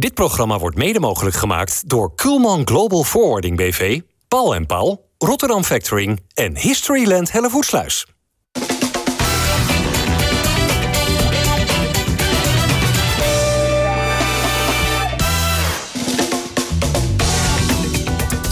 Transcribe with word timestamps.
Dit 0.00 0.14
programma 0.14 0.58
wordt 0.58 0.76
mede 0.76 1.00
mogelijk 1.00 1.36
gemaakt 1.36 1.88
door 1.88 2.14
Kuhlman 2.14 2.66
Global 2.66 3.04
Forwarding 3.04 3.56
BV, 3.56 4.00
Paul 4.28 4.54
en 4.54 4.66
Paul, 4.66 5.10
Rotterdam 5.18 5.64
Factoring 5.64 6.20
en 6.34 6.56
Historyland 6.56 7.32
Hellevoetsluis. 7.32 8.06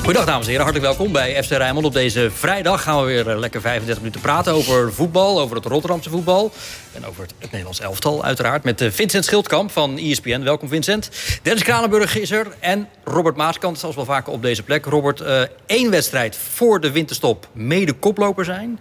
Goedendag 0.09 0.33
dames 0.35 0.47
en 0.47 0.53
heren, 0.53 0.73
hartelijk 0.73 0.97
welkom 0.97 1.13
bij 1.13 1.43
FC 1.43 1.51
Rijnmond. 1.51 1.87
Op 1.87 1.93
deze 1.93 2.31
vrijdag 2.31 2.83
gaan 2.83 3.01
we 3.01 3.07
weer 3.07 3.29
eh, 3.31 3.39
lekker 3.39 3.61
35 3.61 4.03
minuten 4.03 4.21
praten 4.21 4.53
over 4.53 4.93
voetbal, 4.93 5.41
over 5.41 5.57
het 5.57 5.65
Rotterdamse 5.65 6.11
voetbal. 6.11 6.53
En 6.93 7.07
over 7.07 7.23
het, 7.23 7.51
Nederlands 7.51 7.81
elftal 7.81 8.25
uiteraard. 8.25 8.65
Met 8.65 8.81
eh, 8.81 8.91
Vincent 8.91 9.25
Schildkamp 9.25 9.71
van 9.71 9.99
ESPN. 9.99 10.43
Welkom 10.43 10.69
Vincent. 10.69 11.11
Dennis 11.43 11.63
Kranenburg 11.63 12.17
is 12.17 12.31
er 12.31 12.47
en 12.61 12.89
Robert 13.05 13.37
Maaskant, 13.37 13.79
zoals 13.79 13.95
wel 13.95 14.05
vaker 14.05 14.33
op 14.33 14.43
deze 14.43 14.63
plek. 14.63 14.85
Robert, 14.85 15.21
uh, 15.21 15.41
één 15.67 15.91
wedstrijd 15.91 16.37
voor 16.37 16.81
de 16.81 16.91
winterstop 16.91 17.49
mede 17.53 17.93
koploper 17.93 18.45
zijn. 18.45 18.81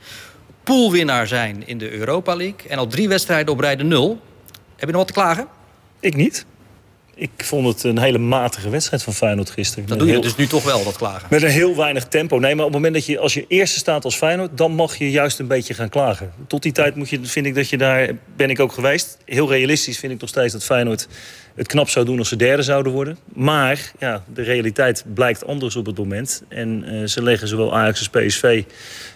Poolwinnaar 0.64 1.28
zijn 1.28 1.68
in 1.68 1.78
de 1.78 1.92
Europa 1.92 2.36
League. 2.36 2.70
En 2.70 2.78
al 2.78 2.88
drie 2.88 3.08
wedstrijden 3.08 3.54
op 3.54 3.60
rijden 3.60 3.88
nul. 3.88 4.20
Heb 4.76 4.88
je 4.90 4.96
nog 4.96 4.96
wat 4.96 5.08
te 5.08 5.14
klagen? 5.14 5.48
Ik 6.00 6.16
niet. 6.16 6.46
Ik 7.20 7.30
vond 7.38 7.68
het 7.68 7.84
een 7.84 8.00
hele 8.00 8.18
matige 8.18 8.70
wedstrijd 8.70 9.04
van 9.04 9.14
Feyenoord 9.14 9.50
gisteren. 9.50 9.88
Dat 9.88 10.00
doe 10.00 10.08
je 10.08 10.20
dus 10.20 10.36
nu 10.36 10.48
toch 10.48 10.64
wel, 10.64 10.84
dat 10.84 10.98
klagen? 10.98 11.28
Met 11.30 11.44
een 11.44 11.50
heel 11.50 11.76
weinig 11.76 12.06
tempo. 12.06 12.40
Nee, 12.40 12.56
maar 12.56 12.66
op 12.66 12.72
het 12.74 12.82
moment 12.82 12.94
dat 12.94 13.06
je 13.06 13.20
als 13.20 13.34
je 13.34 13.46
eerste 13.48 13.80
staat 13.80 14.06
als 14.06 14.16
Feyenoord... 14.16 14.58
dan 14.58 14.72
mag 14.72 14.96
je 14.96 15.12
juist 15.12 15.40
een 15.40 15.48
beetje 15.48 15.74
gaan 15.74 15.90
klagen. 15.90 16.34
Tot 16.48 16.64
die 16.64 16.72
tijd 16.72 16.96
moet 16.96 17.10
je, 17.10 17.20
vind 17.24 17.46
ik 17.46 17.56
dat 17.56 17.70
je 17.70 17.78
daar... 17.78 18.10
ben 18.36 18.50
ik 18.50 18.60
ook 18.60 18.72
geweest. 18.72 19.18
Heel 19.26 19.50
realistisch 19.50 20.00
vind 20.00 20.14
ik 20.14 20.22
nog 20.22 20.30
steeds 20.30 20.54
dat 20.54 20.64
Feyenoord 20.64 21.08
het 21.58 21.68
knap 21.68 21.90
zou 21.90 22.06
doen 22.06 22.18
als 22.18 22.30
ze 22.30 22.36
derde 22.36 22.64
zouden 22.64 22.92
worden. 22.92 23.18
Maar 23.34 23.92
ja, 24.00 24.24
de 24.34 24.42
realiteit 24.42 25.04
blijkt 25.14 25.46
anders 25.46 25.76
op 25.76 25.86
het 25.86 25.98
moment. 25.98 26.44
En 26.48 26.94
uh, 26.94 27.08
ze 27.08 27.24
leggen 27.24 27.48
zowel 27.48 27.76
Ajax 27.76 28.00
als 28.00 28.10
PSV 28.10 28.64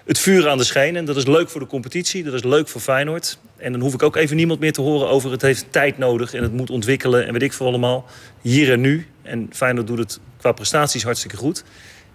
het 0.06 0.20
vuur 0.20 0.50
aan 0.50 0.58
de 0.58 0.64
schenen. 0.64 1.06
Dat 1.06 1.16
is 1.16 1.26
leuk 1.26 1.50
voor 1.50 1.62
de 1.62 1.68
competitie, 1.68 2.24
dat 2.24 2.34
is 2.34 2.44
leuk 2.44 2.68
voor 2.68 2.82
Feyenoord. 2.82 3.38
En 3.58 3.72
dan 3.72 3.82
hoef 3.82 3.94
ik 3.94 4.04
ook 4.04 4.16
even 4.16 4.36
niemand 4.36 4.60
meer 4.60 4.74
te 4.74 4.82
horen 4.82 5.10
over 5.10 5.32
het 5.32 5.42
heeft 5.42 5.66
tijd 5.70 5.98
nodig... 5.98 6.34
en 6.34 6.44
het 6.44 6.54
moet 6.54 6.70
ontwikkelen 6.70 7.28
en 7.28 7.34
weet 7.34 7.42
ik 7.42 7.54
voor 7.54 7.68
allemaal. 7.68 8.06
Hier 8.42 8.72
en 8.72 8.82
nu. 8.82 9.08
En 9.22 9.50
Feyenoord 9.52 9.88
doet 9.88 9.98
het 9.98 10.20
qua 10.38 10.52
prestaties 10.52 11.04
hartstikke 11.04 11.38
goed. 11.38 11.64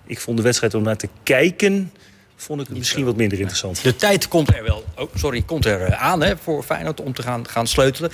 Ik 0.07 0.21
vond 0.21 0.37
de 0.37 0.43
wedstrijd 0.43 0.75
om 0.75 0.83
naar 0.83 0.97
te 0.97 1.09
kijken 1.23 1.93
vond 2.37 2.61
ik 2.61 2.67
het 2.67 2.77
misschien 2.77 3.05
wat 3.05 3.17
minder 3.17 3.39
interessant. 3.39 3.83
De 3.83 3.97
tijd 3.97 4.29
komt 4.29 4.55
er 4.55 4.63
wel, 4.63 4.85
oh, 4.97 5.15
sorry, 5.15 5.43
komt 5.43 5.65
er 5.65 5.81
eh, 5.81 6.03
aan 6.03 6.23
hè, 6.23 6.37
voor 6.37 6.63
Feyenoord 6.63 7.01
om 7.01 7.13
te 7.13 7.23
gaan, 7.23 7.49
gaan 7.49 7.67
sleutelen 7.67 8.11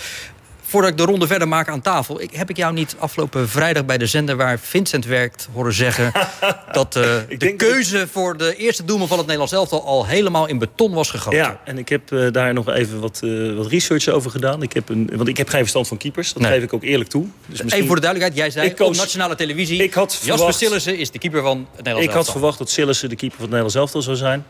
voordat 0.73 0.91
ik 0.91 0.97
de 0.97 1.05
ronde 1.05 1.27
verder 1.27 1.48
maak 1.48 1.69
aan 1.69 1.81
tafel... 1.81 2.20
Ik, 2.20 2.34
heb 2.34 2.51
ik 2.51 2.56
jou 2.56 2.73
niet 2.73 2.97
afgelopen 2.98 3.48
vrijdag 3.48 3.84
bij 3.84 3.98
de 3.98 4.06
zender 4.06 4.37
waar 4.37 4.59
Vincent 4.59 5.05
werkt... 5.05 5.48
horen 5.53 5.73
zeggen 5.73 6.12
dat 6.73 6.97
uh, 6.97 7.05
de 7.39 7.55
keuze 7.56 8.09
voor 8.12 8.37
de 8.37 8.56
eerste 8.56 8.84
doelman 8.84 9.09
van 9.09 9.17
het 9.17 9.27
Nederlands 9.27 9.55
elftal... 9.55 9.84
al 9.84 10.06
helemaal 10.06 10.47
in 10.47 10.59
beton 10.59 10.92
was 10.92 11.11
gegoten. 11.11 11.39
Ja, 11.39 11.61
en 11.64 11.79
ik 11.79 11.89
heb 11.89 12.11
uh, 12.11 12.31
daar 12.31 12.53
nog 12.53 12.69
even 12.69 13.01
wat, 13.01 13.20
uh, 13.25 13.56
wat 13.56 13.67
research 13.67 14.09
over 14.09 14.31
gedaan. 14.31 14.62
Ik 14.62 14.73
heb 14.73 14.89
een, 14.89 15.11
want 15.14 15.29
ik 15.29 15.37
heb 15.37 15.48
geen 15.48 15.61
verstand 15.61 15.89
van 15.89 15.97
keepers, 15.97 16.33
dat 16.33 16.42
nee. 16.42 16.53
geef 16.53 16.62
ik 16.62 16.73
ook 16.73 16.83
eerlijk 16.83 17.11
toe. 17.11 17.23
Dus 17.23 17.48
misschien... 17.48 17.73
Even 17.73 17.86
voor 17.86 17.97
de 17.97 18.03
duidelijkheid, 18.03 18.53
jij 18.53 18.62
zei 18.62 18.75
koos, 18.75 18.89
op 18.89 19.03
nationale 19.03 19.34
televisie... 19.34 19.83
Ik 19.83 19.95
had 19.95 20.14
verwacht, 20.14 20.41
Jasper 20.41 20.67
Sillissen 20.67 20.98
is 20.98 21.11
de 21.11 21.19
keeper 21.19 21.42
van 21.42 21.59
het 21.59 21.77
Nederlands 21.77 22.07
ik 22.07 22.14
elftal. 22.14 22.20
Ik 22.20 22.27
had 22.27 22.33
verwacht 22.33 22.59
dat 22.59 22.70
Sillissen 22.70 23.09
de 23.09 23.17
keeper 23.17 23.39
van 23.39 23.47
het 23.47 23.55
Nederlands 23.55 23.77
elftal 23.77 24.03
zou 24.03 24.17
zijn... 24.17 24.45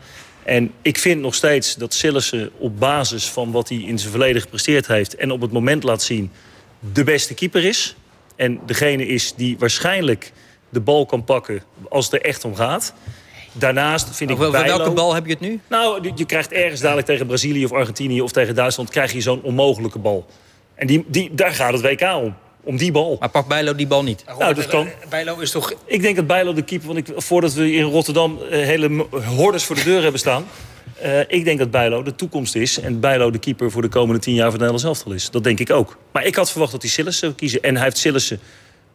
En 0.45 0.71
ik 0.81 0.97
vind 0.97 1.21
nog 1.21 1.35
steeds 1.35 1.75
dat 1.75 1.93
Sillissen 1.93 2.51
op 2.57 2.79
basis 2.79 3.29
van 3.29 3.51
wat 3.51 3.69
hij 3.69 3.77
in 3.77 3.99
zijn 3.99 4.11
verleden 4.11 4.41
gepresteerd 4.41 4.87
heeft... 4.87 5.15
en 5.15 5.31
op 5.31 5.41
het 5.41 5.51
moment 5.51 5.83
laat 5.83 6.01
zien 6.01 6.31
de 6.93 7.03
beste 7.03 7.33
keeper 7.33 7.63
is. 7.65 7.95
En 8.35 8.59
degene 8.65 9.07
is 9.07 9.33
die 9.35 9.57
waarschijnlijk 9.59 10.31
de 10.69 10.79
bal 10.79 11.05
kan 11.05 11.23
pakken 11.23 11.63
als 11.89 12.05
het 12.05 12.13
er 12.13 12.21
echt 12.21 12.45
om 12.45 12.55
gaat. 12.55 12.93
Daarnaast 13.51 14.15
vind 14.15 14.29
ik 14.29 14.41
Over 14.41 14.51
welke 14.51 14.91
bal 14.91 15.13
heb 15.13 15.25
je 15.25 15.31
het 15.31 15.39
nu? 15.39 15.59
Nou, 15.69 16.11
je 16.15 16.25
krijgt 16.25 16.51
ergens 16.51 16.81
dadelijk 16.81 17.07
tegen 17.07 17.25
Brazilië 17.25 17.65
of 17.65 17.71
Argentinië... 17.71 18.21
of 18.21 18.31
tegen 18.31 18.55
Duitsland 18.55 18.89
krijg 18.89 19.13
je 19.13 19.21
zo'n 19.21 19.41
onmogelijke 19.41 19.99
bal. 19.99 20.25
En 20.75 20.87
die, 20.87 21.05
die, 21.07 21.33
daar 21.33 21.51
gaat 21.51 21.73
het 21.73 21.81
WK 21.81 22.01
om. 22.01 22.35
Om 22.63 22.77
die 22.77 22.91
bal. 22.91 23.17
Maar 23.19 23.29
pakt 23.29 23.47
Bijlo 23.47 23.75
die 23.75 23.87
bal 23.87 24.03
niet? 24.03 24.23
Nou, 24.37 24.53
dat 24.53 24.67
kan. 24.67 24.87
Bijlo 25.09 25.39
is 25.39 25.51
toch... 25.51 25.73
Ik 25.85 26.01
denk 26.01 26.15
dat 26.15 26.27
Bijlo 26.27 26.53
de 26.53 26.61
keeper... 26.61 26.87
Want 26.87 26.99
ik, 26.99 27.13
voordat 27.15 27.53
we 27.53 27.71
in 27.71 27.83
Rotterdam 27.83 28.39
uh, 28.41 28.49
hele 28.49 29.05
hordes 29.35 29.63
voor 29.63 29.75
de 29.75 29.83
deur 29.83 30.01
hebben 30.01 30.19
staan... 30.19 30.45
Uh, 31.03 31.19
ik 31.19 31.43
denk 31.43 31.59
dat 31.59 31.71
Bijlo 31.71 32.03
de 32.03 32.15
toekomst 32.15 32.55
is. 32.55 32.79
En 32.79 32.99
Bijlo 32.99 33.31
de 33.31 33.37
keeper 33.37 33.71
voor 33.71 33.81
de 33.81 33.87
komende 33.87 34.21
tien 34.21 34.33
jaar 34.33 34.51
van 34.51 34.59
het 34.59 34.61
Nederlands 34.61 34.83
elftal 34.83 35.11
is. 35.11 35.29
Dat 35.29 35.43
denk 35.43 35.59
ik 35.59 35.71
ook. 35.71 35.97
Maar 36.11 36.25
ik 36.25 36.35
had 36.35 36.51
verwacht 36.51 36.71
dat 36.71 36.81
hij 36.81 36.91
Sillissen 36.91 37.27
zou 37.27 37.33
kiezen. 37.33 37.61
En 37.61 37.75
hij 37.75 37.83
heeft 37.83 37.97
Sillissen 37.97 38.39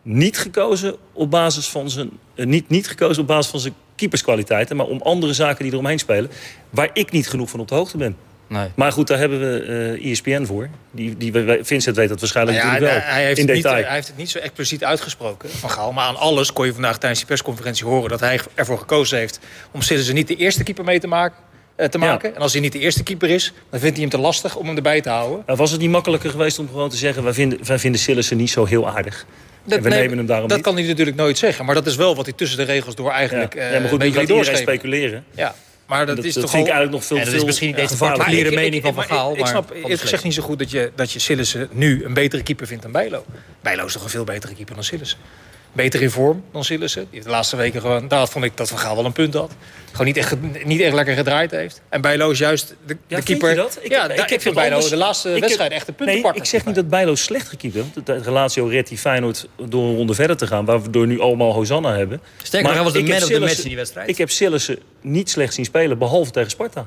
niet 0.02 0.38
gekozen 0.38 0.96
op 1.12 1.30
basis 1.30 1.68
van 1.68 1.90
zijn... 1.90 2.10
Uh, 2.34 2.46
niet, 2.46 2.68
niet 2.68 2.88
gekozen 2.88 3.22
op 3.22 3.28
basis 3.28 3.50
van 3.50 3.60
zijn 3.60 3.74
keeperskwaliteiten... 3.96 4.76
maar 4.76 4.86
om 4.86 5.00
andere 5.02 5.32
zaken 5.32 5.64
die 5.64 5.72
eromheen 5.72 5.98
spelen... 5.98 6.30
waar 6.70 6.90
ik 6.92 7.10
niet 7.10 7.28
genoeg 7.28 7.50
van 7.50 7.60
op 7.60 7.68
de 7.68 7.74
hoogte 7.74 7.96
ben. 7.96 8.16
Nee. 8.48 8.69
Maar 8.75 8.92
goed, 8.92 9.06
daar 9.06 9.19
hebben 9.19 9.41
we 9.41 9.64
uh, 9.98 10.10
ESPN 10.10 10.44
voor. 10.44 10.69
Die, 10.91 11.16
die, 11.16 11.32
Vincent 11.62 11.97
weet 11.97 12.09
dat 12.09 12.20
waarschijnlijk 12.20 12.56
nou 12.56 12.69
ja, 12.69 12.75
natuurlijk 12.75 13.04
wel. 13.04 13.14
Hij 13.14 13.25
heeft, 13.25 13.38
in 13.38 13.47
het 13.47 13.56
detail. 13.56 13.76
niet, 13.76 13.84
hij 13.84 13.94
heeft 13.94 14.06
het 14.06 14.16
niet 14.16 14.31
zo 14.31 14.38
expliciet 14.38 14.84
uitgesproken, 14.84 15.50
Van 15.50 15.70
Gaal. 15.70 15.92
Maar 15.92 16.04
aan 16.04 16.16
alles 16.16 16.53
kon 16.53 16.66
je 16.66 16.72
vandaag 16.72 16.98
tijdens 16.98 17.20
die 17.20 17.28
persconferentie 17.28 17.87
horen... 17.87 18.10
dat 18.10 18.20
hij 18.20 18.41
ervoor 18.54 18.78
gekozen 18.78 19.19
heeft 19.19 19.41
om 19.70 19.82
Sillissen 19.82 20.14
niet 20.14 20.28
de 20.28 20.37
eerste 20.37 20.62
keeper 20.62 20.84
mee 20.84 21.00
te 21.00 21.06
maken 21.06 21.47
te 21.87 21.98
maken. 21.98 22.28
Ja. 22.28 22.34
En 22.34 22.41
als 22.41 22.53
hij 22.53 22.60
niet 22.60 22.72
de 22.72 22.78
eerste 22.78 23.03
keeper 23.03 23.31
is, 23.31 23.53
dan 23.70 23.81
vindt 23.81 23.97
hij 23.97 24.06
hem 24.06 24.10
te 24.10 24.19
lastig 24.19 24.56
om 24.56 24.66
hem 24.66 24.76
erbij 24.76 25.00
te 25.00 25.08
houden. 25.08 25.56
Was 25.56 25.70
het 25.70 25.81
niet 25.81 25.91
makkelijker 25.91 26.31
geweest 26.31 26.58
om 26.58 26.69
gewoon 26.69 26.88
te 26.88 26.97
zeggen... 26.97 27.22
wij 27.22 27.32
vinden, 27.32 27.58
wij 27.64 27.78
vinden 27.78 28.00
Sillissen 28.00 28.37
niet 28.37 28.50
zo 28.50 28.64
heel 28.64 28.88
aardig? 28.88 29.26
Dat, 29.64 29.81
we 29.81 29.88
nee, 29.88 30.00
nemen 30.00 30.19
hem 30.19 30.26
daarom 30.26 30.48
dat 30.48 30.56
niet. 30.56 30.66
kan 30.66 30.76
hij 30.76 30.87
natuurlijk 30.87 31.16
nooit 31.16 31.38
zeggen. 31.38 31.64
Maar 31.64 31.75
dat 31.75 31.87
is 31.87 31.97
wel 31.97 32.14
wat 32.14 32.25
hij 32.25 32.34
tussen 32.34 32.58
de 32.58 32.64
regels 32.64 32.94
door 32.94 33.10
eigenlijk 33.10 33.54
ja. 33.54 33.72
ja 33.72 33.81
maar 33.81 33.88
goed, 33.88 34.03
uh, 34.03 34.06
nu 34.06 34.12
gaat 34.12 34.28
iedereen 34.28 34.56
speculeren. 34.56 35.25
Ja. 35.31 35.54
Maar 35.88 36.06
dat, 36.06 36.16
dat 36.16 36.25
is 36.25 36.34
dat 36.34 36.43
toch 36.43 36.53
vind 36.53 36.62
al... 36.62 36.69
ik 36.69 36.75
eigenlijk 36.75 36.93
nog 36.93 37.04
veel, 37.04 37.16
en 37.16 37.22
dat 37.22 37.32
veel 37.32 37.43
is 37.43 37.47
misschien 37.47 37.66
niet 37.66 37.76
deze 37.76 37.88
gevaarlijker. 37.88 38.25
particuliere 38.25 38.62
mening 38.62 38.82
van 38.82 38.94
Van 38.94 39.04
Gaal. 39.04 39.32
Ik, 39.32 39.38
ik 39.38 39.47
snap 39.47 39.71
eerlijk 39.71 40.00
gezegd 40.00 40.25
niet 40.25 40.34
zo 40.34 40.43
goed 40.43 40.59
dat 40.59 40.71
je, 40.71 40.93
dat 40.94 41.12
je 41.12 41.19
Sillissen 41.19 41.69
nu 41.72 42.04
een 42.04 42.15
betere 42.15 42.43
keeper 42.43 42.66
vindt 42.66 42.82
dan 42.82 42.93
Bijlo. 42.93 43.25
Bijlo 43.60 43.84
is 43.84 43.93
toch 43.93 44.03
een 44.04 44.10
veel 44.10 44.25
betere 44.25 44.54
keeper 44.54 44.75
dan 44.75 44.84
Sillissen. 44.84 45.19
Beter 45.78 46.02
in 46.02 46.10
vorm 46.10 46.42
dan 46.52 46.64
Sillissen. 46.64 47.00
Die 47.02 47.08
heeft 47.12 47.24
de 47.24 47.30
laatste 47.30 47.56
weken 47.56 47.80
gewoon... 47.80 48.08
Daar 48.08 48.28
vond 48.28 48.44
ik 48.44 48.56
dat 48.56 48.68
Van 48.68 48.78
Gaal 48.78 48.96
wel 48.96 49.04
een 49.04 49.12
punt 49.12 49.34
had. 49.34 49.52
Gewoon 49.90 50.06
niet 50.06 50.16
echt, 50.16 50.34
niet 50.64 50.80
echt 50.80 50.92
lekker 50.94 51.14
gedraaid 51.14 51.50
heeft. 51.50 51.82
En 51.88 52.00
Bijlo 52.00 52.30
is 52.30 52.38
juist 52.38 52.68
de, 52.68 52.74
Ja, 52.86 52.96
de 53.06 53.14
vind 53.14 53.24
keeper... 53.24 53.50
je 53.50 53.56
dat? 53.56 53.78
Ik- 53.80 53.90
ja, 53.90 54.10
ik 54.26 54.40
vind 54.40 54.54
Bijlo 54.54 54.74
anders. 54.74 54.90
de 54.90 54.96
laatste 54.96 55.28
wedstrijd 55.40 55.72
echt 55.72 55.88
een 55.88 55.94
Nee, 55.98 56.06
puntenpakker. 56.06 56.42
ik 56.42 56.48
zeg 56.48 56.64
niet 56.64 56.74
dat 56.74 56.88
Bijlo 56.88 57.14
slecht 57.14 57.48
gekiept 57.48 57.74
heeft. 57.74 58.06
De 58.06 58.18
relatie 58.22 58.68
redt 58.68 58.88
die 58.88 58.98
Feyenoord 58.98 59.48
door 59.68 59.84
een 59.88 59.96
ronde 59.96 60.14
verder 60.14 60.36
te 60.36 60.46
gaan. 60.46 60.64
Waardoor 60.64 61.06
nu 61.06 61.20
allemaal 61.20 61.52
Hosanna 61.52 61.96
hebben. 61.96 62.20
Sterker 62.42 62.62
nog, 62.68 62.74
hij 62.76 62.84
was 62.84 62.92
de 62.92 62.98
ik 62.98 63.06
heb 63.06 63.14
man 63.20 63.28
of 63.28 63.34
the 63.34 63.40
match 63.40 63.58
in 63.62 63.68
die 63.68 63.76
wedstrijd. 63.76 64.08
Ik 64.08 64.18
heb 64.18 64.30
Sillissen 64.30 64.78
niet 65.00 65.30
slecht 65.30 65.54
zien 65.54 65.64
spelen, 65.64 65.98
behalve 65.98 66.30
tegen 66.30 66.50
Sparta. 66.50 66.86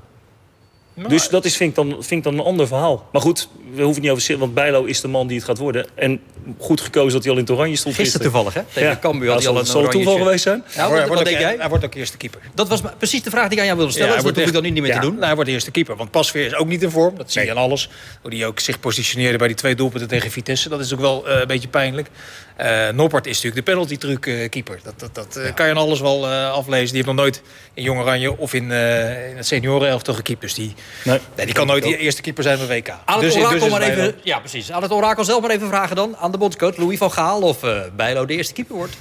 Nou, 0.94 1.10
Dus 1.10 1.30
dat 1.30 1.46
is, 1.46 1.58
vind, 1.58 1.70
ik 1.70 1.76
dan, 1.76 1.90
vind 1.90 2.12
ik 2.12 2.24
dan 2.24 2.34
een 2.34 2.46
ander 2.46 2.68
verhaal. 2.68 3.08
Maar 3.12 3.22
goed, 3.22 3.48
we 3.56 3.82
hoeven 3.82 3.88
het 3.88 4.02
niet 4.02 4.12
over 4.12 4.38
want 4.40 4.54
Bijlo 4.54 4.84
is 4.84 5.02
de 5.02 5.08
man 5.08 5.28
die 5.28 5.38
het 5.38 5.46
gaat 5.46 5.58
worden. 5.58 5.86
En 5.96 6.20
goed 6.58 6.82
gekozen 6.82 7.12
dat 7.14 7.22
hij 7.24 7.32
al 7.32 7.38
in 7.38 7.44
het 7.44 7.54
oranje 7.54 7.76
stond. 7.76 7.96
Gisteren 7.96 8.22
toevallig, 8.22 8.54
hè? 8.54 8.62
Tegen 8.74 8.90
Ja. 8.90 8.98
Cambuur 9.02 9.28
had 9.28 9.36
hij 9.36 9.46
zal, 9.46 9.54
al 9.54 9.60
een 9.60 9.66
zal 9.66 9.82
het 9.82 9.92
toeval 9.92 10.18
geweest 10.18 10.44
zijn? 10.44 10.64
Ja, 10.68 10.74
Hij 10.74 10.84
wat, 10.84 10.92
wordt 10.92 11.08
wat 11.14 11.24
denk 11.24 11.36
ook- 11.36 11.42
jij? 11.42 11.56
Hij 11.60 11.70
wordt 11.70 11.86
ook 11.86 11.94
eerste 11.94 12.18
keeper. 12.18 12.42
Dat 12.54 12.68
was 12.68 12.82
maar 12.82 12.94
precies 12.98 13.24
de 13.24 13.30
vraag 13.30 13.44
die 13.44 13.54
ik 13.54 13.60
aan 13.60 13.66
jou 13.66 13.78
wilde 13.78 13.92
stellen. 13.92 14.10
Ja, 14.10 14.16
dus 14.16 14.26
dat 14.26 14.36
hoef 14.36 14.46
ik 14.48 14.54
dan 14.54 14.64
niet 14.64 14.74
meer 14.74 14.86
ja, 14.88 14.94
te 15.00 15.02
doen. 15.06 15.14
nou, 15.14 15.26
hij 15.26 15.34
wordt 15.36 15.50
de 15.50 15.56
eerste 15.56 15.72
keeper. 15.72 15.96
Want 15.96 16.12
Pasveer 16.12 16.46
is 16.46 16.56
ook 16.56 16.68
niet 16.68 16.84
in 16.84 16.90
vorm. 16.92 17.18
Dat 17.18 17.32
zie 17.32 17.44
je 17.44 17.52
aan 17.52 17.58
alles. 17.58 17.90
Hoe 18.22 18.36
hij 18.36 18.46
ook 18.46 18.60
zich 18.60 18.80
positioneerde 18.80 19.38
bij 19.38 19.48
die 19.48 19.56
twee 19.58 19.76
doelpunten 19.76 20.08
tegen 20.10 20.32
Vitesse. 20.32 20.70
Dat 20.70 20.80
is 20.80 20.94
ook 20.94 21.00
wel 21.00 21.28
eh, 21.28 21.40
een 21.40 21.48
beetje 21.48 21.68
pijnlijk. 21.68 22.08
Eh 22.56 22.90
Noppert 22.90 23.26
is 23.26 23.36
natuurlijk 23.36 23.66
de 23.66 23.72
penalty 23.72 23.98
truc 23.98 24.26
eh, 24.26 24.50
keeper. 24.50 24.80
Dat, 24.84 25.00
dat, 25.00 25.16
dat 25.16 25.36
eh, 25.36 25.54
kan 25.54 25.66
je 25.66 25.72
aan 25.72 25.78
alles 25.78 26.00
wel 26.00 26.28
eh, 26.30 26.52
aflezen. 26.52 26.86
Die 26.88 26.96
heeft 26.96 27.06
nog 27.06 27.16
nooit 27.16 27.42
in 27.74 27.84
Jong 27.84 28.00
Oranje 28.00 28.38
of 28.38 28.54
in, 28.54 28.72
eh, 28.72 29.30
in 29.30 29.38
het 29.38 29.48
seniorenelftal 29.48 30.14
gekiept. 30.14 30.42
Dus 30.42 30.54
die, 30.54 30.74
Nee. 31.04 31.20
nee, 31.36 31.46
die 31.46 31.56
kan 31.56 31.68
nooit 31.68 31.84
de 31.84 31.98
eerste 31.98 32.22
keeper 32.22 32.44
zijn 32.44 32.58
van 32.58 32.68
WK. 32.68 32.90
Aan 32.90 33.00
het 33.06 33.22
Dus- 33.22 33.36
orakel 33.36 33.60
dus 33.60 33.70
maar 33.70 33.82
even, 33.82 34.16
ja, 34.24 34.40
precies. 34.40 34.72
Aan 34.72 34.82
het 34.82 34.92
orakel 34.92 35.24
zelf 35.24 35.42
maar 35.42 35.52
even 35.52 35.68
vragen 35.68 35.96
dan 35.96 36.18
aan 36.18 36.32
de 36.32 36.38
bondscoach 36.38 36.78
Louis 36.78 36.98
van 36.98 37.12
Gaal 37.12 37.42
of 37.42 37.64
eh 37.64 37.80
Bijlo 37.96 38.26
de 38.26 38.36
eerste 38.36 38.54
keeper 38.54 38.76
wordt. 38.76 38.96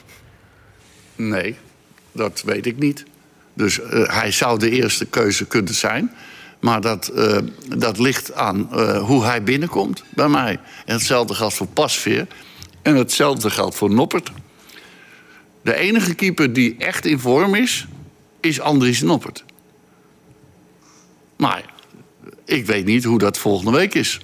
Nee, 1.17 1.57
dat 2.13 2.43
weet 2.45 2.67
ik 2.67 2.79
niet. 2.79 3.05
Dus 3.55 3.81
eh, 3.81 4.03
hij 4.21 4.31
zou 4.31 4.59
de 4.59 4.71
eerste 4.71 5.05
keuze 5.07 5.47
kunnen 5.47 5.75
zijn. 5.75 6.15
Maar 6.61 6.81
dat, 6.81 7.09
eh, 7.09 7.39
dat 7.77 7.99
ligt 7.99 8.35
aan 8.35 8.69
eh, 8.73 9.03
hoe 9.03 9.25
hij 9.25 9.43
binnenkomt 9.43 10.05
bij 10.15 10.29
mij. 10.29 10.59
En 10.87 10.95
hetzelfde 10.95 11.35
geldt 11.35 11.55
voor 11.55 11.67
Pasveer. 11.67 12.27
En 12.83 12.97
hetzelfde 12.97 13.51
geldt 13.51 13.77
voor 13.77 13.91
Noppert. 13.91 14.31
De 15.63 15.75
enige 15.75 16.15
keeper 16.15 16.53
die 16.53 16.77
echt 16.79 17.07
in 17.07 17.19
vorm 17.19 17.55
is, 17.55 17.87
is 18.41 18.61
Andries 18.61 19.01
Noppert. 19.01 19.45
Maar 21.37 21.65
ik 22.45 22.67
weet 22.67 22.85
niet 22.85 23.05
hoe 23.05 23.19
dat 23.19 23.39
volgende 23.39 23.79
week 23.79 23.95
is. 23.95 24.21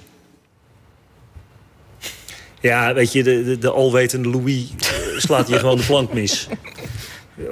Ja, 2.61 2.93
weet 2.93 3.11
je, 3.11 3.23
de, 3.23 3.43
de, 3.43 3.57
de 3.57 3.71
alwetende 3.71 4.29
Louis 4.29 4.65
slaat 5.17 5.47
hier 5.47 5.59
gewoon 5.59 5.77
de 5.77 5.85
plank 5.85 6.13
mis. 6.13 6.47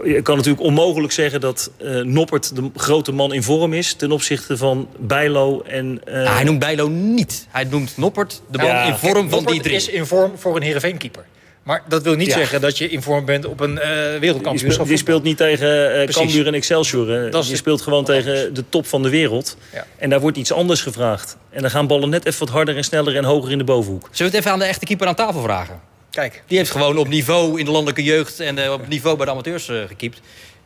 Je 0.06 0.22
kan 0.22 0.36
natuurlijk 0.36 0.64
onmogelijk 0.64 1.14
zeggen 1.14 1.42
dat 1.42 1.72
eh, 1.78 1.96
Noppert 2.02 2.56
de 2.56 2.70
grote 2.76 3.12
man 3.12 3.34
in 3.34 3.44
vorm 3.44 3.74
is... 3.74 3.94
ten 3.94 4.12
opzichte 4.12 4.58
van 4.58 4.88
Bijlo 4.98 5.62
en... 5.62 6.02
eh, 6.06 6.14
Nou, 6.14 6.28
hij 6.28 6.44
noemt 6.44 6.60
Bijlo 6.60 6.88
niet. 6.88 7.48
Hij 7.50 7.64
noemt 7.64 7.98
Noppert 7.98 8.42
de 8.52 8.58
man 8.58 8.68
Ja. 8.68 8.84
in 8.86 8.96
vorm 8.96 9.14
van 9.14 9.24
die 9.24 9.30
Noppert 9.40 9.64
drie. 9.64 9.76
is 9.76 9.88
in 9.90 10.06
vorm 10.06 10.32
voor 10.38 10.56
een 10.56 10.62
Heerenveen 10.62 10.98
keeper. 10.98 11.26
Maar 11.64 11.84
dat 11.88 12.04
wil 12.04 12.16
niet 12.16 12.28
Ja. 12.28 12.34
zeggen 12.34 12.62
dat 12.62 12.78
je 12.78 12.90
in 12.90 13.02
vorm 13.02 13.26
bent 13.26 13.46
op 13.46 13.60
een 13.60 13.80
eh 13.80 13.88
Je 13.90 14.06
speelt, 14.08 14.20
wereldkampioenschap. 14.20 14.88
je 14.88 14.98
speelt 14.98 15.24
niet 15.24 15.38
tegen 15.38 15.90
eh 15.90 16.04
Precies. 16.04 16.16
Cambuur 16.22 16.48
en 16.48 16.54
Excelsior. 16.54 17.10
hè. 17.10 17.30
Dat 17.30 17.44
is 17.44 17.50
je 17.50 17.56
speelt 17.56 17.82
gewoon 17.82 18.00
anders. 18.00 18.24
tegen 18.26 18.54
de 18.54 18.64
top 18.70 18.86
van 18.88 19.04
de 19.04 19.10
wereld. 19.10 19.58
Ja. 19.74 19.86
En 19.98 20.10
daar 20.10 20.20
wordt 20.20 20.38
iets 20.38 20.52
anders 20.52 20.82
gevraagd. 20.82 21.38
En 21.50 21.62
dan 21.62 21.72
gaan 21.72 21.88
ballen 21.88 22.10
net 22.10 22.26
even 22.26 22.40
wat 22.40 22.50
harder 22.50 22.78
en 22.78 22.84
sneller 22.84 23.16
en 23.16 23.24
hoger 23.24 23.52
in 23.52 23.58
de 23.58 23.64
bovenhoek. 23.64 24.10
Zullen 24.12 24.32
we 24.32 24.38
het 24.38 24.46
even 24.46 24.52
aan 24.52 24.60
de 24.60 24.66
echte 24.66 24.86
keeper 24.86 25.08
aan 25.08 25.16
tafel 25.16 25.42
vragen? 25.42 25.80
Kijk, 26.16 26.44
Die 26.48 26.58
heeft 26.58 26.72
gewoon 26.72 26.98
op 26.98 27.08
niveau 27.08 27.60
in 27.60 27.66
de 27.66 27.72
landelijke 27.72 28.04
jeugd 28.04 28.40
en 28.40 28.58
eh, 28.58 28.72
op 28.72 28.88
niveau 28.88 29.18
bij 29.18 29.26
de 29.26 29.32
amateurs 29.32 29.68
eh 29.70 29.84
gekiept. 29.88 30.22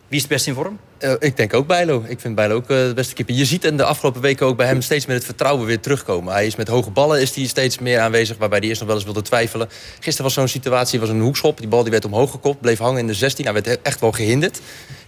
Wie 0.07 0.17
is 0.17 0.21
het 0.21 0.29
best 0.31 0.47
in 0.47 0.53
vorm? 0.53 0.79
Eh, 0.99 1.13
ik 1.19 1.37
denk 1.37 1.53
ook 1.53 1.67
Bijlo. 1.67 2.03
Ik 2.07 2.19
vind 2.19 2.35
Bijlo 2.35 2.55
ook 2.55 2.69
eh, 2.69 2.77
de 2.77 2.93
beste 2.95 3.13
keeper. 3.13 3.35
Je 3.35 3.45
ziet 3.45 3.63
in 3.63 3.77
de 3.77 3.83
afgelopen 3.83 4.21
weken 4.21 4.45
ook 4.45 4.57
bij 4.57 4.67
hem 4.67 4.81
steeds 4.81 5.05
meer 5.05 5.15
het 5.15 5.25
vertrouwen 5.25 5.65
weer 5.65 5.79
terugkomen. 5.79 6.33
Hij 6.33 6.45
is 6.45 6.55
met 6.55 6.67
hoge 6.67 6.89
ballen 6.89 7.21
is 7.21 7.35
hij 7.35 7.45
steeds 7.45 7.79
meer 7.79 7.99
aanwezig, 7.99 8.37
waarbij 8.37 8.59
hij 8.59 8.67
eerst 8.67 8.79
nog 8.79 8.89
wel 8.89 8.97
eens 8.97 9.05
wilde 9.05 9.21
twijfelen. 9.21 9.69
Gisteren 9.93 10.23
was 10.23 10.33
zo'n 10.33 10.47
situatie, 10.47 10.99
was 10.99 11.09
een 11.09 11.21
hoekschop. 11.21 11.57
Die 11.57 11.67
bal 11.67 11.81
die 11.81 11.91
werd 11.91 12.05
omhoog 12.05 12.31
gekopt, 12.31 12.61
bleef 12.61 12.79
hangen 12.79 12.99
in 12.99 13.07
de 13.07 13.13
16. 13.13 13.45
Hij 13.45 13.53
werd 13.53 13.81
echt 13.81 13.99
wel 13.99 14.11
gehinderd. 14.11 14.59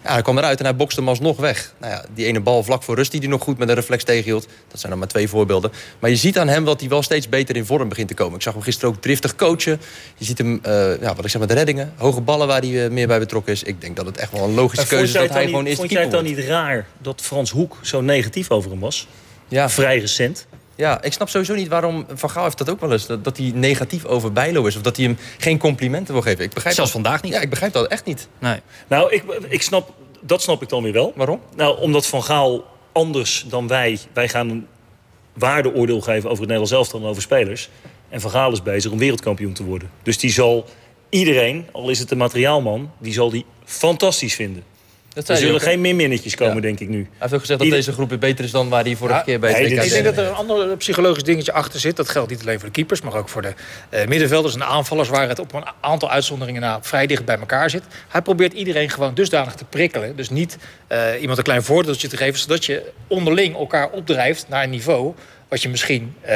Ja, 0.04 0.12
hij 0.14 0.22
kwam 0.22 0.38
eruit 0.38 0.60
en 0.60 0.66
hij 0.66 0.76
bokste 0.76 1.00
hem 1.00 1.10
alsnog 1.10 1.38
weg. 1.38 1.74
Nou 1.78 1.94
ja, 1.94 2.06
die 2.14 2.26
ene 2.26 2.40
bal 2.40 2.64
vlak 2.64 2.84
voor 2.84 2.96
rust 2.96 3.12
die 3.12 3.20
hij 3.20 3.30
nog 3.30 3.44
goed 3.44 3.58
met 3.58 3.70
een 3.70 3.76
reflex 3.76 4.04
tegenhield. 4.04 4.48
Dat 4.68 4.80
zijn 4.80 4.92
dan 4.92 5.00
maar 5.00 5.08
twee 5.08 5.28
voorbeelden. 5.28 5.72
Maar 6.00 6.10
je 6.10 6.16
ziet 6.16 6.38
aan 6.38 6.48
hem 6.48 6.66
dat 6.66 6.80
hij 6.80 6.90
wel 6.90 7.02
steeds 7.02 7.30
beter 7.30 7.56
in 7.56 7.66
vorm 7.66 7.90
begint 7.90 8.08
te 8.08 8.14
komen. 8.14 8.36
Ik 8.36 8.42
zag 8.42 8.54
hem 8.54 8.62
gisteren 8.62 8.90
ook 8.90 9.02
driftig 9.02 9.36
coachen. 9.36 9.82
Je 10.18 10.26
ziet 10.26 10.38
hem, 10.38 10.60
eh, 10.64 11.02
ja, 11.02 11.16
wat 11.16 11.26
ik 11.26 11.32
zeg, 11.32 11.40
met 11.40 11.50
de 11.50 11.56
reddingen. 11.56 11.94
Hoge 11.96 12.22
ballen 12.22 12.48
waar 12.48 12.62
hij 12.62 12.90
meer 12.90 13.08
bij 13.08 13.20
betrokken 13.20 13.54
is. 13.54 13.64
Ik 13.64 13.82
denk 13.82 13.96
dat 13.96 14.06
het 14.06 14.18
echt 14.18 14.32
wel 14.32 14.44
een 14.44 14.54
logische 14.54 14.88
keuze 14.88 15.06
is 15.06 15.28
dat 15.28 15.30
hij 15.30 15.46
gewoon 15.46 15.66
eerst 15.66 15.81
vond 15.82 15.92
jij 15.92 16.02
het 16.02 16.12
dan 16.12 16.24
niet 16.24 16.40
raar 16.40 16.88
dat 16.98 17.22
Frans 17.22 17.52
Hoek 17.52 17.78
zo 17.82 18.02
negatief 18.02 18.52
over 18.52 18.72
hem 18.72 18.80
was? 18.80 19.08
Ja. 19.48 19.70
Vrij 19.70 20.00
recent. 20.00 20.48
Ja, 20.76 21.02
ik 21.02 21.14
snap 21.14 21.30
sowieso 21.30 21.54
niet 21.54 21.68
waarom... 21.68 22.06
Van 22.14 22.30
Gaal 22.30 22.44
heeft 22.44 22.58
dat 22.58 22.70
ook 22.70 22.80
wel 22.80 22.92
eens. 22.92 23.06
Dat, 23.06 23.24
dat 23.24 23.38
hij 23.38 23.52
negatief 23.56 24.06
over 24.06 24.32
Bijlo 24.32 24.66
is. 24.66 24.76
Of 24.76 24.82
dat 24.82 24.96
hij 24.96 25.06
hem 25.06 25.18
geen 25.38 25.58
complimenten 25.58 26.14
wil 26.14 26.24
geven. 26.24 26.44
Ik 26.44 26.54
begrijp 26.54 26.76
Zelfs 26.76 26.92
dat. 26.92 27.02
vandaag 27.02 27.22
niet. 27.22 27.34
Ja, 27.34 27.40
ik 27.40 27.50
begrijp 27.50 27.74
dat 27.74 27.88
echt 27.88 28.06
niet. 28.06 28.28
Nee. 28.40 28.60
Nou, 28.88 29.12
ik, 29.12 29.24
ik 29.50 29.62
snap, 29.62 29.94
dat 30.22 30.42
snap 30.42 30.62
ik 30.62 30.70
dan 30.70 30.84
weer 30.84 30.94
wel. 30.94 31.14
Waarom? 31.16 31.40
Nou, 31.56 31.80
omdat 31.80 32.06
Van 32.06 32.24
Gaal 32.24 32.66
anders 32.92 33.46
dan 33.50 33.68
wij... 33.68 34.00
Wij 34.14 34.30
gaan 34.30 34.50
een 34.50 34.68
waardeoordeel 35.34 36.02
geven 36.02 36.30
over 36.30 36.30
het 36.30 36.40
Nederlands 36.40 36.72
elftal 36.72 37.00
en 37.00 37.06
over 37.06 37.22
spelers. 37.22 37.70
En 38.10 38.22
Van 38.22 38.32
Gaal 38.32 38.52
is 38.52 38.64
bezig 38.64 38.92
om 38.92 38.98
wereldkampioen 38.98 39.54
te 39.54 39.64
worden. 39.64 39.90
Dus 40.04 40.18
die 40.18 40.32
zal 40.32 40.66
iedereen, 41.10 41.68
al 41.72 41.90
is 41.90 42.00
het 42.00 42.12
een 42.12 42.18
materiaalman... 42.18 42.92
die 43.00 43.14
zal 43.14 43.30
die 43.30 43.46
fantastisch 43.66 44.36
vinden. 44.36 44.64
Dat 45.14 45.30
Er 45.30 45.38
zullen 45.38 45.54
ook. 45.56 45.62
geen 45.62 45.82
minminnetjes 45.82 46.36
komen, 46.36 46.56
Ja. 46.56 46.62
denk 46.62 46.80
ik 46.80 46.90
nu. 46.90 46.98
Hij 46.98 47.08
heeft 47.20 47.34
ook 47.34 47.40
gezegd 47.40 47.60
dat 47.60 47.68
Ieder- 47.68 47.78
deze 47.86 47.92
groep 47.92 48.20
beter 48.20 48.46
is 48.46 48.52
dan 48.52 48.70
waar 48.70 48.84
hij 48.84 48.96
vorige 48.96 49.18
Ja, 49.18 49.24
keer 49.24 49.40
bij 49.40 49.52
nee, 49.52 49.74
Ik 49.74 49.90
denk 49.90 50.06
dat 50.06 50.18
er 50.18 50.26
een 50.28 50.34
ander 50.34 50.78
psychologisch 50.78 51.24
dingetje 51.24 51.52
achter 51.52 51.80
zit. 51.80 51.96
Dat 51.96 52.10
geldt 52.10 52.30
niet 52.30 52.42
alleen 52.42 52.58
voor 52.60 52.66
de 52.68 52.74
keepers, 52.74 53.02
maar 53.02 53.14
ook 53.16 53.30
voor 53.30 53.42
de 53.42 53.54
eh, 53.90 54.08
middenvelders 54.08 54.54
en 54.54 54.64
aanvallers... 54.64 55.10
waar 55.10 55.28
het 55.28 55.40
op 55.40 55.54
een 55.54 55.64
aantal 55.82 56.10
uitzonderingen 56.12 56.62
na 56.62 56.80
vrij 56.82 57.08
dicht 57.08 57.26
bij 57.26 57.38
elkaar 57.40 57.70
zit. 57.70 57.84
Hij 58.08 58.22
probeert 58.22 58.54
iedereen 58.54 58.90
gewoon 58.90 59.14
dusdanig 59.14 59.54
te 59.54 59.66
prikkelen. 59.66 60.16
Dus 60.16 60.30
niet 60.30 60.58
eh, 60.88 61.00
iemand 61.20 61.38
een 61.38 61.44
klein 61.44 61.64
voordeeltje 61.64 62.08
te 62.08 62.18
geven... 62.18 62.40
zodat 62.40 62.66
je 62.66 62.92
onderling 63.08 63.56
elkaar 63.58 63.90
opdrijft 63.90 64.46
naar 64.50 64.64
een 64.64 64.70
niveau... 64.70 65.14
wat 65.52 65.62
je 65.62 65.70
misschien 65.70 66.14
eh, 66.22 66.36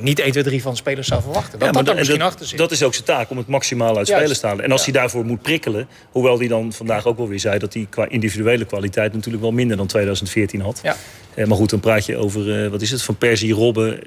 niet 0.00 0.18
1, 0.18 0.30
2, 0.32 0.42
3 0.44 0.62
van 0.62 0.70
de 0.70 0.76
spelers 0.76 1.08
zou 1.08 1.22
verwachten. 1.22 1.58
Dat 1.58 1.60
Ja, 1.60 1.66
dat 1.66 1.74
maar 1.74 1.82
er 1.82 1.88
dat, 1.88 1.96
misschien 1.98 2.18
dat- 2.18 2.28
achter 2.28 2.46
zit. 2.46 2.58
dat 2.58 2.70
is 2.70 2.82
ook 2.82 2.92
zijn 2.94 3.04
taak, 3.06 3.30
om 3.30 3.36
het 3.36 3.46
maximaal 3.46 3.96
uit 3.96 4.06
Juist. 4.06 4.12
spelers 4.12 4.38
te 4.38 4.46
halen. 4.46 4.64
En 4.64 4.72
als 4.72 4.84
Ja. 4.84 4.90
hij 4.92 5.00
daarvoor 5.00 5.24
moet 5.24 5.42
prikkelen... 5.42 5.88
hoewel 6.10 6.38
hij 6.38 6.48
dan 6.48 6.72
vandaag 6.72 7.06
ook 7.06 7.16
wel 7.16 7.28
weer 7.28 7.40
zei... 7.40 7.58
dat 7.58 7.74
hij 7.74 7.86
qua 7.90 8.08
individuele 8.08 8.64
kwaliteit 8.64 9.12
natuurlijk 9.12 9.42
wel 9.42 9.52
minder 9.52 9.76
dan 9.76 9.86
2014 9.86 10.60
had. 10.60 10.80
Ja. 10.82 10.96
Eh, 11.34 11.46
maar 11.46 11.56
goed, 11.56 11.70
dan 11.70 11.80
praat 11.80 12.06
je 12.06 12.16
over, 12.16 12.64
eh, 12.64 12.70
wat 12.70 12.82
is 12.82 12.90
het, 12.90 13.02
van 13.02 13.16
Persie, 13.16 13.52
Robben... 13.54 14.00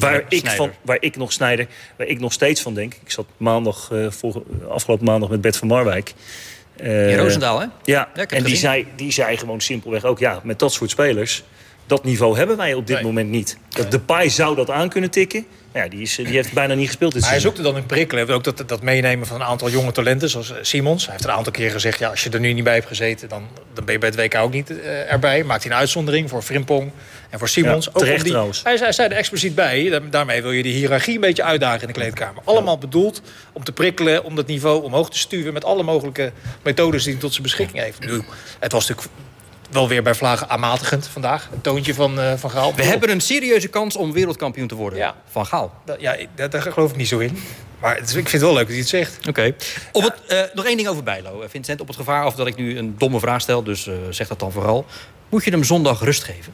waar, 0.00 0.24
ik 0.28 0.46
van, 0.46 0.70
waar 0.82 0.96
ik 1.00 1.16
nog 1.16 1.32
Snijder, 1.32 1.66
waar 1.96 2.06
ik 2.06 2.20
nog 2.20 2.32
steeds 2.32 2.62
van 2.62 2.74
denk... 2.74 2.94
Ik 3.04 3.10
zat 3.10 3.26
maandag, 3.36 3.88
eh, 3.92 4.06
vorige- 4.10 4.42
afgelopen 4.68 5.04
maandag 5.06 5.28
met 5.28 5.40
Bert 5.40 5.56
van 5.56 5.68
Marwijk... 5.68 6.14
Eh, 6.76 7.10
In 7.10 7.18
Roosendaal, 7.18 7.60
hè? 7.60 7.66
Ja, 7.84 8.08
en 8.28 8.42
die 8.44 8.56
zei, 8.56 8.86
die 8.96 9.12
zei 9.12 9.36
gewoon 9.36 9.60
simpelweg 9.60 10.04
ook... 10.04 10.18
ja, 10.18 10.40
met 10.42 10.58
dat 10.58 10.72
soort 10.72 10.90
spelers, 10.90 11.42
dat 11.90 12.04
niveau 12.04 12.36
hebben 12.36 12.56
wij 12.56 12.74
op 12.74 12.86
dit 12.86 12.96
Nee. 12.96 13.04
moment 13.04 13.30
niet. 13.30 13.56
Dat 13.68 13.90
Depay 13.90 14.28
zou 14.28 14.56
dat 14.56 14.70
aan 14.70 14.88
kunnen 14.88 15.10
tikken. 15.10 15.44
Maar 15.72 15.82
ja, 15.82 15.88
die, 15.88 16.00
is, 16.00 16.14
die 16.16 16.26
heeft 16.26 16.52
bijna 16.52 16.74
niet 16.74 16.86
gespeeld 16.86 17.12
dit 17.12 17.20
Maar 17.20 17.30
hij 17.30 17.40
seizoen. 17.40 17.56
zoekt 17.64 17.66
er 17.68 17.72
dan 17.74 17.82
in 17.82 17.96
prikkelen. 17.96 18.28
Ook 18.28 18.44
dat, 18.44 18.62
dat 18.68 18.82
meenemen 18.82 19.26
van 19.26 19.40
een 19.40 19.46
aantal 19.46 19.70
jonge 19.70 19.92
talenten, 19.92 20.28
zoals 20.30 20.50
eh, 20.50 20.56
Simons. 20.62 21.04
Hij 21.04 21.12
heeft 21.14 21.24
een 21.26 21.34
aantal 21.34 21.52
keer 21.52 21.70
gezegd, 21.70 21.98
ja, 21.98 22.08
als 22.08 22.24
je 22.24 22.30
er 22.30 22.40
nu 22.40 22.52
niet 22.52 22.64
bij 22.64 22.74
hebt 22.74 22.86
gezeten... 22.86 23.28
dan, 23.28 23.42
dan 23.74 23.84
ben 23.84 23.94
je 23.94 24.00
bij 24.00 24.08
het 24.08 24.18
WK 24.18 24.34
ook 24.34 24.52
niet 24.52 24.70
eh, 24.80 25.12
erbij. 25.12 25.44
Maakt 25.44 25.62
hij 25.62 25.72
een 25.72 25.78
uitzondering 25.78 26.28
voor 26.28 26.42
Frimpong 26.42 26.90
en 27.30 27.38
voor 27.38 27.48
Simons. 27.48 27.84
Ja, 27.84 27.90
Ook 27.94 27.98
terecht 28.02 28.20
die- 28.22 28.30
trouwens. 28.30 28.62
Hij, 28.62 28.76
zei- 28.76 28.92
zei 28.92 29.08
er 29.08 29.16
expliciet 29.16 29.54
bij, 29.54 29.88
da- 29.90 30.00
daarmee 30.10 30.42
wil 30.42 30.50
je 30.52 30.62
die 30.62 30.74
hiërarchie 30.74 31.14
een 31.14 31.20
beetje 31.20 31.42
uitdagen 31.44 31.80
in 31.80 31.86
de 31.86 31.92
kleedkamer. 31.92 32.42
Allemaal 32.44 32.78
bedoeld 32.78 33.22
om 33.52 33.64
te 33.64 33.72
prikkelen, 33.72 34.24
om 34.24 34.34
dat 34.34 34.46
niveau 34.46 34.82
omhoog 34.82 35.10
te 35.10 35.18
stuwen... 35.18 35.52
met 35.52 35.64
alle 35.64 35.82
mogelijke 35.82 36.32
methodes 36.62 37.02
die 37.02 37.12
hij 37.12 37.20
tot 37.20 37.30
zijn 37.30 37.42
beschikking 37.42 37.82
heeft. 37.82 38.00
Nu, 38.00 38.22
het 38.58 38.72
was 38.72 38.88
natuurlijk 38.88 39.14
wel 39.70 39.88
weer 39.88 40.02
bij 40.02 40.14
Vlagen 40.14 40.48
aanmatigend 40.48 41.06
vandaag. 41.06 41.48
Een 41.52 41.60
toontje 41.60 41.94
van, 41.94 42.20
eh, 42.20 42.32
van 42.36 42.50
Gaal. 42.50 42.74
We 42.74 42.84
hebben 42.84 43.10
een 43.10 43.20
serieuze 43.20 43.68
kans 43.68 43.96
om 43.96 44.12
wereldkampioen 44.12 44.66
te 44.68 44.74
worden. 44.74 44.98
Ja. 44.98 45.14
Van 45.30 45.46
Gaal. 45.46 45.72
Dat- 45.84 46.00
Ja, 46.00 46.16
daar, 46.34 46.62
geloof 46.62 46.90
ik 46.90 46.96
niet 46.96 47.08
zo 47.08 47.18
in. 47.18 47.38
Maar 47.80 47.96
het 47.96 48.02
ik 48.08 48.14
vind 48.14 48.32
het 48.32 48.40
wel 48.40 48.50
leuk 48.52 48.60
dat 48.62 48.68
hij 48.70 48.78
het 48.78 48.88
zegt. 48.88 49.28
Oké. 49.28 49.54
Op 49.92 50.02
het, 50.02 50.14
eh, 50.28 50.40
nog 50.54 50.64
één 50.64 50.76
ding 50.76 50.88
over 50.88 51.02
Bijlo, 51.02 51.44
Vincent. 51.48 51.80
Op 51.80 51.86
het 51.86 51.96
gevaar 51.96 52.26
of 52.26 52.34
dat 52.34 52.46
ik 52.46 52.56
nu 52.56 52.78
een 52.78 52.94
domme 52.98 53.20
vraag 53.20 53.40
stel, 53.40 53.62
dus 53.62 53.86
eh, 53.86 53.94
zeg 54.10 54.28
dat 54.28 54.38
dan 54.38 54.52
vooral. 54.52 54.86
Moet 55.28 55.44
je 55.44 55.50
hem 55.50 55.64
zondag 55.64 56.00
rust 56.00 56.24
geven? 56.24 56.52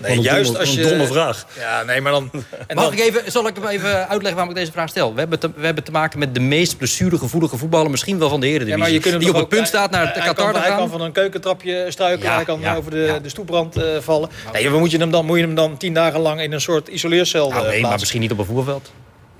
Nee. 0.00 0.16
Een 0.16 0.22
juist 0.22 0.44
domme, 0.44 0.58
als 0.58 0.76
een 0.76 0.82
je... 0.82 0.88
domme 0.88 1.06
vraag. 1.06 1.46
Ja, 1.58 1.82
nee, 1.82 2.00
maar 2.00 2.12
dan... 2.12 2.30
En 2.66 2.76
Mag 2.76 2.84
dan 2.84 2.92
ik 2.92 3.00
even, 3.00 3.32
zal 3.32 3.46
ik 3.46 3.54
hem 3.54 3.66
even 3.66 3.90
uitleggen 4.08 4.34
waarom 4.34 4.48
ik 4.50 4.54
deze 4.56 4.72
vraag 4.72 4.88
stel? 4.88 5.12
We 5.14 5.20
hebben 5.20 5.38
te, 5.38 5.50
we 5.56 5.64
hebben 5.64 5.84
te 5.84 5.90
maken 5.90 6.18
met 6.18 6.34
de 6.34 6.40
meest 6.40 6.76
blessuregevoelige 6.76 7.56
voetballer 7.56 7.90
misschien 7.90 8.18
wel 8.18 8.28
van 8.28 8.40
de 8.40 8.46
ja, 8.46 8.52
Eredivisie. 8.52 8.82
maar 8.82 8.90
je 8.90 9.00
kunt 9.00 9.14
hem 9.14 9.22
die 9.22 9.32
op 9.32 9.36
het 9.36 9.48
punt 9.48 9.66
staat 9.66 9.90
naar 9.90 10.12
Qatar 10.12 10.34
kan, 10.34 10.52
te 10.52 10.58
Hij 10.58 10.68
kan 10.68 10.78
gaan. 10.78 10.88
van 10.90 11.00
een 11.00 11.12
keukentrapje 11.12 11.86
struikelen, 11.88 12.30
Ja, 12.30 12.34
hij 12.36 12.44
kan 12.44 12.60
ja, 12.60 12.74
over 12.76 12.90
de, 12.90 12.98
ja. 12.98 13.18
de 13.18 13.28
stoeprand 13.28 13.76
eh, 13.76 13.84
vallen. 14.00 14.28
Nee, 14.52 14.70
moet 14.70 14.90
je, 14.90 14.98
hem 14.98 15.10
dan, 15.10 15.26
moet 15.26 15.38
je 15.38 15.44
hem 15.44 15.54
dan 15.54 15.76
tien 15.76 15.94
dagen 15.94 16.20
lang 16.20 16.40
in 16.40 16.52
een 16.52 16.60
soort 16.60 16.88
isoleercel 16.88 17.50
Nou, 17.50 17.64
eh, 17.64 17.70
nee, 17.70 17.80
maar 17.80 17.98
misschien 17.98 18.20
niet 18.20 18.32
op 18.32 18.38
een 18.38 18.44
voetbalveld. 18.44 18.92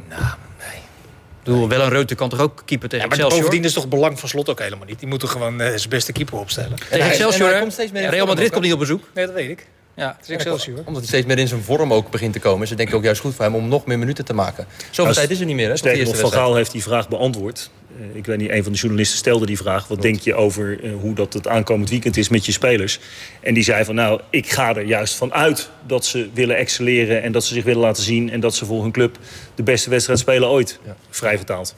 Nou, 0.08 0.22
nee. 0.58 0.76
Ik 0.78 1.44
bedoel, 1.44 1.68
wel 1.68 1.80
een 1.80 1.88
Reuter 1.88 2.16
kan 2.16 2.28
toch 2.28 2.40
ook 2.40 2.62
keeper 2.64 2.88
tegen 2.88 3.04
Ja, 3.04 3.10
maar 3.10 3.18
Excelsior? 3.18 3.40
bovendien 3.44 3.64
is 3.68 3.72
toch 3.72 3.82
het 3.82 3.92
belang 3.92 4.20
van 4.20 4.28
Slot 4.28 4.48
ook 4.48 4.58
helemaal 4.58 4.86
niet. 4.86 4.98
Die 4.98 5.08
moeten 5.08 5.28
gewoon 5.28 5.60
eh, 5.60 5.68
zijn 5.76 5.88
beste 5.88 6.12
keeper 6.12 6.38
opstellen. 6.38 6.78
Tegen 6.90 7.06
Excelsior, 7.10 7.48
Real 7.92 8.26
Madrid 8.26 8.46
ook, 8.46 8.52
komt 8.52 8.64
niet 8.64 8.72
op 8.72 8.78
bezoek. 8.78 9.02
Nee, 9.14 9.26
dat 9.26 9.34
weet 9.34 9.50
ik. 9.50 9.66
Ja. 10.00 10.16
Het 10.18 10.28
is 10.28 10.34
Excelsior. 10.34 10.78
Omdat 10.78 10.94
hij 10.94 11.06
steeds 11.06 11.26
meer 11.26 11.38
in 11.38 11.48
zijn 11.48 11.62
vorm 11.62 11.92
ook 11.92 12.10
begint 12.10 12.32
te 12.32 12.38
komen... 12.38 12.62
is 12.62 12.68
het 12.68 12.78
denk 12.78 12.90
ik 12.90 12.94
ook 12.94 13.02
juist 13.02 13.20
goed 13.20 13.34
voor 13.34 13.44
hem 13.44 13.54
om 13.54 13.68
nog 13.68 13.86
meer 13.86 13.98
minuten 13.98 14.24
te 14.24 14.32
maken. 14.32 14.66
Zoveel 14.84 15.04
Nou, 15.04 15.14
tijd 15.14 15.30
is 15.30 15.40
er 15.40 15.46
niet 15.46 15.56
meer, 15.56 15.68
hè? 15.68 15.76
Sterker 15.76 15.98
nog, 15.98 16.08
eerste 16.08 16.20
Van 16.20 16.30
wedstrijd. 16.30 16.46
Gaal 16.48 16.56
heeft 16.56 16.72
die 16.72 16.82
vraag 16.82 17.08
beantwoord. 17.08 17.70
Eh, 17.98 18.16
ik 18.16 18.26
weet 18.26 18.38
niet, 18.38 18.50
een 18.50 18.62
van 18.62 18.72
de 18.72 18.78
journalisten 18.78 19.18
stelde 19.18 19.46
die 19.46 19.56
vraag. 19.56 19.88
Wat 19.88 20.02
denk 20.02 20.20
je 20.20 20.34
over 20.34 20.84
eh, 20.84 20.90
hoe 21.00 21.14
dat 21.14 21.32
het 21.32 21.48
aankomend 21.48 21.90
weekend 21.90 22.16
is 22.16 22.28
met 22.28 22.46
je 22.46 22.52
spelers? 22.52 23.00
En 23.40 23.54
die 23.54 23.62
zei 23.62 23.84
van, 23.84 23.94
nou, 23.94 24.20
ik 24.30 24.50
ga 24.50 24.76
er 24.76 24.84
juist 24.84 25.14
van 25.14 25.32
uit 25.32 25.70
dat 25.86 26.04
ze 26.04 26.28
willen 26.34 26.56
excelleren... 26.56 27.22
en 27.22 27.32
dat 27.32 27.44
ze 27.44 27.54
zich 27.54 27.64
willen 27.64 27.82
laten 27.82 28.02
zien... 28.02 28.30
en 28.30 28.40
dat 28.40 28.54
ze 28.54 28.64
voor 28.64 28.82
hun 28.82 28.92
club 28.92 29.18
de 29.54 29.62
beste 29.62 29.90
wedstrijd 29.90 30.18
spelen 30.18 30.48
ooit. 30.48 30.78
Vrij 31.10 31.36
vertaald. 31.36 31.74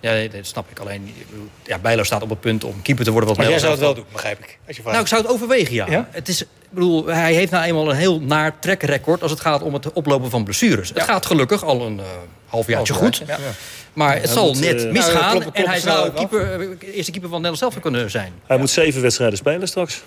Ja, 0.00 0.12
nee, 0.12 0.28
dat 0.28 0.46
snap 0.46 0.70
ik. 0.70 0.78
Alleen, 0.78 1.06
ik 1.06 1.26
bedoel, 1.30 1.48
ja, 1.64 1.78
Bijlo 1.78 2.02
staat 2.02 2.22
op 2.22 2.30
het 2.30 2.40
punt 2.40 2.64
om 2.64 2.82
keeper 2.82 3.04
te 3.04 3.10
worden. 3.10 3.28
Wat 3.28 3.38
Maar 3.38 3.48
jij 3.48 3.58
zou 3.58 3.70
het 3.70 3.80
wel 3.80 3.94
doen, 3.94 4.04
begrijp 4.12 4.38
ik. 4.38 4.58
Als 4.66 4.76
je 4.76 4.82
Nou, 4.82 5.00
ik 5.00 5.06
zou 5.06 5.22
het 5.22 5.30
overwegen, 5.30 5.74
ja. 5.74 5.86
Ja? 5.90 6.08
Het 6.10 6.28
is, 6.28 6.44
ik 6.70 6.74
bedoel, 6.74 7.06
hij 7.06 7.34
heeft 7.34 7.50
nou 7.52 7.64
eenmaal 7.64 7.90
een 7.90 7.96
heel 7.96 8.20
naar 8.20 8.58
trackrecord 8.58 9.22
als 9.22 9.30
het 9.30 9.40
gaat 9.40 9.62
om 9.62 9.74
het 9.74 9.92
oplopen 9.92 10.30
van 10.30 10.44
blessures. 10.44 10.88
Het 10.88 11.02
gaat 11.02 11.26
gelukkig 11.26 11.64
al 11.64 11.86
een 11.86 11.98
eh 11.98 12.04
halfjaartje 12.46 12.94
goed. 12.94 13.22
Ja. 13.26 13.38
Maar 13.92 14.20
het 14.20 14.30
zal 14.30 14.46
moet, 14.46 14.60
net 14.60 14.84
eh, 14.84 14.92
misgaan. 14.92 15.14
nou, 15.14 15.40
kloppen- 15.40 15.62
en 15.64 15.70
hij 15.70 15.80
zou 15.80 16.10
keeper, 16.10 16.60
eh, 16.60 16.94
eerste 16.94 17.10
keeper 17.10 17.30
van 17.30 17.40
Nederland 17.42 17.58
zelf 17.58 17.80
kunnen 17.80 18.10
zijn. 18.10 18.32
Hij 18.46 18.58
moet 18.58 18.70
zeven 18.70 19.02
wedstrijden 19.02 19.38
spelen 19.38 19.68
straks. 19.68 20.02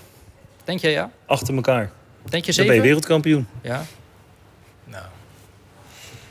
Denk 0.64 0.80
je 0.80 0.88
ja? 0.88 1.10
Achter 1.26 1.54
elkaar. 1.54 1.90
Denk 2.28 2.44
je 2.44 2.52
Dan 2.52 2.56
ben 2.56 2.64
je 2.64 2.70
zeven? 2.70 2.82
wereldkampioen. 2.82 3.46
Ja. 3.62 3.84
Nou, 4.84 5.04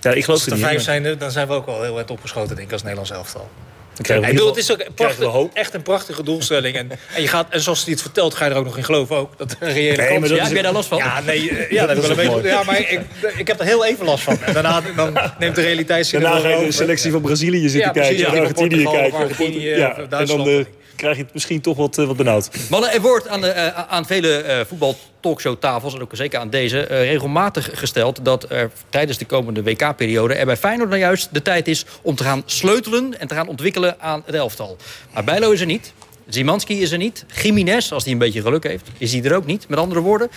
Ja, 0.01 0.11
ik 0.11 0.23
geloof 0.23 0.39
als 0.39 0.45
er 0.45 0.51
er 0.51 0.57
vijf 0.57 0.81
zijn, 0.81 1.17
dan 1.17 1.31
zijn 1.31 1.47
we 1.47 1.53
ook 1.53 1.65
wel 1.65 1.81
heel 1.83 1.99
erg 1.99 2.09
opgeschoten, 2.09 2.55
denk 2.55 2.67
ik, 2.67 2.73
als 2.73 2.81
Nederlands 2.81 3.11
elftal. 3.11 3.49
Ik 3.97 4.21
bedoel, 4.25 4.47
het 4.47 4.57
is 4.57 4.71
ook 4.71 4.83
prachtig, 4.95 5.33
echt 5.53 5.73
een 5.73 5.81
prachtige 5.81 6.23
doelstelling. 6.23 6.75
En, 6.75 6.91
en, 7.15 7.21
je 7.21 7.27
gaat, 7.27 7.47
en 7.49 7.61
zoals 7.61 7.83
hij 7.83 7.91
het 7.93 8.01
vertelt, 8.01 8.33
ga 8.33 8.45
je 8.45 8.51
er 8.51 8.57
ook 8.57 8.65
nog 8.65 8.77
in 8.77 8.83
geloven 8.83 9.15
ook. 9.15 9.37
Dat 9.37 9.55
een 9.59 9.73
reële 9.73 9.97
Nee, 9.97 10.07
kans 10.07 10.19
dat 10.21 10.29
Ja, 10.29 10.35
is- 10.35 10.43
heb 10.43 10.53
jij 10.53 10.61
daar 10.61 10.73
last 10.73 10.87
van? 10.87 10.97
Ja, 10.97 11.21
nee, 11.21 11.49
eh, 11.49 11.71
ja, 11.71 11.85
dat 11.85 11.95
ik 11.97 12.01
wel 12.01 12.09
een 12.11 12.15
beetje. 12.33 12.49
Ja, 12.49 12.63
maar 12.63 12.79
ik, 12.79 12.99
ik 13.37 13.47
heb 13.47 13.59
er 13.59 13.65
heel 13.65 13.85
even 13.85 14.05
last 14.05 14.23
van. 14.23 14.37
En 14.41 14.53
daarna 14.53 14.81
dan 14.95 15.17
neemt 15.39 15.55
de 15.55 15.61
realiteit 15.61 16.07
zich 16.07 16.21
Daarna 16.21 16.39
ga 16.39 16.47
je 16.49 16.65
de 16.65 16.71
selectie 16.71 17.11
van 17.11 17.21
Brazilië 17.21 17.69
zitten 17.69 17.79
Ja, 17.79 17.89
kijken. 18.07 18.17
ja, 18.35 18.39
Argentinië 18.41 18.83
kijken. 18.83 19.17
Argentinië 19.19 19.69
ja, 19.69 19.89
of 19.89 20.19
en 20.19 20.25
dan 20.25 20.47
eh, 20.47 20.65
krijg 21.01 21.17
je 21.17 21.23
het 21.23 21.33
misschien 21.33 21.61
toch 21.61 21.77
wat, 21.77 21.97
eh, 21.97 22.05
wat 22.05 22.17
benauwd. 22.17 22.49
Mannen, 22.69 22.91
er 22.91 23.01
wordt 23.01 23.27
aan, 23.27 23.41
de, 23.41 23.47
eh, 23.47 23.87
aan 23.87 24.05
vele 24.05 24.35
eh 24.35 24.65
voetbal-talkshowtafels... 24.65 25.93
en 25.93 26.01
ook 26.01 26.15
zeker 26.15 26.39
aan 26.39 26.49
deze, 26.49 26.79
regelmatig 26.79 27.69
gesteld... 27.73 28.25
dat 28.25 28.51
er 28.51 28.71
tijdens 28.89 29.17
de 29.17 29.25
komende 29.25 29.63
WK-periode 29.63 30.33
er 30.33 30.45
bij 30.45 30.57
Feyenoord 30.57 30.89
nou 30.89 31.01
juist 31.01 31.29
de 31.31 31.41
tijd 31.41 31.67
is... 31.67 31.85
om 32.01 32.15
te 32.15 32.23
gaan 32.23 32.43
sleutelen 32.45 33.19
en 33.19 33.27
te 33.27 33.35
gaan 33.35 33.47
ontwikkelen 33.47 33.99
aan 33.99 34.23
het 34.25 34.35
elftal. 34.35 34.77
Maar 35.13 35.23
Bijlo 35.23 35.51
is 35.51 35.59
er 35.59 35.65
niet. 35.65 35.93
Zimanski 36.27 36.81
is 36.81 36.91
er 36.91 36.97
niet. 36.97 37.25
Jiménez, 37.41 37.91
als 37.91 38.03
hij 38.03 38.13
een 38.13 38.19
beetje 38.19 38.41
geluk 38.41 38.63
heeft, 38.63 38.87
is 38.97 39.13
hij 39.13 39.23
er 39.23 39.35
ook 39.35 39.45
niet. 39.45 39.67
Met 39.67 39.79
andere 39.79 40.01
woorden, 40.01 40.29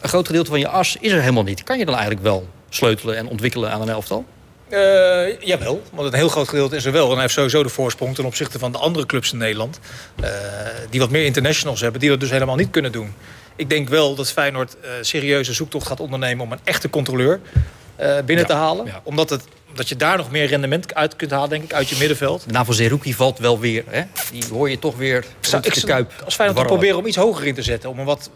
een 0.00 0.08
groot 0.08 0.26
gedeelte 0.26 0.50
van 0.50 0.58
je 0.58 0.68
as 0.68 0.96
is 1.00 1.12
er 1.12 1.20
helemaal 1.20 1.42
niet. 1.42 1.62
Kan 1.62 1.78
je 1.78 1.84
dan 1.84 1.94
eigenlijk 1.94 2.24
wel 2.24 2.48
sleutelen 2.68 3.16
en 3.16 3.28
ontwikkelen 3.28 3.70
aan 3.70 3.82
een 3.82 3.88
elftal? 3.88 4.24
Uh, 4.68 5.40
jawel, 5.40 5.82
want 5.92 6.12
een 6.12 6.18
heel 6.18 6.28
groot 6.28 6.48
gedeelte 6.48 6.76
is 6.76 6.84
er 6.84 6.92
wel. 6.92 7.06
En 7.06 7.12
hij 7.12 7.20
heeft 7.20 7.34
sowieso 7.34 7.62
de 7.62 7.68
voorsprong 7.68 8.14
ten 8.14 8.24
opzichte 8.24 8.58
van 8.58 8.72
de 8.72 8.78
andere 8.78 9.06
clubs 9.06 9.32
in 9.32 9.38
Nederland. 9.38 9.80
Uh, 10.20 10.28
die 10.90 11.00
wat 11.00 11.10
meer 11.10 11.24
internationals 11.24 11.80
hebben, 11.80 12.00
die 12.00 12.10
dat 12.10 12.20
dus 12.20 12.30
helemaal 12.30 12.56
niet 12.56 12.70
kunnen 12.70 12.92
doen. 12.92 13.14
Ik 13.56 13.68
denk 13.68 13.88
wel 13.88 14.14
dat 14.14 14.32
Feyenoord 14.32 14.76
uh, 14.84 14.90
serieuze 15.00 15.52
zoektocht 15.52 15.86
gaat 15.86 16.00
ondernemen 16.00 16.44
om 16.44 16.52
een 16.52 16.60
echte 16.64 16.90
controleur 16.90 17.40
binnen 17.96 18.38
ja, 18.38 18.44
te 18.44 18.52
halen. 18.52 18.86
Ja. 18.86 19.00
Omdat 19.04 19.30
het 19.30 19.42
dat 19.74 19.88
je 19.88 19.96
daar 19.96 20.16
nog 20.16 20.30
meer 20.30 20.46
rendement 20.46 20.94
uit 20.94 21.16
kunt 21.16 21.30
halen, 21.30 21.48
denk 21.48 21.62
ik, 21.62 21.72
uit 21.72 21.88
je 21.88 21.96
middenveld. 21.98 22.44
Van 22.52 22.74
Zerouki 22.74 23.14
valt 23.14 23.38
wel 23.38 23.60
weer. 23.60 23.84
Hè? 23.86 24.02
Die 24.32 24.44
hoor 24.50 24.70
je 24.70 24.78
toch 24.78 24.96
weer 24.96 25.24
Zou, 25.40 25.62
ik, 25.62 25.74
de 25.74 25.86
kuip. 25.86 26.12
Als 26.24 26.34
Feyenoord 26.34 26.60
te 26.60 26.72
proberen 26.72 26.98
om 26.98 27.06
iets 27.06 27.16
hoger 27.16 27.46
in 27.46 27.54
te 27.54 27.62
zetten. 27.62 27.90
Om 27.90 27.98
een 27.98 28.04
wat, 28.04 28.30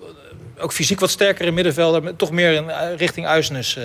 ook 0.60 0.72
fysiek 0.72 1.00
wat 1.00 1.10
sterkere 1.10 1.50
middenvelder. 1.50 2.16
Toch 2.16 2.30
meer 2.30 2.56
een, 2.56 2.96
richting 2.96 3.26
Uisnes 3.26 3.76
uh, 3.76 3.84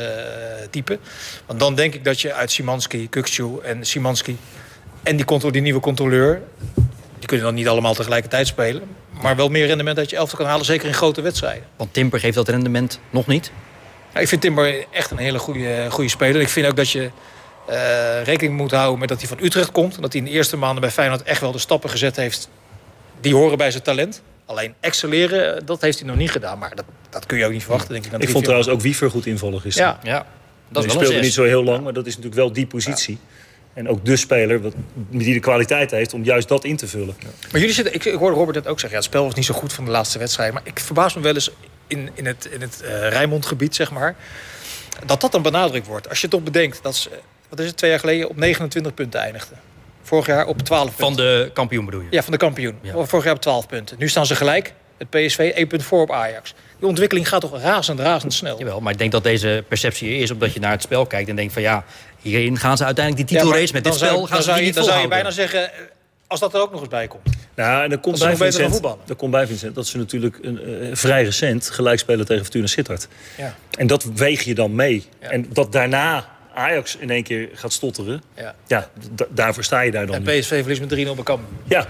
type. 0.70 1.00
Want 1.46 1.60
dan 1.60 1.76
denk 1.76 1.94
ik 1.94 2.04
dat 2.04 2.22
je 2.22 2.34
uit 2.34 2.52
Simanski, 2.52 3.10
Kukcu 3.10 3.60
en 3.64 3.86
Simanski... 3.86 4.38
en 5.04 5.16
die, 5.16 5.52
die 5.52 5.62
nieuwe 5.62 5.80
controleur... 5.80 6.42
die 7.20 7.28
kunnen 7.28 7.46
dan 7.46 7.56
niet 7.56 7.68
allemaal 7.68 7.94
tegelijkertijd 7.94 8.48
spelen... 8.48 8.84
maar 9.22 9.36
wel 9.36 9.50
meer 9.50 9.66
rendement 9.66 9.98
uit 9.98 10.10
je 10.10 10.16
elftal 10.16 10.38
kan 10.38 10.48
halen. 10.48 10.66
Zeker 10.66 10.88
in 10.88 10.94
grote 10.94 11.22
wedstrijden. 11.22 11.64
Want 11.76 11.94
Timper 11.94 12.20
geeft 12.20 12.36
dat 12.36 12.50
rendement 12.50 13.00
nog 13.10 13.28
niet? 13.28 13.52
Ik 14.14 14.28
vind 14.28 14.42
Timber 14.42 14.86
echt 14.92 15.12
een 15.12 15.18
hele 15.18 15.40
goede, 15.40 15.88
goede 15.90 16.10
speler. 16.10 16.42
Ik 16.42 16.50
vind 16.50 16.68
ook 16.68 16.76
dat 16.76 16.90
je 16.90 17.10
uh, 17.70 18.24
rekening 18.24 18.58
moet 18.58 18.72
houden 18.72 19.00
met 19.00 19.10
dat 19.10 19.20
hij 19.20 19.28
van 19.28 19.38
Utrecht 19.42 19.72
komt. 19.72 19.96
En 19.96 20.02
dat 20.02 20.14
hij 20.14 20.22
in 20.22 20.28
de 20.28 20.34
eerste 20.34 20.58
maanden 20.58 20.82
bij 20.82 20.92
Feyenoord 20.92 21.24
echt 21.24 21.42
wel 21.42 21.52
de 21.52 21.58
stappen 21.58 21.90
gezet 21.90 22.16
heeft... 22.16 22.50
die 23.22 23.36
horen 23.36 23.58
bij 23.58 23.72
zijn 23.72 23.84
talent. 23.84 24.22
Alleen 24.46 24.74
excelleren, 24.80 25.66
dat 25.66 25.82
heeft 25.82 26.00
hij 26.00 26.08
nog 26.08 26.18
niet 26.18 26.32
gedaan. 26.32 26.60
Maar 26.60 26.76
dat, 26.76 26.86
dat 27.10 27.26
kun 27.26 27.38
je 27.38 27.46
ook 27.46 27.52
niet 27.52 27.64
verwachten, 27.64 27.94
denk 27.94 28.06
ik. 28.06 28.22
Ik 28.22 28.30
vond 28.30 28.44
trouwens 28.44 28.70
ook 28.70 28.82
Wiever 28.82 29.10
goed 29.10 29.26
invallen 29.26 29.62
gisteren. 29.62 29.98
Ja, 30.04 30.12
ja. 30.12 30.26
Dat 30.70 30.92
speelde 30.92 31.20
niet 31.20 31.34
zo 31.34 31.44
heel 31.44 31.64
lang, 31.64 31.84
maar 31.84 31.94
dat 31.94 32.06
is 32.06 32.16
natuurlijk 32.16 32.42
wel 32.42 32.54
die 32.54 32.68
positie. 32.68 33.18
En 33.74 33.90
ook 33.90 34.06
de 34.06 34.16
speler 34.16 34.62
wat, 34.62 34.74
die 35.10 35.34
de 35.34 35.40
kwaliteit 35.40 35.92
heeft 35.92 36.14
om 36.14 36.24
juist 36.24 36.48
dat 36.48 36.64
in 36.64 36.76
te 36.76 36.88
vullen. 36.88 37.16
Maar 37.52 37.60
jullie 37.60 37.76
zitten, 37.76 37.94
ik, 37.94 38.06
ik 38.06 38.14
hoorde 38.14 38.36
Robert 38.36 38.56
het 38.56 38.68
ook 38.68 38.80
zeggen. 38.80 38.90
Ja, 38.90 38.96
het 38.96 39.14
spel 39.14 39.24
was 39.24 39.34
niet 39.34 39.46
zo 39.46 39.54
goed 39.54 39.74
van 39.74 39.86
de 39.86 39.92
laatste 39.92 40.20
wedstrijd. 40.20 40.54
Maar 40.54 40.62
ik 40.66 40.80
verbaas 40.80 41.14
me 41.14 41.22
wel 41.22 41.34
eens 41.34 41.52
in, 41.88 42.10
in 42.14 42.26
het, 42.26 42.46
in 42.52 42.62
het 42.62 42.82
uh, 42.84 43.10
Rijnmondgebied, 43.10 43.76
zeg 43.76 43.92
maar. 43.92 44.16
Dat 45.06 45.22
dat 45.22 45.32
dan 45.32 45.42
benadrukt 45.42 45.88
wordt. 45.88 46.10
Als 46.10 46.22
je 46.22 46.28
toch 46.28 46.44
bedenkt 46.44 46.84
dat 46.84 46.96
ze 46.96 47.10
wat 47.50 47.60
is 47.60 47.68
het, 47.68 47.78
twee 47.78 47.90
jaar 47.90 48.00
geleden 48.00 48.30
op 48.30 48.36
29 48.36 48.94
punten 48.94 49.20
eindigde. 49.20 49.56
Vorig 50.04 50.26
jaar 50.26 50.46
op 50.46 50.62
12 50.62 50.86
punten. 50.86 51.06
Van 51.06 51.16
de 51.16 51.52
kampioen 51.54 51.86
bedoel 51.86 52.02
je? 52.02 52.08
Ja, 52.10 52.24
van 52.24 52.32
de 52.32 52.38
kampioen. 52.38 52.76
Vorig 52.96 53.26
jaar 53.26 53.34
op 53.34 53.42
12 53.42 53.68
punten. 53.68 53.98
Nu 54.00 54.10
staan 54.10 54.26
ze 54.26 54.36
gelijk. 54.36 54.74
Het 54.98 55.10
PSV 55.10 55.52
1 55.56 55.68
punt 55.68 55.84
voor 55.84 56.02
op 56.02 56.12
Ajax. 56.12 56.54
Die 56.80 56.88
ontwikkeling 56.88 57.28
gaat 57.30 57.42
toch 57.42 57.62
razend, 57.62 58.00
razend 58.00 58.34
snel. 58.34 58.58
Jawel, 58.60 58.80
maar 58.80 58.92
ik 58.92 58.98
denk 58.98 59.12
dat 59.12 59.24
deze 59.24 59.64
perceptie 59.68 60.18
is 60.18 60.32
omdat 60.32 60.54
je 60.54 60.60
naar 60.60 60.72
het 60.72 60.82
spel 60.82 61.06
kijkt 61.06 61.30
en 61.30 61.36
denkt 61.36 61.54
van 61.54 61.62
ja, 61.62 61.84
hierin 62.22 62.58
gaan 62.58 62.78
ze 62.78 62.86
uiteindelijk 62.86 63.28
die 63.28 63.38
titelrace 63.38 63.66
ja, 63.66 63.74
met 63.74 63.84
dit 63.84 63.94
spel 63.94 64.28
gaan 64.28 64.44
ze 64.44 64.52
niet 64.52 64.76
Dan 64.76 64.84
zou 64.84 65.02
je 65.02 65.08
bijna 65.08 65.32
zeggen, 65.32 65.72
als 66.28 66.40
dat 66.40 66.54
er 66.54 66.62
ook 66.62 66.72
nog 66.72 66.80
eens 66.80 66.90
bij 66.90 67.08
komt. 67.08 67.30
Nou, 67.56 67.84
en 67.84 67.90
dan 67.90 68.00
komt, 68.00 68.20
bij 68.20 68.36
Vincent, 68.36 68.82
dat 68.82 69.18
komt 69.18 69.32
bij 69.32 69.48
Vincent 69.48 69.76
dat 69.76 69.88
ze 69.88 69.98
natuurlijk 69.98 70.40
een, 70.42 70.70
uh, 70.70 70.96
vrij 70.96 71.24
recent 71.24 71.70
gelijk 71.70 72.00
spelen 72.00 72.26
tegen 72.26 72.44
Fortuna 72.44 72.68
Sittard. 72.68 73.08
Ja. 73.38 73.56
En 73.78 73.88
dat 73.88 74.04
weeg 74.04 74.42
je 74.42 74.56
dan 74.56 74.76
mee. 74.76 75.06
Ja. 75.22 75.30
En 75.30 75.46
dat 75.50 75.72
daarna 75.72 76.33
Ajax 76.54 76.96
in 76.96 77.10
één 77.10 77.24
keer 77.24 77.50
gaat 77.54 77.74
stotteren... 77.74 78.22
ja, 78.36 78.56
ja 78.68 78.90
daarvoor 79.30 79.64
sta 79.64 79.82
je 79.82 79.92
daar 79.92 80.06
dan 80.06 80.16
En 80.16 80.24
PSV 80.24 80.60
verliest 80.64 80.82
met 80.82 81.18
3-0 81.20 81.24
bij 81.24 81.38
Ja, 81.64 81.88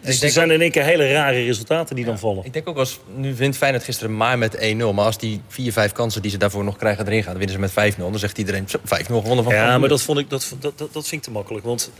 dus 0.00 0.22
er 0.22 0.30
zijn 0.30 0.50
in 0.50 0.60
één 0.60 0.70
keer 0.70 0.84
hele 0.84 1.12
rare 1.12 1.44
resultaten 1.44 1.96
die 1.96 2.04
dan 2.04 2.18
vallen. 2.18 2.44
Ik 2.44 2.52
denk 2.52 2.68
ook 2.68 2.76
als 2.76 3.00
nu 3.14 3.34
wint 3.34 3.56
Feyenoord 3.56 3.84
gisteren 3.84 4.16
maar 4.16 4.38
met 4.38 4.56
1-0. 4.56 4.60
Maar 4.76 5.04
als 5.04 5.18
die 5.18 5.40
4, 5.48 5.72
5 5.72 5.92
kansen 5.92 6.22
die 6.22 6.30
ze 6.30 6.36
daarvoor 6.36 6.64
nog 6.64 6.76
krijgen 6.76 7.06
erin 7.06 7.22
gaan, 7.22 7.36
dan 7.36 7.46
winnen 7.46 7.70
ze 7.70 7.80
met 7.80 7.94
5-0. 7.94 7.98
Dan 7.98 8.18
zegt 8.18 8.38
iedereen 8.38 8.66
5-0 8.68 8.70
gewonnen 9.06 9.44
van 9.44 9.54
Ja, 9.54 9.78
maar 9.78 9.88
dat, 9.88 10.02
vond 10.02 10.18
ik, 10.18 10.30
dat, 10.30 10.54
dat, 10.60 10.78
dat, 10.78 10.92
dat 10.92 11.08
vind 11.08 11.12
ik 11.12 11.22
te 11.22 11.30
makkelijk. 11.30 11.64
Want 11.64 11.90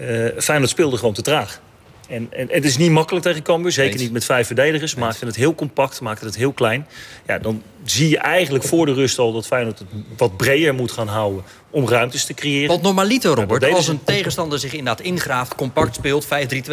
uh, 0.00 0.28
Feyenoord 0.38 0.70
speelde 0.70 0.96
gewoon 0.96 1.14
te 1.14 1.22
traag. 1.22 1.60
En, 2.08 2.28
en, 2.30 2.48
het 2.50 2.64
is 2.64 2.76
niet 2.76 2.90
makkelijk 2.90 3.24
tegen 3.24 3.42
Cambuur. 3.42 3.72
Zeker 3.72 3.98
niet 3.98 4.12
met 4.12 4.24
vijf 4.24 4.46
verdedigers. 4.46 4.94
Maakte 4.94 5.26
het 5.26 5.36
heel 5.36 5.54
compact, 5.54 6.00
maakte 6.00 6.24
het 6.24 6.36
heel 6.36 6.52
klein. 6.52 6.86
Ja, 7.26 7.38
dan 7.38 7.62
zie 7.84 8.08
je 8.08 8.18
eigenlijk 8.18 8.64
voor 8.64 8.86
de 8.86 8.92
rust 8.92 9.18
al 9.18 9.32
dat 9.32 9.46
Feyenoord 9.46 9.78
het 9.78 9.88
wat 10.16 10.36
breder 10.36 10.74
moet 10.74 10.92
gaan 10.92 11.08
houden... 11.08 11.44
om 11.70 11.88
ruimtes 11.88 12.24
te 12.24 12.34
creëren. 12.34 12.68
Want 12.68 12.82
normaliter, 12.82 13.34
Robert, 13.34 13.72
als 13.72 13.88
een 13.88 14.04
tegenstander 14.04 14.58
zich 14.58 14.72
inderdaad 14.72 15.00
ingraaft... 15.00 15.54
compact 15.54 15.94
speelt, 15.94 16.24
5-3-2 16.24 16.28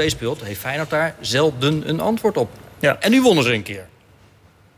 speelt... 0.05 0.43
heeft 0.43 0.59
Feyenoord 0.59 0.89
daar 0.89 1.15
zelden 1.19 1.89
een 1.89 1.99
antwoord 1.99 2.37
op. 2.37 2.49
Ja. 2.79 2.99
En 2.99 3.11
nu 3.11 3.21
wonnen 3.21 3.43
ze 3.43 3.53
een 3.53 3.63
keer. 3.63 3.87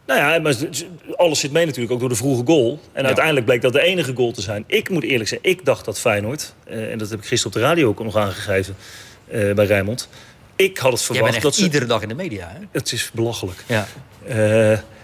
Nou 0.06 0.20
ja, 0.20 0.40
maar 0.40 0.56
alles 1.16 1.40
zit 1.40 1.52
mee 1.52 1.66
natuurlijk 1.66 1.94
ook 1.94 2.00
door 2.00 2.10
de 2.10 2.16
vroege 2.16 2.44
goal. 2.46 2.80
En 2.92 3.06
uiteindelijk 3.06 3.46
bleek 3.46 3.62
dat 3.62 3.74
de 3.74 3.82
enige 3.82 4.16
goal 4.16 4.32
te 4.32 4.42
zijn. 4.42 4.64
Ik 4.68 4.90
moet 4.90 5.04
eerlijk 5.04 5.30
zeggen, 5.30 5.50
ik 5.50 5.66
dacht 5.66 5.86
dat 5.86 6.00
Feyenoord... 6.00 6.54
Eh, 6.64 6.92
en 6.92 6.98
dat 6.98 7.10
heb 7.10 7.20
ik 7.20 7.26
gisteren 7.26 7.56
op 7.56 7.62
de 7.62 7.68
radio 7.68 7.88
ook 7.88 8.04
nog 8.04 8.16
aangegeven 8.16 8.76
uh, 9.32 9.54
bij 9.54 9.66
Rijnmond 9.66 10.10
ik 10.56 10.78
had 10.78 10.92
het 10.92 11.02
verwacht 11.02 11.42
dat 11.42 11.56
ze... 11.56 11.64
iedere 11.64 11.86
dag 11.86 12.02
in 12.02 12.08
de 12.08 12.16
media, 12.16 12.48
hè? 12.48 12.60
Het 12.72 12.92
is 12.92 13.12
belachelijk. 13.14 13.64
Ja. 13.68 13.88
Uh, 14.28 14.36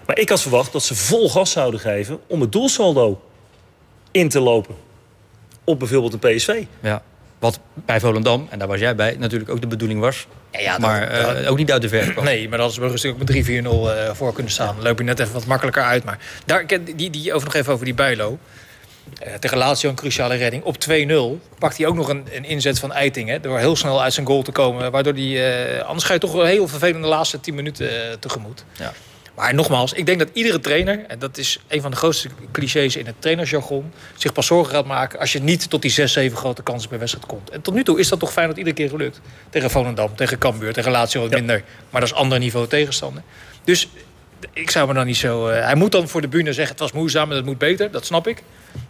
maar 0.06 0.20
ik 0.20 0.30
had 0.30 0.42
verwacht 0.42 0.72
dat 0.72 0.84
ze 0.84 0.96
vol 0.96 1.30
gas 1.30 1.52
zouden 1.52 1.80
geven... 1.80 2.20
om 2.28 2.42
het 2.42 2.52
doelsaldo 2.52 3.22
in 4.12 4.30
te 4.30 4.40
lopen. 4.40 4.76
Op 5.64 5.80
bijvoorbeeld 5.80 6.14
een 6.14 6.36
PSV. 6.36 6.64
Ja. 6.80 7.04
Wat 7.40 7.60
bij 7.74 8.00
Volendam, 8.00 8.48
en 8.50 8.60
daar 8.60 8.68
was 8.68 8.80
jij 8.80 8.96
bij, 8.96 9.16
natuurlijk 9.20 9.52
ook 9.52 9.62
de 9.62 9.68
bedoeling 9.68 10.00
was. 10.00 10.28
Ja, 10.52 10.60
ja, 10.60 10.78
maar 10.78 11.40
uh, 11.42 11.52
ook 11.52 11.58
niet 11.58 11.72
uit 11.72 11.82
de 11.82 11.90
verf 11.90 12.12
kwam. 12.12 12.24
Nee, 12.24 12.50
maar 12.50 12.58
dat 12.58 12.72
is 12.72 12.78
rustig 12.78 13.12
ook 13.12 13.18
met 13.18 13.48
3-4-0 13.48 13.52
uh, 13.52 14.14
voor 14.14 14.34
kunnen 14.34 14.52
staan. 14.52 14.76
Dan 14.76 14.84
loop 14.84 14.98
je 14.98 15.04
net 15.04 15.20
even 15.20 15.34
wat 15.34 15.46
makkelijker 15.46 15.84
uit. 15.84 16.04
Maar 16.04 16.20
daar, 16.46 16.66
die, 16.96 17.10
die, 17.10 17.34
over 17.34 17.48
nog 17.48 17.56
even 17.56 17.74
over 17.74 17.86
die 17.86 17.94
Bijlo. 17.94 18.38
Uh, 19.28 19.34
tegen 19.34 19.58
Lazio 19.58 19.90
een 19.90 19.96
cruciale 19.96 20.36
redding. 20.36 20.64
Op 20.64 20.76
2-0 20.90 21.58
pakt 21.60 21.78
hij 21.78 21.88
ook 21.88 21.96
nog 21.96 22.10
een, 22.10 22.28
een 22.32 22.46
inzet 22.46 22.80
van 22.80 22.92
Eiting. 22.92 23.30
Hè, 23.30 23.40
door 23.40 23.58
heel 23.58 23.76
snel 23.76 24.02
uit 24.02 24.14
zijn 24.14 24.26
goal 24.26 24.42
te 24.42 24.52
komen. 24.52 24.92
Waardoor 24.92 25.14
hij, 25.14 25.78
uh, 25.78 25.82
anders 25.82 26.06
ga 26.06 26.14
je 26.14 26.20
toch 26.20 26.32
wel 26.32 26.46
heel 26.46 26.68
vervelende 26.68 27.08
laatste 27.08 27.40
10 27.40 27.56
minuten 27.56 27.94
uh, 27.94 28.14
tegemoet. 28.20 28.64
Ja. 28.78 28.94
Maar 29.40 29.54
nogmaals, 29.54 29.94
ik 29.94 30.06
denk 30.06 30.20
dat 30.20 30.30
iedere 30.34 30.60
trainer... 30.60 31.06
en 31.08 31.20
dat 31.20 31.38
is 31.38 31.60
een 31.68 31.82
van 31.82 31.92
de 31.92 31.98
grootste 31.98 32.30
clichés 32.52 32.96
in 32.96 33.06
het 33.06 33.16
trainersjargon... 33.20 33.92
zich 34.16 34.34
pas 34.34 34.46
zorgen 34.46 34.74
gaat 34.74 34.86
maken 34.86 35.20
als 35.20 35.32
je 35.32 35.40
niet 35.40 35.70
tot 35.70 35.82
die 35.82 35.92
6, 35.92 36.14
7 36.14 36.38
grote 36.38 36.64
kansen 36.64 36.90
per 36.90 37.00
wedstrijd 37.00 37.26
komt. 37.26 37.50
En 37.50 37.62
tot 37.62 37.74
nu 37.74 37.84
toe 37.84 38.00
is 38.00 38.10
dat 38.10 38.20
toch 38.20 38.32
fijn 38.32 38.48
dat 38.48 38.58
iedere 38.58 38.76
keer 38.76 38.90
gelukt. 38.90 39.22
Tegen 39.50 39.70
Volendam, 39.70 40.16
tegen 40.16 40.38
Cambuur, 40.38 40.74
tegen 40.74 40.92
Lazio 40.92 41.22
wat 41.22 41.32
minder. 41.32 41.64
Maar 41.90 42.02
dat 42.02 42.10
is 42.10 42.16
ander 42.16 42.40
niveau 42.40 42.68
tegenstander. 42.68 43.24
Dus 43.64 43.90
ik 44.54 44.70
zou 44.70 44.88
me 44.88 44.94
dan 44.94 45.06
niet 45.06 45.18
zo... 45.18 45.48
hij 45.48 45.76
moet 45.76 45.92
dan 45.92 46.08
voor 46.08 46.22
de 46.22 46.28
bühne 46.28 46.54
zeggen, 46.54 46.72
het 46.72 46.84
was 46.84 46.92
moeizaam 46.92 47.30
en 47.30 47.36
het 47.36 47.46
moet 47.46 47.58
beter. 47.58 47.92
Dat 47.92 48.06
snap 48.06 48.28
ik. 48.28 48.44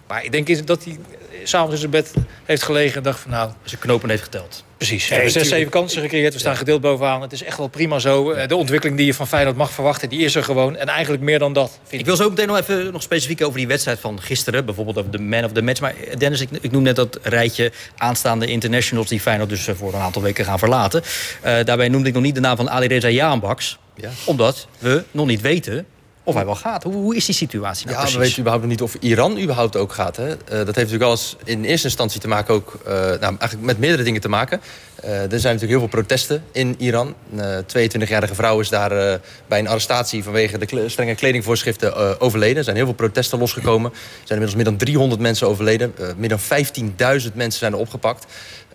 Maar 0.09 0.23
ik 0.23 0.31
denk 0.31 0.67
dat 0.67 0.83
hij 0.83 0.97
s'avonds 1.43 1.73
in 1.73 1.79
zijn 1.79 1.91
bed 1.91 2.13
heeft 2.45 2.63
gelegen 2.63 2.97
en 2.97 3.03
dacht 3.03 3.19
van 3.19 3.31
nou... 3.31 3.51
Zijn 3.63 3.81
knopen 3.81 4.09
heeft 4.09 4.23
geteld. 4.23 4.63
Precies. 4.77 5.07
We 5.07 5.13
hebben 5.13 5.31
zes, 5.31 5.47
zeven 5.47 5.71
kansen 5.71 6.01
gecreëerd. 6.01 6.33
We 6.33 6.39
staan 6.39 6.55
gedeeld 6.55 6.81
bovenaan. 6.81 7.21
Het 7.21 7.31
is 7.31 7.43
echt 7.43 7.57
wel 7.57 7.67
prima 7.67 7.99
zo. 7.99 8.31
Eh, 8.31 8.47
de 8.47 8.55
ontwikkeling 8.55 8.97
die 8.97 9.05
je 9.05 9.13
van 9.13 9.27
Feyenoord 9.27 9.55
mag 9.55 9.71
verwachten, 9.71 10.09
die 10.09 10.19
is 10.19 10.35
er 10.35 10.43
gewoon. 10.43 10.75
En 10.75 10.87
eigenlijk 10.87 11.23
meer 11.23 11.39
dan 11.39 11.53
dat. 11.53 11.79
ik 11.89 12.05
wil 12.05 12.15
zo 12.15 12.29
meteen 12.29 12.47
nog 12.47 12.57
even 12.57 12.91
nog 12.91 13.01
specifiek 13.01 13.43
over 13.43 13.57
die 13.57 13.67
wedstrijd 13.67 13.99
van 13.99 14.21
gisteren. 14.21 14.65
Bijvoorbeeld 14.65 14.97
over 14.97 15.11
de 15.11 15.19
man 15.19 15.43
of 15.43 15.51
the 15.51 15.61
match. 15.61 15.81
Maar 15.81 15.93
eh, 15.95 16.17
Dennis, 16.17 16.41
ik, 16.41 16.49
ik 16.61 16.71
noem 16.71 16.83
net 16.83 16.95
dat 16.95 17.19
rijtje 17.23 17.71
aanstaande 17.97 18.47
internationals... 18.47 19.07
die 19.07 19.19
Feyenoord 19.19 19.49
dus 19.49 19.67
eh, 19.67 19.75
voor 19.75 19.93
een 19.93 20.01
aantal 20.01 20.21
weken 20.21 20.45
gaan 20.45 20.59
verlaten. 20.59 21.01
Uh, 21.45 21.63
daarbij 21.63 21.89
noemde 21.89 22.07
ik 22.07 22.13
nog 22.13 22.23
niet 22.23 22.35
de 22.35 22.41
naam 22.41 22.55
van 22.55 22.69
Ali 22.69 22.87
Reza 22.87 23.09
Jaanbaks. 23.09 23.77
Ja. 23.95 24.09
Omdat 24.25 24.67
we 24.77 25.03
nog 25.11 25.25
niet 25.25 25.41
weten 25.41 25.85
of 26.29 26.35
hij 26.35 26.45
wel 26.45 26.55
gaat. 26.55 26.83
Hoe, 26.83 26.93
hoe 26.93 27.15
is 27.15 27.25
die 27.25 27.35
situatie 27.35 27.85
nou 27.85 27.97
ja, 27.97 28.01
precies? 28.01 28.17
we 28.17 28.23
weten 28.23 28.39
überhaupt 28.39 28.65
niet 28.65 28.81
of 28.81 28.95
Iran 28.99 29.39
überhaupt 29.39 29.75
ook 29.75 29.93
gaat. 29.93 30.15
Hè? 30.15 30.27
Uh, 30.27 30.35
dat 30.47 30.65
heeft 30.65 30.75
natuurlijk 30.75 31.03
alles 31.03 31.35
in 31.43 31.63
eerste 31.63 31.87
instantie 31.87 32.21
te 32.21 32.27
maken 32.27 32.53
ook... 32.53 32.79
Uh, 32.87 32.93
nou, 32.93 33.21
eigenlijk 33.21 33.61
met 33.61 33.79
meerdere 33.79 34.03
dingen 34.03 34.21
te 34.21 34.29
maken. 34.29 34.61
Uh, 35.03 35.09
er 35.09 35.39
zijn 35.39 35.53
natuurlijk 35.53 35.69
heel 35.69 35.79
veel 35.79 35.87
protesten 35.87 36.43
in 36.51 36.75
Iran. 36.77 37.15
Een 37.35 37.63
22-jarige 37.63 38.35
vrouw 38.35 38.59
is 38.59 38.69
daar 38.69 39.19
bij 39.47 39.59
een 39.59 39.67
arrestatie... 39.67 40.23
vanwege 40.23 40.57
de 40.57 40.89
strenge 40.89 41.15
kledingvoorschriften 41.15 42.19
overleden. 42.19 42.57
Er 42.57 42.63
zijn 42.63 42.75
heel 42.75 42.85
veel 42.85 42.93
protesten 42.93 43.39
losgekomen. 43.39 43.91
Er 43.91 43.97
zijn 44.23 44.39
inmiddels 44.39 44.55
meer 44.55 44.65
dan 44.65 44.77
300 44.77 45.21
mensen 45.21 45.47
overleden. 45.47 45.93
meer 46.17 46.29
dan 46.29 46.39
15.000 46.39 47.33
mensen 47.33 47.59
zijn 47.59 47.73
er 47.73 47.79
opgepakt. 47.79 48.25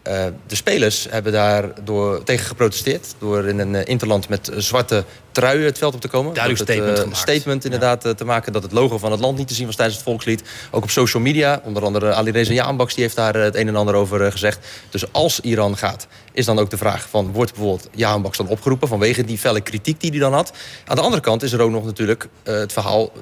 Uh, 0.09 0.25
de 0.47 0.55
spelers 0.55 1.07
hebben 1.11 1.33
daar 1.33 1.85
door, 1.85 2.23
tegen 2.23 2.47
geprotesteerd. 2.47 3.15
Door 3.19 3.45
in 3.45 3.59
een 3.59 3.87
interland 3.87 4.29
met 4.29 4.51
zwarte 4.57 5.05
truien 5.33 5.65
het 5.65 5.79
veld 5.79 5.95
op 5.95 6.01
te 6.01 6.09
komen. 6.09 6.35
Duidelijk 6.35 6.71
statement 6.71 6.99
het, 6.99 7.07
uh, 7.07 7.15
statement 7.15 7.65
inderdaad 7.65 8.03
ja. 8.03 8.15
te 8.15 8.25
maken 8.25 8.53
dat 8.53 8.63
het 8.63 8.73
logo 8.73 8.99
van 8.99 9.11
het 9.11 9.21
land 9.21 9.39
niet 9.39 9.49
te 9.49 9.55
zien 9.55 9.67
was 9.67 9.77
tijdens 9.77 9.97
het 9.97 10.07
volkslied. 10.07 10.43
Ook 10.71 10.83
op 10.83 10.91
social 10.91 11.23
media. 11.23 11.61
Onder 11.65 11.85
andere 11.85 12.15
Ali 12.15 12.31
Reza 12.31 12.53
Jaanbaks 12.53 12.95
die 12.95 13.03
heeft 13.03 13.17
daar 13.17 13.35
het 13.35 13.55
een 13.55 13.69
en 13.69 13.77
ander 13.77 13.95
over 13.95 14.33
gezegd. 14.33 14.67
Dus 14.91 15.13
als 15.13 15.41
Iran 15.41 15.77
gaat, 15.77 16.07
is 16.33 16.45
dan 16.45 16.59
ook 16.59 16.71
de 16.71 16.77
vraag 16.77 17.09
van... 17.09 17.33
wordt 17.33 17.53
bijvoorbeeld 17.53 17.89
Jaanbaks 17.95 18.37
dan 18.37 18.49
opgeroepen 18.49 18.89
vanwege 18.89 19.25
die 19.25 19.39
felle 19.39 19.61
kritiek 19.61 20.01
die 20.01 20.11
hij 20.11 20.19
dan 20.19 20.33
had. 20.33 20.53
Aan 20.87 20.97
de 20.97 21.03
andere 21.03 21.23
kant 21.23 21.43
is 21.43 21.53
er 21.53 21.61
ook 21.61 21.71
nog 21.71 21.85
natuurlijk 21.85 22.29
uh, 22.45 22.55
het 22.55 22.73
verhaal 22.73 23.13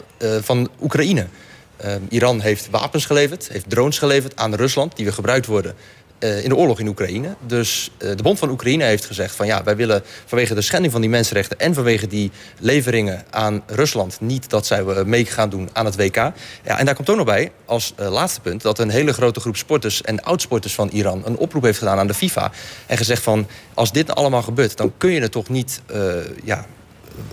van 0.40 0.70
Oekraïne. 0.80 1.26
Iran 2.08 2.40
heeft 2.40 2.70
wapens 2.70 3.06
geleverd, 3.06 3.48
heeft 3.48 3.70
drones 3.70 3.98
geleverd 3.98 4.36
aan 4.36 4.54
Rusland... 4.54 4.96
die 4.96 5.04
weer 5.04 5.14
gebruikt 5.14 5.46
worden 5.46 5.70
eh, 5.70 5.76
in 6.22 6.48
de 6.48 6.56
oorlog 6.56 6.80
in 6.80 6.88
Oekraïne. 6.88 7.34
Dus 7.46 7.90
eh, 7.98 8.16
de 8.16 8.22
Bond 8.22 8.38
van 8.38 8.50
Oekraïne 8.50 8.84
heeft 8.84 9.04
gezegd 9.04 9.34
van 9.34 9.46
ja, 9.46 9.62
wij 9.64 9.76
willen 9.76 10.02
vanwege 10.26 10.54
de 10.54 10.60
schending 10.60 10.92
van 10.92 11.00
die 11.00 11.10
mensenrechten 11.10 11.58
en 11.58 11.74
vanwege 11.74 12.06
die 12.06 12.30
leveringen 12.58 13.22
aan 13.30 13.62
Rusland 13.66 14.20
niet 14.20 14.50
dat 14.50 14.66
zij 14.66 14.82
uh, 14.82 15.02
mee 15.02 15.24
gaan 15.24 15.48
doen 15.48 15.68
aan 15.72 15.84
het 15.84 15.96
WK. 15.96 16.16
Ja, 16.16 16.32
en 16.78 16.84
daar 16.84 16.94
komt 16.94 17.10
ook 17.10 17.16
nog 17.16 17.26
bij 17.26 17.52
als 17.64 17.94
laatste 17.96 18.40
punt 18.40 18.62
dat 18.62 18.78
een 18.78 18.90
hele 18.90 19.12
grote 19.12 19.40
groep 19.40 19.56
sporters 19.56 20.02
en 20.02 20.22
oudsporters 20.22 20.74
van 20.74 20.88
Iran 20.88 21.22
een 21.24 21.36
oproep 21.36 21.62
heeft 21.62 21.78
gedaan 21.78 21.98
aan 21.98 22.06
de 22.06 22.14
FIFA 22.14 22.52
en 22.86 22.96
gezegd 22.96 23.22
van 23.22 23.46
als 23.74 23.92
dit 23.92 24.14
allemaal 24.14 24.42
gebeurt, 24.42 24.76
dan 24.76 24.92
kun 24.96 25.10
je 25.10 25.20
het 25.20 25.32
toch 25.32 25.48
niet 25.48 25.80
ja, 26.44 26.66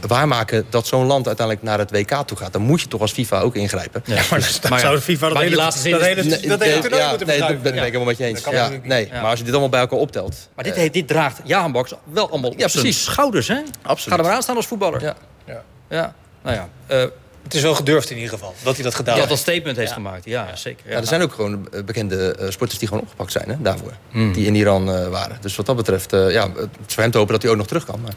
waarmaken 0.08 0.66
dat 0.70 0.88
zo'n 0.88 1.06
land 1.06 1.28
uiteindelijk 1.28 1.66
naar 1.66 1.80
het 1.80 1.92
WK 1.92 2.28
toe 2.28 2.38
gaat. 2.38 2.54
Dan 2.54 2.62
moet 2.62 2.82
je 2.82 2.88
toch 2.88 3.02
als 3.02 3.12
FIFA 3.12 3.40
ook 3.40 3.56
ingrijpen. 3.56 4.04
Ja, 4.06 4.16
maar 4.30 4.40
dus, 4.40 4.60
dan 4.60 4.80
zou 4.80 4.96
de 4.96 5.02
FIFA 5.02 5.30
dat 5.30 5.38
hele, 5.38 5.56
laatste 5.56 5.82
zin 5.82 5.92
dat 5.92 6.02
hele, 6.02 6.24
nee, 6.24 6.48
dat 6.48 6.64
hele 6.64 6.80
toernooi 6.80 7.02
ja, 7.02 7.10
moeten 7.10 7.28
nee, 7.28 7.40
dat 7.40 7.62
ben 7.62 7.74
ik 7.74 7.82
helemaal 7.82 8.06
met 8.06 8.18
je 8.18 8.24
eens. 8.24 8.44
Ja, 8.52 8.70
nee, 8.84 9.08
ja. 9.08 9.22
Maar 9.22 9.30
als 9.30 9.40
je 9.40 9.44
dit 9.46 9.54
allemaal 9.54 9.72
bij 9.72 9.80
elkaar 9.80 10.00
optelt... 10.00 10.50
Maar 10.56 10.64
dit, 10.64 10.78
uh, 10.78 10.92
dit 10.92 11.08
draagt 11.08 11.42
Jaan 11.44 11.72
Baks 11.72 11.94
wel 12.04 12.30
allemaal 12.30 12.54
ja, 12.58 12.68
precies. 12.68 13.04
schouders, 13.04 13.48
hè? 13.48 13.62
Absoluut. 13.82 14.14
Ga 14.14 14.18
er 14.18 14.24
maar 14.24 14.36
aan 14.36 14.44
staan 14.44 14.56
als 14.56 14.68
voetballer. 14.68 15.02
Ja. 15.02 15.16
ja. 15.46 15.64
ja. 15.90 16.14
Nou 16.42 16.56
ja, 16.56 16.70
uh, 16.96 17.10
het 17.50 17.58
is 17.58 17.62
wel 17.62 17.76
gedurfd 17.76 18.10
in 18.10 18.16
ieder 18.16 18.32
geval, 18.32 18.54
dat 18.64 18.76
hij 18.76 18.84
dat 18.84 18.96
gedaan 18.96 19.14
ja, 19.14 19.20
heeft. 19.20 19.34
Dat 19.34 19.40
statement 19.40 19.78
heeft 19.78 19.90
ja. 19.90 19.96
gemaakt, 19.96 20.26
ja, 20.26 20.48
ja. 20.48 20.56
zeker. 20.56 20.92
Ja. 20.92 20.98
er 20.98 21.08
zijn 21.08 21.22
ook 21.22 21.34
gewoon 21.34 21.70
bekende 21.86 22.36
uh, 22.40 22.50
sporters 22.50 22.80
die 22.80 22.88
gewoon 22.88 23.04
opgepakt 23.04 23.32
zijn 23.32 23.50
hè, 23.50 23.56
daarvoor. 23.60 23.94
Mm. 24.12 24.34
Die 24.34 24.46
in 24.46 24.56
Iran 24.56 24.90
uh, 24.90 25.08
waren. 25.08 25.38
Dus 25.42 25.56
wat 25.56 25.66
dat 25.66 25.76
betreft, 25.76 26.14
uh, 26.14 26.32
ja, 26.32 26.52
het 26.56 26.70
is 26.88 26.94
voor 26.94 27.04
hem 27.04 27.12
te 27.12 27.18
hopen 27.18 27.34
dat 27.34 27.42
hij 27.42 27.52
ook 27.52 27.58
nog 27.58 27.68
terug 27.68 27.86
kan. 27.86 28.00
Maar... 28.02 28.14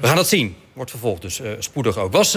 We 0.00 0.06
gaan 0.06 0.16
het 0.16 0.26
zien. 0.26 0.56
Wordt 0.74 0.90
vervolgd, 0.90 1.22
dus 1.22 1.40
spoedig 1.58 1.98
ook. 1.98 2.12
Was 2.12 2.34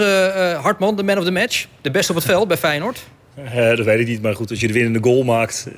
Hartman 0.62 0.96
de 0.96 1.02
man 1.02 1.18
of 1.18 1.24
the 1.24 1.30
match? 1.30 1.66
De 1.80 1.90
beste 1.90 2.12
op 2.12 2.18
het 2.18 2.26
veld 2.26 2.48
bij 2.48 2.56
Feyenoord? 2.56 3.06
dat 3.54 3.84
weet 3.84 4.00
ik 4.00 4.06
niet, 4.06 4.22
maar 4.22 4.34
goed, 4.34 4.50
als 4.50 4.60
je 4.60 4.66
de 4.66 4.72
winnende 4.72 4.98
goal 5.02 5.22
maakt 5.22 5.68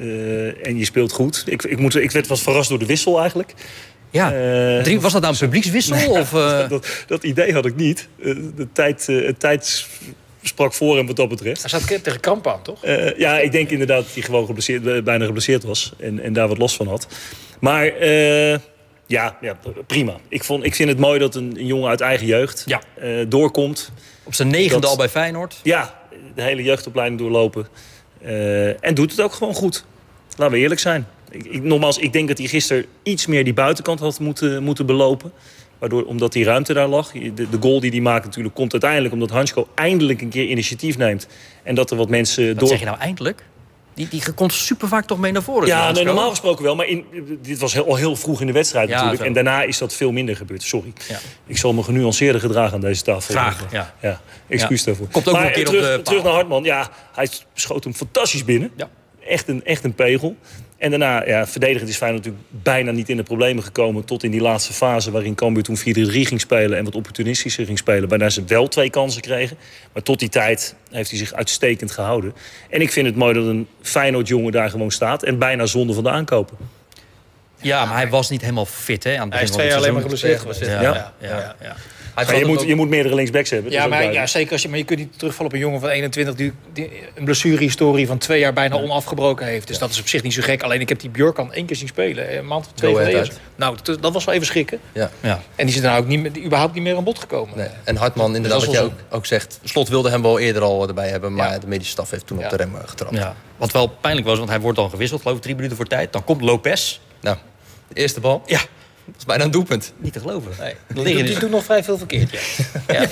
en 0.63 0.79
je 0.79 0.85
speelt 0.85 1.13
goed. 1.13 1.43
Ik, 1.47 1.63
ik, 1.63 1.79
moet, 1.79 1.97
ik 1.97 2.11
werd 2.11 2.27
wat 2.27 2.41
verrast 2.41 2.69
door 2.69 2.79
de 2.79 2.87
wissel 2.87 3.21
eigenlijk. 3.21 3.55
Ja, 4.11 4.33
uh, 4.87 5.01
was 5.01 5.13
dat 5.13 5.23
nou 5.23 5.35
een 5.35 5.41
publiekswissel? 5.41 5.97
Nee, 5.97 6.09
of, 6.09 6.33
uh... 6.33 6.69
dat, 6.69 7.05
dat, 7.07 7.25
idee 7.25 7.53
had 7.53 7.67
ik 7.67 7.77
niet. 7.77 8.09
de 8.57 8.69
tijd, 8.73 9.07
uh, 9.09 9.33
tijd 9.39 9.87
sprak 10.43 10.73
voor 10.73 10.97
hem 10.97 11.07
wat 11.07 11.17
dat 11.17 11.29
betreft. 11.29 11.61
Hij 11.61 11.81
zat 11.81 12.03
tegen 12.03 12.21
Kamp 12.21 12.47
aan, 12.47 12.63
toch? 12.63 12.85
Uh, 12.85 13.19
ja, 13.19 13.39
ik 13.39 13.53
denk 13.53 13.71
inderdaad 13.71 14.05
dat 14.05 14.15
hij 14.15 14.23
gewoon 14.23 14.47
geblesseerd, 14.47 15.05
bijna 15.05 15.25
geblesseerd 15.25 15.63
was. 15.63 15.93
En, 15.99 16.21
en 16.21 16.33
daar 16.33 16.49
wat 16.49 16.59
los 16.59 16.77
van 16.77 16.87
had. 16.87 17.07
Maar 17.61 18.01
uh, 18.01 18.57
ja, 19.11 19.37
ja, 19.41 19.57
prima. 19.87 20.17
Ik, 20.29 20.45
vond, 20.45 20.65
ik 20.65 20.75
vind 20.75 20.89
het 20.89 20.99
mooi 20.99 21.19
dat 21.19 21.35
een, 21.35 21.53
een 21.59 21.67
jongen 21.67 21.89
uit 21.89 22.01
eigen 22.01 22.27
jeugd 22.27 22.63
ja. 22.67 22.83
uh, 23.03 23.25
doorkomt. 23.29 23.93
Op 24.25 24.35
zijn 24.35 24.49
negende 24.49 24.81
dat, 24.81 24.91
al 24.91 24.97
bij 24.97 25.09
Feyenoord? 25.09 25.61
Ja, 25.63 26.01
de 26.35 26.43
hele 26.43 26.63
jeugdopleiding 26.63 27.21
doorlopen. 27.21 27.69
en 28.81 28.95
doet 28.95 29.11
het 29.11 29.21
ook 29.21 29.33
gewoon 29.33 29.55
goed. 29.55 29.85
Laten 30.37 30.55
we 30.55 30.61
eerlijk 30.61 30.81
zijn. 30.81 31.07
Ik, 31.31 31.45
ik, 31.45 31.63
nogmaals, 31.63 31.99
ik 31.99 32.13
denk 32.13 32.29
dat 32.29 32.39
hij 32.39 32.47
gisteren 32.47 32.87
iets 33.03 33.27
meer 33.27 33.45
die 33.45 33.55
buitenkant 33.55 34.01
had 34.01 34.21
moeten, 34.21 34.63
moeten 34.63 34.87
belopen. 34.87 35.33
Waardoor, 35.79 36.05
omdat 36.05 36.33
die 36.33 36.45
ruimte 36.45 36.73
daar 36.73 36.89
lag. 36.89 37.13
De, 37.13 37.33
de 37.35 37.59
goal 37.61 37.81
die 37.81 37.91
hij 37.91 38.01
maakt 38.01 38.25
natuurlijk 38.25 38.55
komt 38.55 38.73
uiteindelijk 38.73 39.13
omdat 39.13 39.31
Hansko 39.31 39.69
eindelijk 39.75 40.21
een 40.23 40.29
keer 40.29 40.45
initiatief 40.45 40.97
neemt. 40.97 41.27
En 41.63 41.75
dat 41.75 41.91
er 41.91 41.97
wat 41.97 42.09
mensen 42.09 42.47
Wat 42.47 42.59
door... 42.59 42.69
zeg 42.69 42.79
je 42.79 42.85
nou 42.85 42.99
eindelijk? 42.99 43.45
Die, 44.09 44.21
die 44.21 44.33
komt 44.33 44.53
super 44.53 44.89
vaak 44.89 45.07
toch 45.07 45.19
mee 45.19 45.33
naar 45.33 45.43
voren. 45.43 45.67
Ja, 45.67 45.91
nee, 45.93 46.05
normaal 46.05 46.31
gesproken 46.31 46.65
wel. 46.65 46.75
Maar 46.75 46.87
in, 46.87 47.05
dit 47.43 47.59
was 47.59 47.73
heel, 47.73 47.87
al 47.87 47.97
heel 47.97 48.17
vroeg 48.17 48.41
in 48.41 48.47
de 48.47 48.53
wedstrijd 48.53 48.89
ja, 48.89 48.95
natuurlijk. 48.95 49.21
Zo. 49.21 49.27
En 49.27 49.33
daarna 49.33 49.63
is 49.63 49.79
dat 49.79 49.95
veel 49.95 50.13
minder 50.13 50.37
gebeurd. 50.37 50.63
Sorry. 50.63 50.93
Ja. 51.09 51.19
Ik 51.47 51.57
zal 51.57 51.73
me 51.73 51.83
genuanceerder 51.83 52.41
gedragen 52.41 52.75
aan 52.75 52.81
deze 52.81 53.03
tafel. 53.03 53.35
Graag, 53.35 53.67
ja. 53.71 53.95
ja 54.01 54.21
excuus 54.49 54.85
daarvoor. 54.85 55.07
Komt 55.09 55.29
ook 55.29 55.35
maar 55.35 55.47
een 55.47 55.53
keer 55.53 55.65
terug, 55.65 55.91
op 55.91 55.97
de 55.97 56.03
terug 56.03 56.23
naar 56.23 56.33
Hartman. 56.33 56.65
Ja, 56.65 56.91
hij 57.15 57.29
schoot 57.55 57.85
hem 57.85 57.95
fantastisch 57.95 58.45
binnen. 58.45 58.71
Ja. 58.77 58.89
Echt, 59.27 59.49
een, 59.49 59.65
echt 59.65 59.85
een 59.85 59.95
pegel. 59.95 60.37
En 60.81 60.91
daarna, 60.91 61.27
ja, 61.27 61.47
verdedigend 61.47 61.91
is 61.91 61.97
Feyenoord 61.97 62.25
natuurlijk 62.25 62.53
bijna 62.63 62.91
niet 62.91 63.09
in 63.09 63.17
de 63.17 63.23
problemen 63.23 63.63
gekomen... 63.63 64.05
tot 64.05 64.23
in 64.23 64.31
die 64.31 64.41
laatste 64.41 64.73
fase 64.73 65.11
waarin 65.11 65.35
Cambuur 65.35 65.63
toen 65.63 65.79
4-3 65.79 65.81
ging 65.83 66.41
spelen... 66.41 66.79
en 66.79 66.85
wat 66.85 66.95
opportunistischer 66.95 67.65
ging 67.65 67.79
spelen. 67.79 68.09
Waarna 68.09 68.31
ze 68.31 68.45
wel 68.45 68.69
twee 68.69 68.91
kansen 68.91 69.23
kregen. 69.23 69.57
Maar 69.93 70.03
tot 70.03 70.19
die 70.19 70.29
tijd 70.29 70.75
heeft 70.91 71.11
hij 71.11 71.19
zich 71.19 71.33
uitstekend 71.33 71.91
gehouden. 71.91 72.35
En 72.71 72.81
ik 72.81 72.93
vind 72.93 73.07
het 73.07 73.17
mooi 73.17 73.35
dat 73.35 73.47
een 73.47 73.67
Feyenoord-jongen 73.83 74.53
daar 74.53 74.71
gewoon 74.71 74.91
staat... 74.91 75.23
en 75.23 75.39
bijna 75.39 75.67
zonder 75.67 75.95
van 75.95 76.05
de 76.05 76.11
aankopen. 76.11 76.57
Ja, 77.57 77.85
maar 77.85 77.97
hij 77.97 78.09
was 78.09 78.31
niet 78.31 78.41
helemaal 78.41 78.67
fit, 78.67 79.05
hè? 79.05 79.19
Aan 79.19 79.25
het 79.25 79.35
hij 79.35 79.43
is 79.43 79.51
twee 79.51 79.67
jaar 79.67 79.77
alleen 79.77 79.93
maar 79.93 80.03
geblesseerd 80.03 80.59
ja, 80.59 80.83
ja. 80.83 81.13
ja, 81.21 81.57
ja. 81.61 81.77
Maar 82.15 82.39
je, 82.39 82.45
moet, 82.45 82.63
je 82.63 82.75
moet 82.75 82.89
meerdere 82.89 83.15
linksbacks 83.15 83.51
hebben. 83.51 83.73
Ja, 83.73 83.87
maar, 83.87 84.13
ja, 84.13 84.27
zeker 84.27 84.53
als 84.53 84.63
je, 84.63 84.69
maar 84.69 84.79
je 84.79 84.85
kunt 84.85 84.99
niet 84.99 85.19
terugvallen 85.19 85.53
op 85.53 85.59
een 85.59 85.65
jongen 85.65 85.81
van 85.81 85.89
21... 85.89 86.35
die, 86.35 86.53
die 86.73 86.91
een 87.15 87.25
blessurehistorie 87.25 88.07
van 88.07 88.19
twee 88.19 88.41
jaar 88.41 88.53
bijna 88.53 88.77
onafgebroken 88.77 89.47
heeft. 89.47 89.67
Dus 89.67 89.79
dat 89.79 89.91
is 89.91 90.01
op 90.01 90.09
zich 90.09 90.23
niet 90.23 90.33
zo 90.33 90.43
gek. 90.43 90.63
Alleen 90.63 90.81
ik 90.81 90.89
heb 90.89 91.01
die 91.01 91.11
Björkan 91.11 91.53
één 91.53 91.67
keer 91.67 91.77
zien 91.77 91.89
spelen. 91.89 92.37
Een 92.39 92.47
maand 92.47 92.67
of 92.67 92.73
twee 92.73 92.95
geleden. 92.95 93.29
Nou, 93.57 93.77
dat 94.01 94.13
was 94.13 94.25
wel 94.25 94.35
even 94.35 94.47
schrikken. 94.47 94.81
Ja. 94.93 95.11
Ja. 95.21 95.43
En 95.57 95.67
die 95.67 95.75
is 95.75 95.81
daarna 95.81 95.99
ook 95.99 96.07
niet 96.07 96.21
meer, 96.21 96.45
überhaupt 96.45 96.75
niet 96.75 96.83
meer 96.83 96.97
aan 96.97 97.05
bod 97.05 97.19
gekomen. 97.19 97.57
Nee. 97.57 97.69
En 97.85 97.97
Hartman, 97.97 98.37
inderdaad, 98.37 98.65
wat 98.65 98.75
je 98.75 98.81
ook, 98.81 98.93
ook 99.11 99.27
zegt... 99.27 99.61
Slot 99.65 99.89
wilde 99.89 100.11
hem 100.11 100.23
wel 100.23 100.39
eerder 100.39 100.63
al 100.63 100.89
erbij 100.89 101.09
hebben... 101.09 101.35
maar 101.35 101.53
ja. 101.53 101.59
de 101.59 101.67
medische 101.67 101.93
staf 101.93 102.11
heeft 102.11 102.27
toen 102.27 102.39
ja. 102.39 102.45
op 102.45 102.51
de 102.51 102.57
rem 102.57 102.75
getrapt. 102.85 103.17
Ja. 103.17 103.35
Wat 103.57 103.73
wel 103.73 103.87
pijnlijk 103.87 104.27
was, 104.27 104.39
want 104.39 104.51
hij 104.51 104.61
wordt 104.61 104.79
dan 104.79 104.91
gewisseld... 104.91 105.23
geloof 105.23 105.37
ik 105.37 105.43
drie 105.43 105.55
minuten 105.55 105.77
voor 105.77 105.87
tijd. 105.87 106.13
Dan 106.13 106.25
komt 106.25 106.41
Lopez. 106.41 106.99
Nou, 107.21 107.37
de 107.89 108.01
eerste 108.01 108.21
bal. 108.21 108.43
Ja. 108.47 108.61
Dat 109.13 109.19
is 109.19 109.25
bijna 109.25 109.45
een 109.45 109.51
doelpunt. 109.51 109.93
Niet 109.97 110.13
te 110.13 110.21
geloven. 110.21 110.53
Nee. 110.59 111.15
Die, 111.15 111.25
die, 111.25 111.49
nog 111.49 111.65
vrij 111.65 111.85
veel 111.85 111.99
verkeerd, 111.99 112.31
ja. 112.31 112.41
ja. 113.01 113.09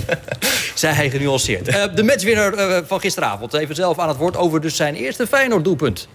Zij 0.74 0.92
hij 0.92 1.10
genuanceerd. 1.10 1.68
Uh, 1.68 1.84
de 1.94 2.02
matchwinner 2.02 2.70
uh, 2.70 2.78
van 2.86 3.00
gisteravond. 3.00 3.54
Even 3.54 3.74
zelf 3.74 3.98
aan 3.98 4.08
het 4.08 4.16
woord 4.16 4.36
over 4.36 4.60
dus 4.60 4.76
zijn 4.76 4.94
eerste 4.94 5.26
Feyenoord-doelpunt. 5.26 6.08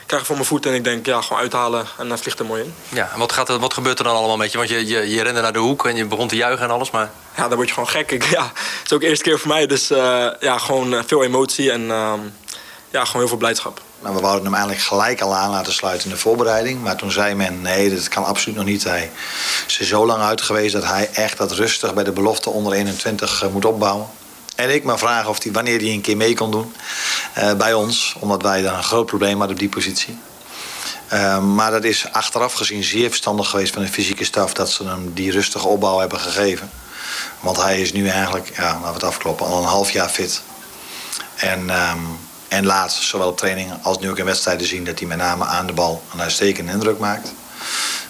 Ik 0.00 0.16
krijg 0.16 0.26
voor 0.26 0.36
mijn 0.36 0.48
voet 0.48 0.66
en 0.66 0.74
ik 0.74 0.84
denk, 0.84 1.06
ja, 1.06 1.20
gewoon 1.20 1.42
uithalen 1.42 1.86
en 1.98 2.08
dan 2.08 2.18
vliegt 2.18 2.38
er 2.38 2.44
mooi 2.44 2.62
in. 2.62 2.72
Ja, 2.88 3.10
en 3.12 3.18
wat, 3.18 3.32
gaat 3.32 3.48
er, 3.48 3.58
wat 3.58 3.74
gebeurt 3.74 3.98
er 3.98 4.04
dan 4.04 4.16
allemaal 4.16 4.36
met 4.36 4.52
je? 4.52 4.58
Want 4.58 4.70
je, 4.70 4.86
je, 4.86 5.10
je 5.10 5.22
rende 5.22 5.40
naar 5.40 5.52
de 5.52 5.58
hoek 5.58 5.86
en 5.86 5.96
je 5.96 6.04
begon 6.04 6.28
te 6.28 6.36
juichen 6.36 6.64
en 6.64 6.70
alles, 6.70 6.90
maar... 6.90 7.10
Ja, 7.36 7.48
dan 7.48 7.56
word 7.56 7.68
je 7.68 7.74
gewoon 7.74 7.88
gek. 7.88 8.10
Ik, 8.10 8.24
ja, 8.36 8.44
het 8.54 8.82
is 8.84 8.92
ook 8.92 9.00
de 9.00 9.06
eerste 9.06 9.24
keer 9.24 9.38
voor 9.38 9.48
mij, 9.48 9.66
dus 9.66 9.90
uh, 9.90 10.26
ja, 10.40 10.58
gewoon 10.58 11.04
veel 11.06 11.24
emotie 11.24 11.70
en 11.70 11.90
ja, 12.90 13.04
gewoon 13.04 13.20
heel 13.20 13.28
veel 13.28 13.36
blijdschap. 13.36 13.82
Nou, 14.00 14.14
we 14.14 14.20
wouden 14.20 14.44
hem 14.44 14.54
eigenlijk 14.54 14.84
gelijk 14.84 15.20
al 15.20 15.34
aan 15.34 15.50
laten 15.50 15.72
sluiten 15.72 16.08
in 16.08 16.14
de 16.14 16.20
voorbereiding. 16.20 16.82
Maar 16.82 16.96
toen 16.96 17.10
zei 17.10 17.34
men, 17.34 17.62
nee, 17.62 17.94
dat 17.94 18.08
kan 18.08 18.24
absoluut 18.24 18.56
nog 18.56 18.66
niet. 18.66 18.84
Hij 18.84 19.10
is 19.66 19.78
er 19.78 19.84
zo 19.84 20.06
lang 20.06 20.22
uit 20.22 20.40
geweest 20.40 20.72
dat 20.72 20.84
hij 20.84 21.10
echt 21.12 21.38
dat 21.38 21.52
rustig 21.52 21.94
bij 21.94 22.04
de 22.04 22.12
belofte 22.12 22.50
onder 22.50 22.72
21 22.72 23.50
moet 23.52 23.64
opbouwen. 23.64 24.06
En 24.54 24.74
ik 24.74 24.84
me 24.84 24.98
vragen 24.98 25.30
of 25.30 25.42
hij 25.42 25.52
wanneer 25.52 25.78
hij 25.78 25.92
een 25.92 26.00
keer 26.00 26.16
mee 26.16 26.34
kon 26.34 26.50
doen 26.50 26.74
uh, 27.38 27.52
bij 27.52 27.74
ons. 27.74 28.16
Omdat 28.18 28.42
wij 28.42 28.62
dan 28.62 28.74
een 28.74 28.84
groot 28.84 29.06
probleem 29.06 29.38
hadden 29.38 29.52
op 29.52 29.58
die 29.58 29.68
positie. 29.68 30.18
Uh, 31.12 31.38
maar 31.38 31.70
dat 31.70 31.84
is 31.84 32.12
achteraf 32.12 32.52
gezien 32.52 32.84
zeer 32.84 33.08
verstandig 33.08 33.48
geweest 33.48 33.72
van 33.72 33.82
de 33.82 33.88
fysieke 33.88 34.24
staf... 34.24 34.54
dat 34.54 34.70
ze 34.70 34.84
hem 34.84 35.14
die 35.14 35.30
rustige 35.30 35.68
opbouw 35.68 35.98
hebben 35.98 36.20
gegeven. 36.20 36.70
Want 37.40 37.56
hij 37.56 37.80
is 37.80 37.92
nu 37.92 38.08
eigenlijk, 38.08 38.52
ja, 38.56 38.72
laten 38.72 38.86
we 38.86 38.92
het 38.92 39.04
afkloppen, 39.04 39.46
al 39.46 39.58
een 39.58 39.68
half 39.68 39.90
jaar 39.90 40.08
fit. 40.08 40.42
En... 41.36 41.70
Um, 41.70 42.28
en 42.50 42.66
laat 42.66 42.92
zowel 42.92 43.28
op 43.28 43.36
training 43.36 43.72
als 43.82 43.98
nu 43.98 44.10
ook 44.10 44.18
in 44.18 44.24
wedstrijden 44.24 44.66
zien 44.66 44.84
dat 44.84 44.98
hij 44.98 45.08
met 45.08 45.18
name 45.18 45.44
aan 45.44 45.66
de 45.66 45.72
bal 45.72 46.02
een 46.12 46.20
uitstekende 46.20 46.72
indruk 46.72 46.98
maakt. 46.98 47.32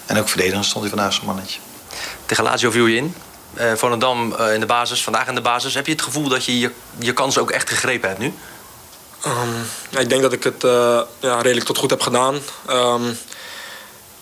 En 0.06 0.18
ook 0.18 0.28
verdedigend 0.28 0.64
stond 0.64 0.80
hij 0.80 0.94
vandaag 0.94 1.12
zo'n 1.12 1.26
mannetje. 1.26 1.60
Tegen 2.26 2.44
Lazio 2.44 2.70
viel 2.70 2.86
je 2.86 2.96
in. 2.96 3.14
Uh, 3.54 3.72
Volendam 3.74 4.34
uh, 4.38 4.54
in 4.54 4.60
de 4.60 4.66
basis, 4.66 5.02
vandaag 5.02 5.26
in 5.26 5.34
de 5.34 5.40
basis. 5.40 5.74
Heb 5.74 5.86
je 5.86 5.92
het 5.92 6.02
gevoel 6.02 6.28
dat 6.28 6.44
je 6.44 6.58
je, 6.58 6.70
je 6.98 7.12
kans 7.12 7.38
ook 7.38 7.50
echt 7.50 7.68
gegrepen 7.68 8.08
hebt 8.08 8.20
nu? 8.20 8.34
Um, 9.26 9.54
ja, 9.90 9.98
ik 9.98 10.08
denk 10.08 10.22
dat 10.22 10.32
ik 10.32 10.44
het 10.44 10.64
uh, 10.64 11.00
ja, 11.18 11.40
redelijk 11.40 11.66
tot 11.66 11.78
goed 11.78 11.90
heb 11.90 12.00
gedaan. 12.00 12.38
Um, 12.70 13.18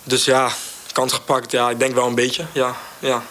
dus 0.05 0.25
ja, 0.25 0.51
kans 0.93 1.13
gepakt. 1.13 1.51
Ja, 1.51 1.71
ik 1.71 1.79
denk 1.79 1.95
wel 1.95 2.07
een 2.07 2.15
beetje. 2.15 2.47
Ja, 2.53 2.75
ja. 2.99 3.23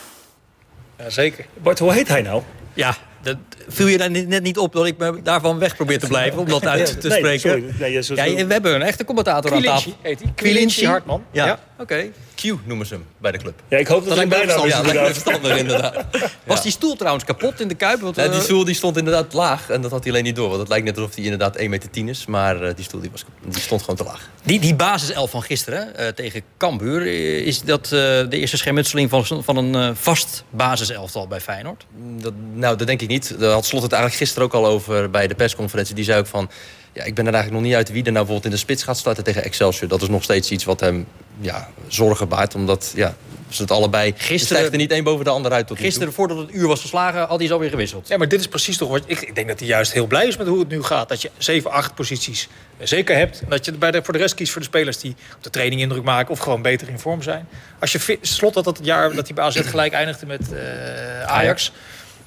ja 0.97 1.10
zeker. 1.10 1.45
Bart, 1.54 1.80
hoe 1.80 1.93
heet 1.93 2.08
hij 2.08 2.21
nou? 2.21 2.43
Ja, 2.73 2.95
dat 3.21 3.38
viel 3.67 3.88
je 3.88 3.97
daar 3.97 4.12
net 4.12 4.43
niet 4.43 4.58
op 4.58 4.73
dat 4.73 4.86
ik 4.86 4.97
me 4.97 5.21
daarvan 5.23 5.60
weg 5.60 5.75
probeer 5.75 5.99
te 5.99 6.08
blijven 6.08 6.39
om 6.39 6.49
dat 6.49 6.65
uit 6.65 7.01
te 7.01 7.08
nee, 7.08 7.17
spreken? 7.17 7.39
Sorry. 7.39 8.21
Nee, 8.21 8.38
ja, 8.38 8.45
we 8.45 8.53
hebben 8.53 8.75
een 8.75 8.82
echte 8.82 9.06
commentator 9.06 9.53
aan 9.53 9.62
tafel. 9.62 9.97
heet 10.01 10.21
hij. 10.21 10.32
Quilinci 10.36 10.86
Hartman. 10.86 11.23
Ja, 11.32 11.45
ja. 11.45 11.60
oké. 11.73 11.82
Okay. 11.82 12.12
Q 12.55 12.60
noemen 12.65 12.86
ze 12.86 12.93
hem 12.93 13.05
bij 13.17 13.31
de 13.31 13.38
club. 13.38 13.62
Ja, 13.67 13.77
ik 13.77 13.88
hoop 13.88 13.99
dat, 13.99 14.07
dat 14.07 14.17
hij 14.17 14.27
bijna 14.27 14.63
is. 14.63 14.71
Ja, 14.71 14.81
lijkt 14.81 15.01
me 15.01 15.13
verstandig 15.13 15.57
inderdaad. 15.57 16.05
Was 16.45 16.62
die 16.62 16.71
stoel 16.71 16.95
trouwens 16.95 17.25
kapot 17.25 17.60
in 17.60 17.67
de 17.67 17.75
Kuip? 17.75 17.99
Want, 17.99 18.15
ja, 18.15 18.27
die 18.27 18.41
stoel 18.41 18.65
die 18.65 18.75
stond 18.75 18.97
inderdaad 18.97 19.33
laag 19.33 19.69
en 19.69 19.81
dat 19.81 19.91
had 19.91 20.03
hij 20.03 20.12
alleen 20.12 20.23
niet 20.23 20.36
door. 20.36 20.47
Want 20.47 20.60
het 20.60 20.69
lijkt 20.69 20.86
net 20.86 20.97
alsof 20.97 21.15
hij 21.15 21.23
inderdaad 21.23 21.57
1,10 21.57 21.69
meter 21.69 22.07
is. 22.07 22.25
Maar 22.25 22.63
uh, 22.63 22.69
die 22.75 22.86
stoel 22.86 23.01
die 23.01 23.12
was, 23.12 23.25
die 23.45 23.62
stond 23.62 23.81
gewoon 23.81 23.95
te 23.95 24.03
laag. 24.03 24.29
Die, 24.43 24.60
die 24.60 24.75
basiself 24.75 25.29
van 25.29 25.41
gisteren 25.41 25.93
uh, 25.99 26.07
tegen 26.07 26.41
Cambuur... 26.57 27.05
is 27.45 27.62
dat 27.62 27.86
uh, 27.86 27.89
de 27.89 28.27
eerste 28.29 28.57
schermutseling 28.57 29.10
van, 29.10 29.43
van 29.43 29.57
een 29.57 29.95
vast 29.95 30.43
basiselftal 30.49 31.27
bij 31.27 31.41
Feyenoord? 31.41 31.86
Dat, 32.21 32.33
nou, 32.53 32.77
dat 32.77 32.88
denk 32.88 33.01
ik 33.01 33.07
niet. 33.07 33.39
Daar 33.39 33.51
had 33.51 33.65
Slot 33.65 33.81
het 33.81 33.91
eigenlijk 33.91 34.21
gisteren 34.21 34.47
ook 34.47 34.53
al 34.53 34.65
over 34.65 35.10
bij 35.10 35.27
de 35.27 35.36
persconferentie. 35.36 35.95
Die 35.95 36.03
zei 36.03 36.19
ook 36.19 36.27
van... 36.27 36.49
Ja, 36.97 37.03
ik 37.03 37.15
ben 37.15 37.27
er 37.27 37.33
eigenlijk 37.33 37.63
nog 37.63 37.71
niet 37.71 37.79
uit 37.79 37.91
wie 37.91 38.03
er 38.03 38.12
nou 38.12 38.25
bijvoorbeeld 38.25 38.45
in 38.45 38.51
de 38.51 38.57
spits 38.57 38.83
gaat 38.83 38.97
starten 38.97 39.23
tegen 39.23 39.43
Excelsior. 39.43 39.89
Dat 39.89 40.01
is 40.01 40.07
nog 40.07 40.23
steeds 40.23 40.51
iets 40.51 40.63
wat 40.63 40.79
hem 40.79 41.07
ja, 41.39 41.69
zorgen 41.88 42.27
baart. 42.27 42.55
Omdat 42.55 42.91
ja, 42.95 43.15
ze 43.49 43.62
het 43.62 43.71
allebei. 43.71 44.12
Gisteren- 44.12 44.38
Gisteren 44.38 44.71
er 44.71 44.77
niet 44.77 44.91
één 44.91 45.03
boven 45.03 45.25
de 45.25 45.31
ander 45.31 45.51
uit 45.51 45.67
tot. 45.67 45.77
Gisteren, 45.77 46.13
voordat 46.13 46.38
het 46.38 46.53
uur 46.53 46.67
was 46.67 46.81
geslagen, 46.81 47.27
had 47.27 47.38
hij 47.38 47.47
ze 47.47 47.53
alweer 47.53 47.69
gewisseld. 47.69 48.07
Ja, 48.07 48.17
maar 48.17 48.27
dit 48.27 48.39
is 48.39 48.47
precies 48.47 48.77
toch 48.77 48.89
wat... 48.89 49.03
Ik, 49.05 49.21
ik 49.21 49.36
denk 49.36 49.47
dat 49.47 49.60
hij 49.60 49.67
juist 49.67 49.93
heel 49.93 50.07
blij 50.07 50.27
is 50.27 50.38
met 50.38 50.47
hoe 50.47 50.60
het 50.60 50.67
nu 50.67 50.83
gaat. 50.83 51.10
Dat 51.10 51.21
je 51.21 51.31
7, 51.38 51.71
8 51.71 51.95
posities 51.95 52.47
eh, 52.77 52.88
zeker 52.88 53.15
hebt. 53.15 53.39
En 53.41 53.49
dat 53.49 53.65
je 53.65 53.71
bij 53.71 53.91
de, 53.91 54.03
voor 54.03 54.13
de 54.13 54.19
rest 54.19 54.36
kiest 54.36 54.51
voor 54.51 54.62
de 54.62 54.67
spelers 54.67 54.99
die 54.99 55.15
op 55.36 55.43
de 55.43 55.49
training 55.49 55.81
indruk 55.81 56.03
maken... 56.03 56.31
of 56.31 56.39
gewoon 56.39 56.62
beter 56.62 56.89
in 56.89 56.99
vorm 56.99 57.21
zijn. 57.21 57.47
Als 57.79 57.91
je 57.91 58.17
slot 58.21 58.53
dat 58.53 58.63
dat 58.63 58.77
het 58.77 58.86
jaar 58.86 59.13
dat 59.13 59.25
hij 59.25 59.36
bij 59.36 59.43
AZ 59.43 59.62
gelijk 59.69 59.93
eindigde 59.93 60.25
met 60.25 60.53
eh, 60.53 61.23
Ajax... 61.23 61.71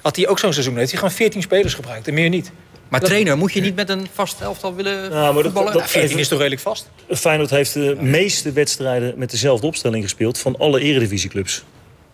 had 0.01 0.15
hij 0.15 0.27
ook 0.27 0.39
zo'n 0.39 0.53
seizoen. 0.53 0.77
heeft 0.77 0.89
hij 0.91 0.99
gewoon 0.99 1.15
14 1.15 1.41
spelers 1.41 1.73
gebruikt 1.73 2.07
en 2.07 2.13
meer 2.13 2.29
niet. 2.29 2.51
Maar 2.91 2.99
Dat- 2.99 3.09
trainer, 3.09 3.37
moet 3.37 3.53
je 3.53 3.61
niet 3.61 3.75
met 3.75 3.89
een 3.89 4.07
vast 4.13 4.41
elftal 4.41 4.75
willen 4.75 5.03
Ja, 5.03 5.09
maar 5.09 5.33
dat- 5.33 5.43
voetballen? 5.43 5.73
dat- 5.73 5.81
Ja, 5.81 5.87
14 5.87 6.17
is 6.17 6.27
toch 6.27 6.37
redelijk 6.37 6.61
vast? 6.61 6.89
Feyenoord 7.09 7.49
heeft 7.49 7.73
de 7.73 7.97
meeste 7.99 8.51
wedstrijden 8.51 9.13
met 9.17 9.31
dezelfde 9.31 9.67
opstelling 9.67 10.03
gespeeld 10.03 10.37
van 10.37 10.57
alle 10.57 10.79
eredivisieclubs. 10.81 11.63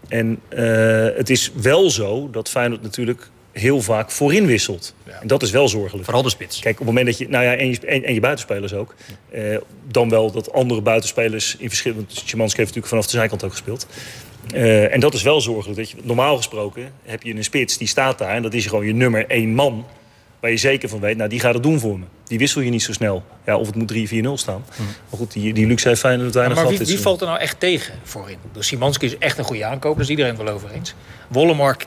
En 0.07 0.39
eh, 0.49 1.05
het 1.17 1.29
is 1.29 1.51
wel 1.61 1.89
zo 1.89 2.29
dat 2.31 2.49
Feyenoord 2.49 2.81
natuurlijk 2.81 3.29
heel 3.51 3.81
vaak 3.81 4.11
voorin 4.11 4.45
wisselt. 4.45 4.95
En 5.21 5.27
dat 5.27 5.43
is 5.43 5.51
wel 5.51 5.67
zorgelijk. 5.67 6.03
Vooral 6.05 6.23
de 6.23 6.29
spits. 6.29 6.59
Kijk, 6.59 6.73
op 6.73 6.85
het 6.85 6.87
moment 6.87 7.05
dat 7.05 7.17
je, 7.17 7.29
nou 7.29 7.43
ja, 7.43 7.55
en 7.55 7.69
je, 7.69 7.79
en, 7.85 8.03
en 8.03 8.13
je 8.13 8.19
buitenspelers 8.19 8.73
ook, 8.73 8.95
eh, 9.29 9.57
dan 9.87 10.09
wel 10.09 10.31
dat 10.31 10.53
andere 10.53 10.81
buitenspelers 10.81 11.55
in 11.59 11.67
verschillende. 11.67 12.03
Want 12.05 12.17
Szymanski 12.25 12.57
heeft 12.61 12.75
natuurlijk 12.75 12.87
vanaf 12.87 13.05
de 13.05 13.17
zijkant 13.17 13.43
ook 13.43 13.51
gespeeld. 13.51 13.87
Eh, 14.53 14.93
en 14.93 14.99
dat 14.99 15.13
is 15.13 15.21
wel 15.21 15.41
zorgelijk. 15.41 15.77
Dat 15.79 15.89
je, 15.89 15.97
normaal 16.03 16.37
gesproken 16.37 16.91
heb 17.03 17.23
je 17.23 17.35
een 17.35 17.43
spits 17.43 17.77
die 17.77 17.87
staat 17.87 18.17
daar 18.17 18.35
en 18.35 18.41
dat 18.41 18.53
is 18.53 18.65
gewoon 18.65 18.85
je 18.85 18.93
nummer 18.93 19.25
één 19.27 19.53
man. 19.53 19.85
Waar 20.39 20.51
je 20.51 20.57
zeker 20.57 20.89
van 20.89 20.99
weet, 20.99 21.17
nou 21.17 21.29
die 21.29 21.39
gaat 21.39 21.53
het 21.53 21.63
doen 21.63 21.79
voor 21.79 21.99
me. 21.99 22.05
Die 22.23 22.37
wissel 22.37 22.61
je 22.61 22.69
niet 22.69 22.83
zo 22.83 22.93
snel. 22.93 23.23
Ja, 23.45 23.57
of 23.57 23.67
het 23.67 23.75
moet 23.75 23.93
3-4-0 23.93 23.95
staan. 24.33 24.65
Maar 24.77 25.19
goed, 25.19 25.31
die, 25.33 25.53
die 25.53 25.67
luxe 25.67 25.87
heeft 25.87 25.99
Feyenoord 25.99 26.33
weinig 26.33 26.57
Maar 26.57 26.65
gehad. 26.67 26.87
wie, 26.87 26.99
valt 26.99 27.21
er 27.21 27.27
nou 27.27 27.39
echt 27.39 27.59
tegen 27.59 27.93
voorin? 28.03 28.37
Dus 28.51 28.67
Simanski 28.67 29.05
is 29.05 29.17
echt 29.17 29.37
een 29.37 29.43
goede 29.43 29.65
aankoop, 29.65 29.93
daar 29.93 30.03
is 30.03 30.09
iedereen 30.09 30.37
wel 30.37 30.47
over 30.47 30.71
eens. 30.71 30.93
Wollemark, 31.27 31.85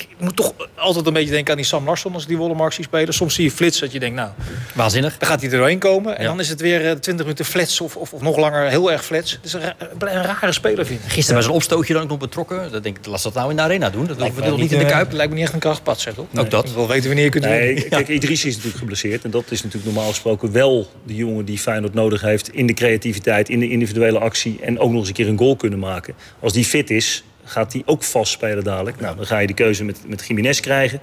ik 0.00 0.08
moet 0.18 0.36
toch 0.36 0.52
altijd 0.74 1.06
een 1.06 1.12
beetje 1.12 1.30
denken 1.30 1.50
aan 1.50 1.56
die 1.56 1.66
Sam 1.66 1.84
Larsson 1.84 2.14
als 2.14 2.26
die 2.26 2.36
Wollemark 2.36 2.72
zie 2.72 2.84
spelen. 2.84 3.14
Soms 3.14 3.34
zie 3.34 3.44
je 3.44 3.50
flits 3.50 3.78
dat 3.78 3.92
je 3.92 3.98
denkt, 4.00 4.16
nou, 4.16 4.30
Waanzinnig. 4.74 5.18
dan 5.18 5.28
gaat 5.28 5.40
hij 5.42 5.50
er 5.50 5.56
doorheen 5.56 5.78
komen. 5.78 6.16
En 6.16 6.22
Ja. 6.22 6.28
dan 6.28 6.40
is 6.40 6.48
het 6.48 6.60
weer 6.60 6.80
eh, 6.86 6.90
20 6.92 7.16
minuten 7.26 7.44
flats 7.44 7.80
of, 7.80 7.96
of, 7.96 8.12
of 8.12 8.20
nog 8.20 8.36
langer 8.36 8.68
heel 8.68 8.92
erg 8.92 9.04
flats. 9.04 9.32
Het 9.32 9.44
is 9.44 9.52
een, 9.52 9.60
ra- 9.60 9.74
een 9.98 10.22
rare 10.22 10.52
speler, 10.52 10.86
vind 10.86 11.00
ik. 11.00 11.06
Gisteren 11.10 11.34
bij 11.34 11.42
zijn 11.42 11.54
opstootje 11.54 11.92
dan 11.92 12.02
ook 12.02 12.08
nog 12.08 12.18
betrokken. 12.18 12.72
Dat 12.72 12.82
denk 12.82 12.98
ik, 12.98 13.06
laat 13.06 13.22
dat 13.22 13.34
nou 13.34 13.50
in 13.50 13.56
de 13.56 13.62
arena 13.62 13.90
doen. 13.90 14.06
Dat 14.06 14.16
we 14.16 14.22
Lijkt 14.22 14.36
me 14.36 14.56
niet 14.56 14.72
in 14.72 14.78
de 14.78 14.84
eh, 14.84 14.90
kuip. 14.90 15.12
Lijkt 15.12 15.28
me 15.30 15.36
niet 15.36 15.44
echt 15.44 15.54
een 15.54 15.60
krachtpad, 15.60 16.00
zeg 16.00 16.14
toch? 16.14 16.26
Ook 16.36 16.50
dat. 16.50 16.68
Ik 16.68 16.74
wil 16.74 16.88
weten 16.88 17.06
wanneer 17.06 17.24
je 17.24 17.30
kunt. 17.30 17.44
Nee, 17.44 17.88
kijk, 17.88 18.08
Idrissi 18.08 18.46
is 18.48 18.52
natuurlijk 18.54 18.80
geblesseerd. 18.80 19.24
En 19.24 19.30
dat 19.30 19.44
is 19.48 19.62
natuurlijk 19.62 19.92
normaal 19.92 20.10
gesproken 20.10 20.52
wel 20.52 20.88
de 21.06 21.14
jongen 21.14 21.44
die 21.44 21.58
Feyenoord 21.58 21.94
nodig 21.94 22.20
heeft... 22.20 22.48
in 22.52 22.66
de 22.66 22.72
creativiteit, 22.74 23.48
in 23.48 23.58
de 23.60 23.68
individuele 23.70 24.18
actie... 24.18 24.58
en 24.62 24.78
ook 24.78 24.90
nog 24.90 24.98
eens 24.98 25.08
een 25.08 25.14
keer 25.14 25.28
een 25.28 25.38
goal 25.38 25.56
kunnen 25.56 25.78
maken. 25.78 26.14
Als 26.40 26.52
die 26.52 26.64
fit 26.64 26.90
is, 26.90 27.24
gaat 27.44 27.72
hij 27.72 27.82
ook 27.86 28.02
vast 28.02 28.32
spelen 28.32 28.64
dadelijk. 28.64 29.00
Nou, 29.00 29.16
dan 29.16 29.26
ga 29.26 29.38
je 29.38 29.46
de 29.46 29.54
keuze 29.54 29.84
met, 29.84 29.98
met 30.06 30.24
Jiménez 30.28 30.60
krijgen. 30.60 31.00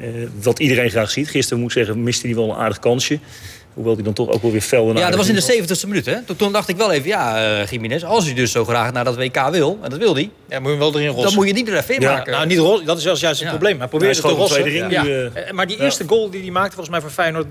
eh, 0.00 0.04
wat 0.42 0.58
iedereen 0.58 0.90
graag 0.90 1.10
ziet. 1.10 1.28
Gisteren 1.28 1.58
moet 1.62 1.70
ik 1.70 1.76
zeggen, 1.76 2.02
miste 2.02 2.26
hij 2.26 2.36
wel 2.36 2.50
een 2.50 2.56
aardig 2.56 2.78
kansje. 2.78 3.18
Hoewel 3.74 3.94
hij 3.94 4.02
dan 4.02 4.12
toch 4.12 4.28
ook 4.30 4.42
wel 4.42 4.50
weer 4.52 4.60
fel 4.60 4.90
en 4.90 4.96
Ja, 4.96 5.08
dat 5.08 5.16
was 5.18 5.28
in 5.28 5.34
de 5.34 5.42
aardig 5.42 5.78
70ste 5.78 5.88
minuut. 5.88 6.06
Hè? 6.06 6.22
Toen, 6.22 6.36
toen 6.36 6.52
dacht 6.52 6.68
ik 6.68 6.76
wel 6.76 6.92
even, 6.92 7.08
ja, 7.08 7.58
uh, 7.60 7.66
Jiménez, 7.66 8.02
als 8.04 8.24
hij 8.24 8.34
dus 8.34 8.52
zo 8.52 8.64
graag 8.64 8.92
naar 8.92 9.04
dat 9.04 9.16
WK 9.16 9.48
wil, 9.50 9.78
en 9.82 9.90
dat 9.90 9.98
wil 9.98 10.14
hij, 10.14 10.30
Ja, 10.48 10.58
moet 10.60 10.64
je 10.72 10.76
hem 10.76 10.78
wel 10.78 10.94
erin 10.94 11.06
rossen. 11.06 11.24
dan 11.24 11.34
moet 11.34 11.46
je 11.46 11.52
niet 11.52 11.68
er 11.68 11.76
even 11.76 11.94
in 11.94 12.00
Ja, 12.00 12.12
maken. 12.12 12.32
Nou, 12.32 12.46
niet 12.46 12.58
rol, 12.58 12.84
dat 12.84 12.98
is 12.98 13.02
juist 13.04 13.22
het 13.22 13.38
Ja. 13.38 13.48
probleem. 13.48 13.78
Hij 13.78 13.88
probeerde 13.88 14.14
Hij 14.20 14.22
te 14.22 14.36
schoot 14.36 14.50
hem 14.50 14.62
rossen. 14.62 14.90
ring 14.90 15.06
eh. 15.34 15.46
Eh, 15.48 15.52
Maar 15.52 15.66
die 15.66 15.80
eerste 15.82 16.04
goal 16.06 16.30
die 16.30 16.40
hij 16.40 16.50
maakte, 16.50 16.74
volgens 16.74 16.90
mij 16.90 17.00
voor 17.00 17.10
Feyenoord... 17.10 17.46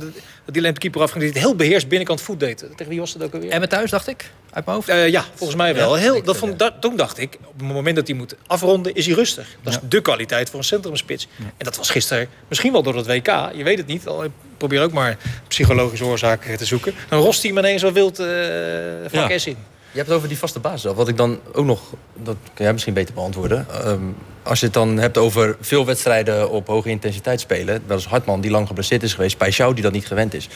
dat 0.45 0.53
die 0.53 0.63
de 0.63 0.73
keeper 0.73 1.01
afging, 1.01 1.23
die 1.23 1.34
het 1.34 1.41
heel 1.41 1.56
beheerst 1.56 1.88
binnenkant 1.88 2.21
voet 2.21 2.39
deed. 2.39 2.58
Tegen 2.75 2.88
wie 2.89 2.99
was 2.99 3.13
dat 3.13 3.23
ook 3.23 3.34
alweer? 3.34 3.51
En 3.51 3.60
met 3.60 3.69
thuis, 3.69 3.89
dacht 3.91 4.08
ik, 4.08 4.32
uit 4.51 4.65
mijn 4.65 4.77
hoofd. 4.77 4.89
Eh, 4.89 5.08
ja, 5.10 5.25
volgens 5.36 5.58
mij 5.58 5.75
wel. 5.75 5.95
Ja, 5.95 6.01
Heel, 6.01 6.23
dat 6.23 6.36
eh, 6.36 6.41
vond, 6.41 6.60
dat, 6.60 6.73
toen 6.79 6.95
dacht 6.95 7.17
ik, 7.17 7.38
op 7.45 7.53
het 7.60 7.67
moment 7.67 7.95
dat 7.95 8.08
hij 8.08 8.15
moet 8.15 8.36
afronden, 8.47 8.93
is 8.95 9.06
hij 9.06 9.15
rustig. 9.15 9.47
Dat 9.62 9.73
is 9.73 9.79
Ja. 9.82 9.88
de 9.89 10.01
kwaliteit 10.01 10.49
voor 10.49 10.60
een 10.60 10.65
centrumspits. 10.65 11.27
En 11.38 11.45
dat 11.58 11.77
was 11.77 11.89
gisteren 11.89 12.27
misschien 12.47 12.71
wel 12.71 12.84
door 12.84 12.95
het 12.95 13.06
WK. 13.08 13.27
Je 13.56 13.63
weet 13.63 13.77
het 13.77 13.88
niet. 13.88 14.08
Al- 14.08 14.25
probeer 14.58 14.82
ook 14.82 14.91
maar 14.91 15.17
psychologische 15.47 16.06
oorzaken 16.06 16.58
te 16.58 16.65
zoeken. 16.65 16.93
Dan 17.10 17.19
rost 17.21 17.41
hij 17.41 17.51
hem 17.51 17.60
ineens 17.60 17.82
wel 17.82 17.91
wild 17.91 18.19
eh. 18.19 19.29
S 19.38 19.45
in. 19.47 19.58
Je 19.93 19.99
hebt 19.99 20.08
het 20.08 20.17
over 20.17 20.27
die 20.29 20.38
vaste 20.38 20.60
basis. 20.60 20.88
al. 20.88 20.95
Wat 20.95 21.08
ik 21.08 21.17
dan 21.17 21.39
ook 21.53 21.65
nog, 21.65 21.82
dat 22.23 22.36
kan 22.53 22.65
jij 22.65 22.71
misschien 22.71 22.93
beter 22.93 23.13
beantwoorden. 23.13 23.65
Ehm, 23.69 23.99
als 24.43 24.60
je 24.60 24.65
het 24.65 24.73
dan 24.73 24.97
hebt 24.97 25.17
over 25.17 25.58
veel 25.62 25.86
wedstrijden 25.86 26.49
op 26.49 26.67
hoge 26.67 26.89
intensiteit 26.89 27.39
spelen. 27.39 27.82
Wel 27.86 27.97
eens 27.97 28.08
Hartman 28.08 28.41
die 28.41 28.51
lang 28.51 28.67
geblesseerd 28.67 29.03
is 29.03 29.13
geweest. 29.13 29.38
Paixão 29.38 29.73
die 29.73 29.84
dat 29.84 29.91
niet 29.91 30.08
gewend 30.08 30.34
is. 30.34 30.49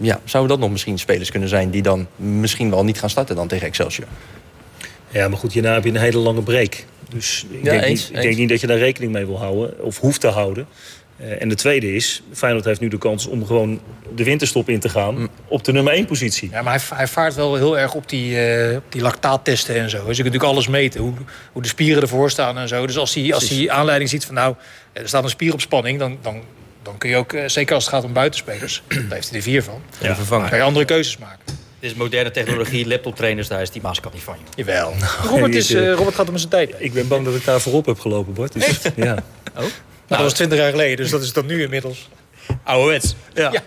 Ja, 0.00 0.20
zouden 0.24 0.50
dat 0.52 0.60
nog 0.60 0.70
misschien 0.70 0.98
spelers 0.98 1.30
kunnen 1.30 1.48
zijn 1.48 1.70
die 1.70 1.82
dan 1.82 2.06
misschien 2.16 2.70
wel 2.70 2.84
niet 2.84 2.98
gaan 2.98 3.10
starten 3.10 3.36
dan 3.36 3.48
tegen 3.48 3.66
Excelsior? 3.66 4.08
Ja, 5.08 5.28
maar 5.28 5.38
goed, 5.38 5.52
hierna 5.52 5.72
heb 5.74 5.84
je 5.84 5.90
een 5.90 5.96
hele 5.96 6.18
lange 6.18 6.42
break. 6.42 6.84
Dus 7.08 7.46
ik, 7.50 7.64
Ja, 7.64 7.70
denk, 7.70 7.82
eens, 7.82 8.08
niet, 8.08 8.16
ik 8.18 8.22
denk 8.22 8.36
niet 8.36 8.48
dat 8.48 8.60
je 8.60 8.66
daar 8.66 8.78
rekening 8.78 9.12
mee 9.12 9.26
wil 9.26 9.38
houden. 9.38 9.84
Of 9.84 9.98
hoeft 9.98 10.20
te 10.20 10.28
houden. 10.28 10.66
Eh, 11.16 11.42
en 11.42 11.48
de 11.48 11.54
tweede 11.54 11.94
is, 11.94 12.22
Feyenoord 12.32 12.64
heeft 12.64 12.80
nu 12.80 12.88
de 12.88 12.98
kans 12.98 13.26
om 13.26 13.46
gewoon 13.46 13.80
de 14.14 14.24
winterstop 14.24 14.68
in 14.68 14.80
te 14.80 14.88
gaan... 14.88 15.18
Mm. 15.18 15.28
op 15.48 15.64
de 15.64 15.72
nummer 15.72 15.92
1 15.92 16.04
positie. 16.06 16.50
Ja, 16.50 16.62
maar 16.62 16.74
hij, 16.74 16.96
hij 16.96 17.06
vaart 17.06 17.34
wel 17.34 17.54
heel 17.54 17.78
erg 17.78 17.94
op 17.94 18.08
die, 18.08 18.40
eh, 18.40 18.76
op 18.76 18.92
die 18.92 19.02
lactaattesten 19.02 19.74
en 19.74 19.90
zo. 19.90 19.96
Dus 19.96 20.16
je 20.16 20.22
kunt 20.22 20.32
natuurlijk 20.32 20.52
alles 20.52 20.68
meten. 20.68 21.00
Hoe, 21.00 21.12
hoe 21.52 21.62
de 21.62 21.68
spieren 21.68 22.02
ervoor 22.02 22.30
staan 22.30 22.58
en 22.58 22.68
zo. 22.68 22.86
Dus 22.86 22.98
als 22.98 23.14
hij, 23.14 23.34
als 23.34 23.48
hij 23.48 23.70
aanleiding 23.70 24.10
ziet 24.10 24.24
van 24.24 24.34
nou, 24.34 24.54
er 24.92 25.08
staat 25.08 25.24
een 25.24 25.30
spier 25.30 25.52
op 25.52 25.60
spanning... 25.60 25.98
dan, 25.98 26.18
dan, 26.22 26.42
dan 26.82 26.98
kun 26.98 27.10
je 27.10 27.16
ook, 27.16 27.32
eh, 27.32 27.42
zeker 27.46 27.74
als 27.74 27.84
het 27.84 27.94
gaat 27.94 28.04
om 28.04 28.12
buitenspelers... 28.12 28.82
daar 28.88 29.04
heeft 29.08 29.28
hij 29.28 29.38
er 29.38 29.44
vier 29.44 29.62
van. 29.62 29.82
Ja, 30.00 30.06
Dan 30.06 30.16
vervangen. 30.16 30.48
kan 30.48 30.58
je 30.58 30.64
andere 30.64 30.84
keuzes 30.84 31.18
maken. 31.18 31.38
Dit 31.80 31.90
is 31.90 31.94
moderne 31.94 32.30
technologie, 32.30 32.86
laptoptrainers, 32.86 33.48
daar 33.48 33.62
is 33.62 33.70
die 33.70 33.82
maaskant 33.82 34.14
niet 34.14 34.22
van. 34.22 34.36
Joh. 34.38 34.66
Jawel. 34.66 34.94
Robert, 35.30 35.54
is, 35.54 35.74
eh, 35.74 35.92
Robert 35.92 36.14
gaat 36.14 36.28
om 36.28 36.36
zijn 36.36 36.50
tijd. 36.50 36.74
Ik 36.78 36.92
ben 36.92 37.08
bang 37.08 37.24
dat 37.24 37.34
ik 37.34 37.44
daar 37.44 37.60
voorop 37.60 37.86
heb 37.86 38.00
gelopen, 38.00 38.32
Bart. 38.32 38.52
Dus, 38.52 38.80
ja. 38.96 39.16
Nou, 39.54 39.68
dat 40.06 40.18
was 40.18 40.32
twintig 40.32 40.58
jaar 40.58 40.70
geleden, 40.70 40.96
dus 40.96 41.10
dat 41.10 41.22
is 41.22 41.32
dan 41.32 41.46
nu 41.46 41.62
inmiddels. 41.62 42.08
Ouderwets. 42.64 43.14
Ja. 43.34 43.50
Ja. 43.52 43.62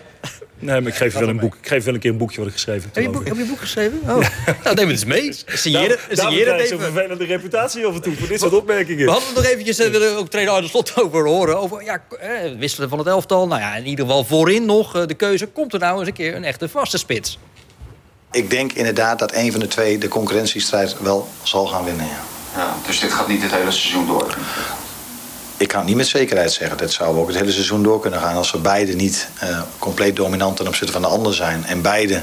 Nee, 0.60 0.80
maar 0.80 0.90
ik 0.90 0.96
geef, 0.98 1.12
je 1.12 1.18
wel 1.18 1.28
een 1.28 1.38
boek. 1.38 1.54
ik 1.60 1.68
geef 1.68 1.84
wel 1.84 1.94
een 1.94 2.00
keer 2.00 2.10
een 2.10 2.16
boekje 2.16 2.38
wat 2.38 2.46
ik 2.46 2.52
geschreven 2.52 2.82
heb. 2.82 2.94
Heb 2.94 3.04
je, 3.04 3.10
boek, 3.10 3.26
heb 3.28 3.36
je 3.36 3.44
boek 3.44 3.58
geschreven? 3.58 4.00
Oh. 4.02 4.06
nou, 4.64 4.74
neem 4.74 4.76
het 4.76 4.88
eens 4.88 5.04
mee. 5.04 5.32
Signeer 5.46 5.88
het- 5.90 5.98
Daarom- 5.98 6.14
daarom 6.16 6.16
signeer 6.16 6.46
het 6.46 6.54
krijg 6.54 6.62
je 6.62 6.66
zo'n 6.68 6.80
vervelende 6.80 7.24
reputatie 7.24 7.86
af 7.86 7.94
en 7.94 8.00
toe 8.02 8.14
voor 8.16 8.28
dit 8.28 8.40
soort 8.40 8.52
opmerkingen. 8.54 9.04
We 9.04 9.10
hadden 9.10 9.28
het 9.28 9.36
nog 9.36 9.46
eventjes, 9.46 9.78
eh, 9.78 9.90
willen 9.90 10.16
ook 10.16 10.28
trainer 10.30 10.54
Arne 10.54 10.68
Slot 10.68 10.92
over 11.02 11.26
horen. 11.26 11.58
Over 11.58 11.84
ja, 11.84 12.02
eh, 12.20 12.28
wisselen 12.58 12.88
van 12.88 12.98
het 12.98 13.06
elftal. 13.06 13.46
Nou 13.46 13.60
ja, 13.60 13.76
in 13.76 13.86
ieder 13.86 14.04
geval 14.04 14.24
voorin 14.24 14.64
nog 14.66 14.96
eh, 14.96 15.06
de 15.06 15.14
keuze. 15.14 15.46
Komt 15.46 15.72
er 15.72 15.78
nou 15.78 15.98
eens 15.98 16.08
een 16.08 16.14
keer 16.14 16.34
een 16.34 16.44
echte 16.44 16.68
vaste 16.68 16.98
spits? 16.98 17.38
Ik 18.32 18.50
denk 18.50 18.72
inderdaad 18.72 19.18
dat 19.18 19.34
een 19.34 19.50
van 19.50 19.60
de 19.60 19.66
twee 19.68 19.98
de 19.98 20.08
concurrentiestrijd 20.08 20.96
wel 21.00 21.28
zal 21.42 21.66
gaan 21.66 21.84
winnen. 21.84 22.06
Ja. 22.06 22.20
Ja, 22.56 22.74
dus 22.86 23.00
dit 23.00 23.12
gaat 23.12 23.28
niet 23.28 23.42
het 23.42 23.50
hele 23.54 23.70
seizoen 23.70 24.06
door. 24.06 24.36
Ik 25.58 25.68
kan 25.68 25.78
het 25.78 25.88
niet 25.88 25.96
met 25.96 26.06
zekerheid 26.06 26.52
zeggen. 26.52 26.76
Dat 26.76 26.92
zou 26.92 27.18
ook 27.18 27.26
het 27.26 27.36
hele 27.36 27.52
seizoen 27.52 27.82
door 27.82 28.00
kunnen 28.00 28.20
gaan. 28.20 28.36
Als 28.36 28.50
we 28.50 28.58
beide 28.58 28.92
niet 28.92 29.28
eh, 29.38 29.60
compleet 29.78 30.16
dominant 30.16 30.56
ten 30.56 30.66
opzichte 30.66 30.92
van 30.92 31.02
de 31.02 31.08
ander 31.08 31.34
zijn. 31.34 31.64
En 31.64 31.82
beide 31.82 32.22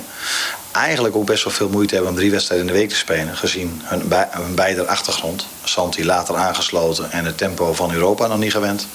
eigenlijk 0.71 1.15
ook 1.15 1.25
best 1.25 1.43
wel 1.43 1.53
veel 1.53 1.69
moeite 1.69 1.93
hebben 1.93 2.11
om 2.11 2.17
drie 2.17 2.31
wedstrijden 2.31 2.67
in 2.67 2.73
de 2.73 2.79
week 2.79 2.89
te 2.89 2.95
spelen. 2.95 3.37
Gezien 3.37 3.81
hun, 3.83 4.55
beide 4.55 4.85
achtergrond. 4.85 5.45
Santi 5.63 6.05
later 6.05 6.35
aangesloten 6.35 7.11
en 7.11 7.25
het 7.25 7.37
tempo 7.37 7.73
van 7.73 7.93
Europa 7.93 8.27
nog 8.27 8.37
niet 8.37 8.51
gewend. 8.51 8.87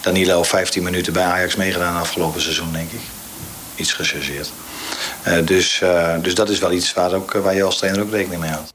Danilo 0.00 0.42
15 0.42 0.82
minuten 0.82 1.12
bij 1.12 1.24
Ajax 1.24 1.56
meegedaan 1.56 2.00
afgelopen 2.00 2.40
seizoen, 2.40 2.72
denk 2.72 2.90
ik. 2.92 3.00
Iets 3.74 3.92
gechargeerd. 3.92 4.50
Eh, 5.22 5.46
dus, 5.46 5.80
eh, 5.80 6.14
dus 6.22 6.34
dat 6.34 6.48
is 6.48 6.58
wel 6.58 6.72
iets 6.72 6.94
waar, 6.94 7.12
ook, 7.12 7.32
waar 7.32 7.54
je 7.54 7.62
als 7.62 7.78
trainer 7.78 8.02
ook 8.02 8.10
rekening 8.10 8.40
mee 8.40 8.50
houdt. 8.50 8.74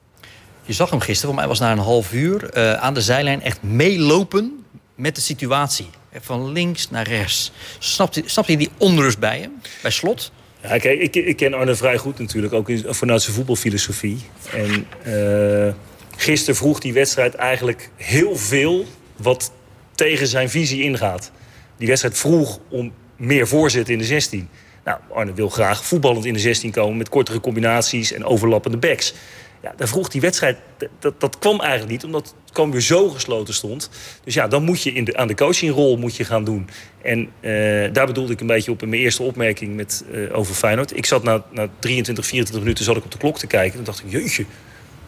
Je 0.64 0.72
zag 0.72 0.90
hem 0.90 1.00
gisteren, 1.00 1.28
voor 1.28 1.38
mij 1.38 1.48
was 1.48 1.58
na 1.58 1.72
een 1.72 1.78
half 1.78 2.12
uur... 2.12 2.54
aan 2.80 2.94
de 2.94 3.00
zijlijn 3.00 3.42
echt 3.42 3.62
meelopen 3.62 4.61
met 4.94 5.14
de 5.14 5.20
situatie. 5.20 5.90
Van 6.20 6.52
links 6.52 6.90
naar 6.90 7.08
rechts. 7.08 7.52
Snapt 7.78 8.46
hij, 8.46 8.56
die 8.56 8.70
onrust 8.76 9.18
bij 9.18 9.38
hem? 9.38 9.52
Bij 9.82 9.90
Slot? 9.90 10.32
Ja, 10.62 10.68
ik, 10.70 11.16
ik 11.16 11.36
ken 11.36 11.54
Arne 11.54 11.74
vrij 11.74 11.98
goed 11.98 12.18
natuurlijk, 12.18 12.52
ook 12.52 12.70
vanuit 12.84 13.22
zijn 13.22 13.36
voetbalfilosofie. 13.36 14.18
En 14.52 14.86
eh 15.02 15.74
gisteren 16.16 16.56
vroeg 16.56 16.80
die 16.80 16.92
wedstrijd 16.92 17.34
eigenlijk 17.34 17.90
heel 17.96 18.36
veel 18.36 18.84
wat 19.16 19.52
tegen 19.94 20.26
zijn 20.26 20.50
visie 20.50 20.82
ingaat. 20.82 21.30
Die 21.76 21.88
wedstrijd 21.88 22.18
vroeg 22.18 22.58
om 22.68 22.92
meer 23.16 23.48
voorzet 23.48 23.88
in 23.88 23.98
de 23.98 24.04
16. 24.04 24.48
Nou, 24.84 24.98
Arne 25.12 25.32
wil 25.32 25.48
graag 25.48 25.84
voetballend 25.84 26.24
in 26.24 26.32
de 26.32 26.38
16 26.38 26.70
komen 26.70 26.96
met 26.96 27.08
kortere 27.08 27.40
combinaties 27.40 28.12
en 28.12 28.24
overlappende 28.24 28.76
backs. 28.76 29.14
Ja, 29.62 29.74
daar 29.76 29.88
vroeg 29.88 30.08
die 30.08 30.20
wedstrijd, 30.20 30.56
dat- 30.98 31.20
dat, 31.20 31.38
kwam 31.38 31.60
eigenlijk 31.60 31.90
niet, 31.90 32.04
omdat 32.04 32.34
het 32.42 32.52
kwam 32.52 32.70
weer 32.70 32.80
zo 32.80 33.08
gesloten 33.08 33.54
stond. 33.54 33.90
Dus 34.24 34.34
ja, 34.34 34.48
dan 34.48 34.62
moet 34.62 34.82
je 34.82 34.92
in 34.92 35.04
de, 35.04 35.16
aan 35.16 35.26
de 35.28 35.34
coachingrol 35.34 35.96
moet 35.96 36.16
je 36.16 36.24
gaan 36.24 36.44
doen. 36.44 36.68
En 37.02 37.30
eh, 37.40 37.52
daar 37.92 38.06
bedoelde 38.06 38.32
ik 38.32 38.40
een 38.40 38.46
beetje 38.46 38.70
op 38.70 38.82
in 38.82 38.88
mijn 38.88 39.02
eerste 39.02 39.22
opmerking 39.22 39.76
met, 39.76 40.04
eh, 40.12 40.38
over 40.38 40.54
Feyenoord. 40.54 40.96
Ik 40.96 41.06
zat 41.06 41.22
na, 41.22 41.44
na 41.50 41.68
23, 41.78 42.26
24 42.26 42.64
minuten 42.64 42.84
zat 42.84 42.96
ik 42.96 43.04
op 43.04 43.10
de 43.10 43.18
klok 43.18 43.38
te 43.38 43.46
kijken. 43.46 43.78
En 43.78 43.84
dacht 43.84 44.02
ik, 44.04 44.10
jeetje, 44.10 44.44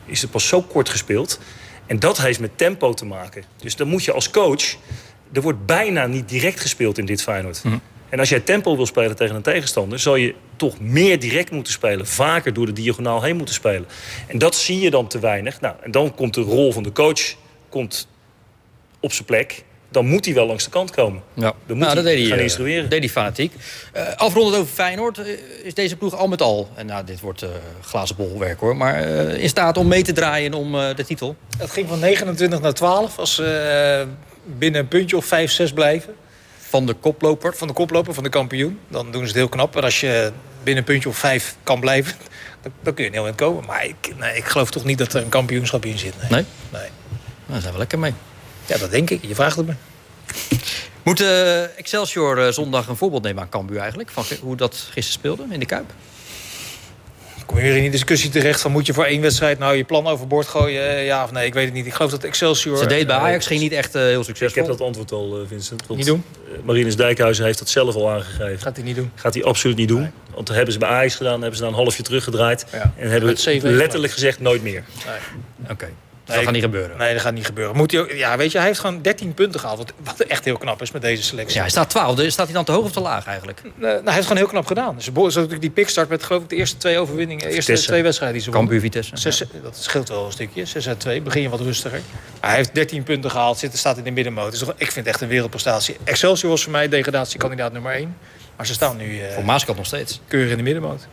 is 0.07 0.21
het 0.23 0.31
pas 0.31 0.49
zo 0.49 0.63
kort 0.63 0.89
gespeeld? 0.89 1.41
En 1.87 1.99
dat 1.99 2.19
heeft 2.19 2.41
met 2.41 2.59
tempo 2.59 2.95
te 2.95 3.05
maken. 3.05 3.45
Dus 3.57 3.77
dan 3.77 3.89
moet 3.89 4.05
je 4.05 4.13
als 4.13 4.31
coach... 4.31 4.77
Er 5.33 5.43
wordt 5.43 5.67
bijna 5.67 6.07
niet 6.07 6.29
direct 6.29 6.61
gespeeld 6.61 6.99
in 6.99 7.05
dit 7.07 7.23
Feyenoord. 7.23 7.63
Hè, 7.63 7.69
En 8.15 8.21
als 8.21 8.29
jij 8.29 8.41
tempo 8.41 8.77
wil 8.77 8.87
spelen 8.87 9.17
tegen 9.17 9.35
een 9.35 9.43
tegenstander... 9.43 9.99
zal 9.99 10.17
je 10.17 10.35
toch 10.57 10.81
meer 10.81 11.21
direct 11.21 11.51
moeten 11.51 11.73
spelen. 11.73 12.07
Vaker 12.07 12.53
door 12.53 12.67
de 12.67 12.73
diagonaal 12.73 13.23
heen 13.23 13.37
moeten 13.37 13.55
spelen. 13.55 13.87
En 14.27 14.39
dat 14.39 14.55
zie 14.55 14.81
je 14.81 14.91
dan 14.91 15.07
te 15.07 15.19
weinig. 15.19 15.61
Nou, 15.61 15.75
en 15.83 15.91
dan 15.91 16.15
komt 16.15 16.35
de 16.35 16.41
rol 16.41 16.73
van 16.73 16.83
de 16.83 16.93
coach 16.93 17.35
komt 17.69 18.09
op 19.01 19.13
zijn 19.13 19.25
plek. 19.25 19.65
Dan 19.89 20.07
moet 20.07 20.25
hij 20.25 20.35
wel 20.35 20.47
langs 20.47 20.65
de 20.65 20.71
kant 20.71 20.91
komen. 20.91 21.23
Ja. 21.33 21.43
Dan 21.43 21.55
moet 21.67 21.77
nou, 21.77 21.85
hij 21.87 21.95
dat 21.95 22.05
deed 22.05 22.19
hij, 22.19 22.27
gaan 22.27 22.37
eh, 22.37 22.43
instrueren. 22.43 22.91
deed 22.91 22.99
hij 22.99 23.09
fanatiek. 23.09 23.53
Eh 23.93 24.15
afrondend 24.17 24.57
over 24.57 24.75
Feyenoord 24.75 25.19
eh, 25.19 25.27
is 25.63 25.75
deze 25.75 25.97
ploeg 25.97 26.15
al 26.15 26.29
met 26.29 26.43
al... 26.43 26.69
en 26.75 26.87
nou, 26.87 27.05
dit 27.05 27.21
wordt 27.21 27.43
eh 27.43 27.49
glazen 27.81 28.17
bolwerk 28.17 28.61
hoor... 28.61 28.77
maar 28.77 28.95
eh, 28.95 29.43
in 29.43 29.49
staat 29.49 29.77
om 29.77 29.89
mee 29.89 30.03
te 30.03 30.13
draaien 30.13 30.55
om 30.55 30.75
eh, 30.75 30.97
de 30.97 31.05
titel. 31.05 31.37
Het 31.59 31.71
ging 31.71 31.89
van 31.89 31.99
29 31.99 32.61
naar 32.61 32.75
12 32.75 33.19
als 33.19 33.35
ze 33.35 33.47
eh, 33.47 34.07
binnen 34.59 34.81
een 34.81 34.89
puntje 34.89 35.17
of 35.17 35.25
5, 35.25 35.51
6 35.51 35.73
blijven. 35.73 36.15
Van 36.75 36.87
de 36.87 36.95
koploper? 36.95 37.57
Van 37.57 37.69
de 37.69 37.75
koploper, 37.75 38.15
van 38.15 38.23
de 38.23 38.29
kampioen. 38.29 38.79
Dan 38.89 39.11
doen 39.11 39.21
ze 39.21 39.27
het 39.27 39.37
heel 39.37 39.49
knap. 39.49 39.77
En 39.77 39.83
als 39.83 40.01
je 40.01 40.33
binnen 40.63 40.83
een 40.83 40.89
puntje 40.89 41.09
of 41.09 41.17
5 41.17 41.57
kan 41.63 41.81
blijven, 41.81 42.17
dan, 42.63 42.73
dan 42.83 42.95
kun 42.95 43.05
je 43.05 43.11
heel 43.11 43.25
eind 43.25 43.37
komen. 43.37 43.65
Maar 43.67 43.85
ik, 43.85 44.15
nee, 44.19 44.37
ik 44.37 44.45
geloof 44.45 44.71
toch 44.71 44.85
niet 44.85 44.99
dat 44.99 45.13
er 45.13 45.23
een 45.23 45.29
kampioenschap 45.29 45.85
in 45.85 45.99
zit. 45.99 46.15
Nee. 46.21 46.31
Nee? 46.31 46.45
Nee. 46.73 46.81
Nou, 46.81 46.91
daar 47.47 47.61
zijn 47.61 47.73
we 47.73 47.79
lekker 47.79 47.99
mee. 47.99 48.15
Ja, 48.67 48.79
dat 48.79 48.91
denk 48.91 49.11
ik. 49.11 49.25
Je 49.27 49.35
vraagt 49.35 49.57
het 49.57 49.67
me. 49.67 49.75
Moet 51.03 51.21
eh, 51.21 51.79
Excelsior 51.79 52.47
eh, 52.47 52.53
zondag 52.53 52.89
een 52.89 52.97
voorbeeld 52.97 53.23
nemen 53.23 53.43
aan 53.43 53.49
Cambuur 53.49 53.79
eigenlijk? 53.79 54.11
Van 54.11 54.25
hoe 54.41 54.57
dat 54.57 54.75
gisteren 54.75 55.03
speelde 55.03 55.47
in 55.51 55.61
de 55.61 55.67
Kuip? 55.67 55.93
Kom 57.47 57.57
je 57.57 57.63
weer 57.63 57.77
in 57.77 57.83
die 57.83 57.91
discussie 57.91 58.31
terecht 58.31 58.61
van 58.61 58.71
moet 58.73 58.87
je 58.87 58.93
voor 58.93 59.05
één 59.05 59.21
wedstrijd 59.21 59.59
nou 59.59 59.77
je 59.77 59.85
plan 59.85 60.07
overboord 60.07 60.47
gooien? 60.47 60.89
Eh, 60.89 61.07
Ja 61.07 61.25
of 61.25 61.33
nee, 61.33 61.47
ik 61.47 61.55
weet 61.55 61.65
het 61.65 61.75
niet. 61.75 61.87
Ik 61.87 61.95
geloof 61.95 62.11
dat 62.11 62.25
Excelsior... 62.25 62.77
Ze 62.77 62.87
deed 62.87 63.07
bij 63.07 63.17
eh, 63.17 63.23
Ajax 63.23 63.47
ging 63.47 63.61
niet 63.61 63.73
echt 63.73 63.95
eh, 63.95 64.03
heel 64.03 64.19
Ik 64.19 64.25
succesvol. 64.25 64.63
heb 64.63 64.71
dat 64.79 64.87
antwoord 64.87 65.13
al, 65.13 65.41
eh, 65.41 65.49
Vincent. 65.49 65.89
Niet 65.89 66.07
doen? 66.07 66.25
Marinus 66.65 66.97
Dijkhuizen 66.97 67.45
heeft 67.45 67.59
dat 67.59 67.69
zelf 67.69 67.95
al 67.95 68.11
aangegeven. 68.11 68.59
Gaat 68.59 68.77
hij 68.77 68.85
niet 68.85 68.97
doen. 68.97 69.11
Gaat 69.15 69.35
hij 69.35 69.45
absoluut 69.45 69.77
niet 69.77 69.89
doen. 69.89 70.11
Want 70.35 70.47
dat 70.47 70.57
hebben 70.57 70.73
ze 70.73 70.79
bij 70.79 70.89
Ajax 70.89 71.15
gedaan. 71.15 71.41
hebben 71.41 71.55
ze 71.55 71.61
daar 71.61 71.71
een 71.71 71.77
halfje 71.79 72.03
teruggedraaid. 72.03 72.67
Ja. 72.73 72.93
En 72.97 73.11
hebben 73.11 73.37
letterlijk 73.63 74.13
gezegd 74.13 74.41
nooit 74.41 74.63
meer. 74.63 74.85
Oké, 75.71 75.89
dat 76.25 76.37
gaat 76.37 76.53
niet 76.53 76.63
gebeuren. 76.63 76.97
Nee, 76.99 77.13
dat 77.13 77.23
gaat 77.23 77.33
niet 77.35 77.47
gebeuren. 77.47 77.77
Moet 77.77 77.91
hij 77.91 78.01
ook, 78.01 78.11
ja, 78.11 78.37
weet 78.37 78.53
je, 78.53 78.59
hij 78.59 78.67
heeft 78.67 78.79
gewoon 78.79 79.03
13 79.03 79.35
punten 79.35 79.61
gehaald. 79.61 79.79
Wat, 79.79 79.93
wat 80.05 80.21
echt 80.21 80.45
heel 80.45 80.57
knap 80.57 80.83
is 80.83 80.91
met 80.91 81.03
deze 81.03 81.23
selectie. 81.23 81.55
Ja, 81.55 81.61
hij 81.61 81.71
staat 81.71 81.91
twaalfde. 81.91 82.31
Staat 82.31 82.45
hij 82.47 82.55
dan 82.55 82.65
te 82.65 82.73
hoog 82.73 82.85
of 82.85 82.93
te 82.93 83.01
laag 83.01 83.27
eigenlijk? 83.27 83.59
Eh, 83.59 83.65
nou, 83.77 83.91
hij 83.93 83.95
heeft 83.95 84.15
het 84.15 84.23
gewoon 84.23 84.37
heel 84.37 84.47
knap 84.47 84.67
gedaan. 84.67 84.95
Dus 84.97 85.11
natuurlijk 85.13 85.61
die 85.61 85.71
pickstart 85.71 86.09
met 86.09 86.23
geloof 86.23 86.43
ik 86.43 86.49
de 86.49 86.57
eerste 86.57 86.77
twee 86.77 86.99
overwinningen. 86.99 87.43
De 87.43 87.49
eerste 87.49 87.63
Vitesse. 87.63 87.87
twee 87.87 88.03
wedstrijden 88.03 88.37
die 88.37 88.47
ze. 88.47 88.51
Cambuur, 88.53 88.81
Vitesse. 88.81 89.17
Zes, 89.17 89.43
Dat 89.63 89.77
scheelt 89.77 90.09
wel 90.09 90.27
een 90.27 90.33
stukje. 90.33 90.65
6 90.65 90.89
uit 90.89 91.01
2. 91.01 91.23
Begin 91.23 91.43
je 91.43 91.49
wat 91.49 91.61
rustiger. 91.61 92.01
Maar 92.41 92.49
hij 92.51 92.59
heeft 92.59 92.75
13 92.75 93.03
punten 93.03 93.31
gehaald. 93.31 93.59
Zit, 93.59 93.77
staat 93.77 93.99
in 93.99 94.05
de 94.05 94.11
middenmoot. 94.11 94.51
Dus 94.51 94.63
ik 94.63 94.93
vind 94.93 94.95
het 94.95 95.07
echt 95.07 95.21
een 95.21 95.29
wereldprestatie. 95.29 95.97
Excelsior 96.05 96.51
was 96.51 96.63
voor 96.63 96.73
mij 96.73 96.89
degradatiekandidaat 96.89 97.73
nummer 97.73 97.93
1. 97.93 98.17
Maar 98.57 98.67
ze 98.67 98.73
staan 98.73 98.97
nu 98.97 99.21
eh 99.21 99.35
Voor 99.35 99.45
Maaskant 99.45 99.77
nog 99.77 99.87
steeds. 99.87 100.21
keurig 100.29 100.51
in 100.51 100.57
de 100.57 100.63
middenmoot. 100.63 101.07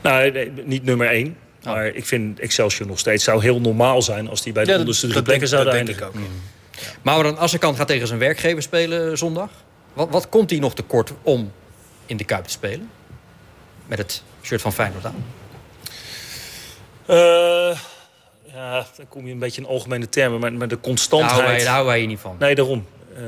Nou, 0.00 0.30
nee, 0.30 0.52
niet 0.64 0.84
nummer 0.84 1.06
één. 1.06 1.36
Oh. 1.64 1.72
Maar 1.72 1.86
ik 1.86 2.06
vind 2.06 2.40
Excelsior 2.40 2.88
nog 2.88 2.98
steeds. 2.98 3.24
zou 3.24 3.42
heel 3.42 3.60
normaal 3.60 4.02
zijn 4.02 4.28
als 4.28 4.42
die 4.42 4.52
bij 4.52 4.64
de 4.64 4.72
Ja, 4.72 4.78
onderste 4.78 5.06
drie 5.08 5.22
plekken 5.22 5.48
zouden 5.48 5.72
denk 5.72 5.88
ik 5.88 6.00
eindigen. 6.00 6.22
ook. 6.24 6.30
Mauro 7.02 7.34
Assekan 7.34 7.76
gaat 7.76 7.86
tegen 7.86 8.06
zijn 8.06 8.18
werkgever 8.18 8.62
spelen 8.62 9.18
zondag. 9.18 9.50
Wat, 9.92 10.08
wat 10.10 10.28
komt 10.28 10.50
hij 10.50 10.58
nog 10.58 10.74
tekort 10.74 11.12
om 11.22 11.52
in 12.06 12.16
de 12.16 12.24
Kuip 12.24 12.44
te 12.44 12.50
spelen? 12.50 12.90
Met 13.86 13.98
het 13.98 14.22
shirt 14.42 14.60
van 14.60 14.72
Feyenoord 14.72 15.04
aan. 15.04 15.24
Eh, 17.06 17.78
ja, 18.52 18.86
dan 18.96 19.08
kom 19.08 19.26
je 19.26 19.32
een 19.32 19.38
beetje 19.38 19.60
in 19.60 19.66
algemene 19.66 20.08
termen. 20.08 20.40
Maar, 20.40 20.52
maar 20.52 20.68
de 20.68 20.74
Daar 20.74 20.84
constantheid... 20.84 21.32
houden 21.32 21.50
wij, 21.54 21.60
daar 21.64 21.68
houden 21.72 21.90
wij 21.92 21.98
hier 21.98 22.08
niet 22.08 22.20
van. 22.20 22.36
Nee, 22.38 22.54
daarom. 22.54 22.86
Eh, 23.16 23.22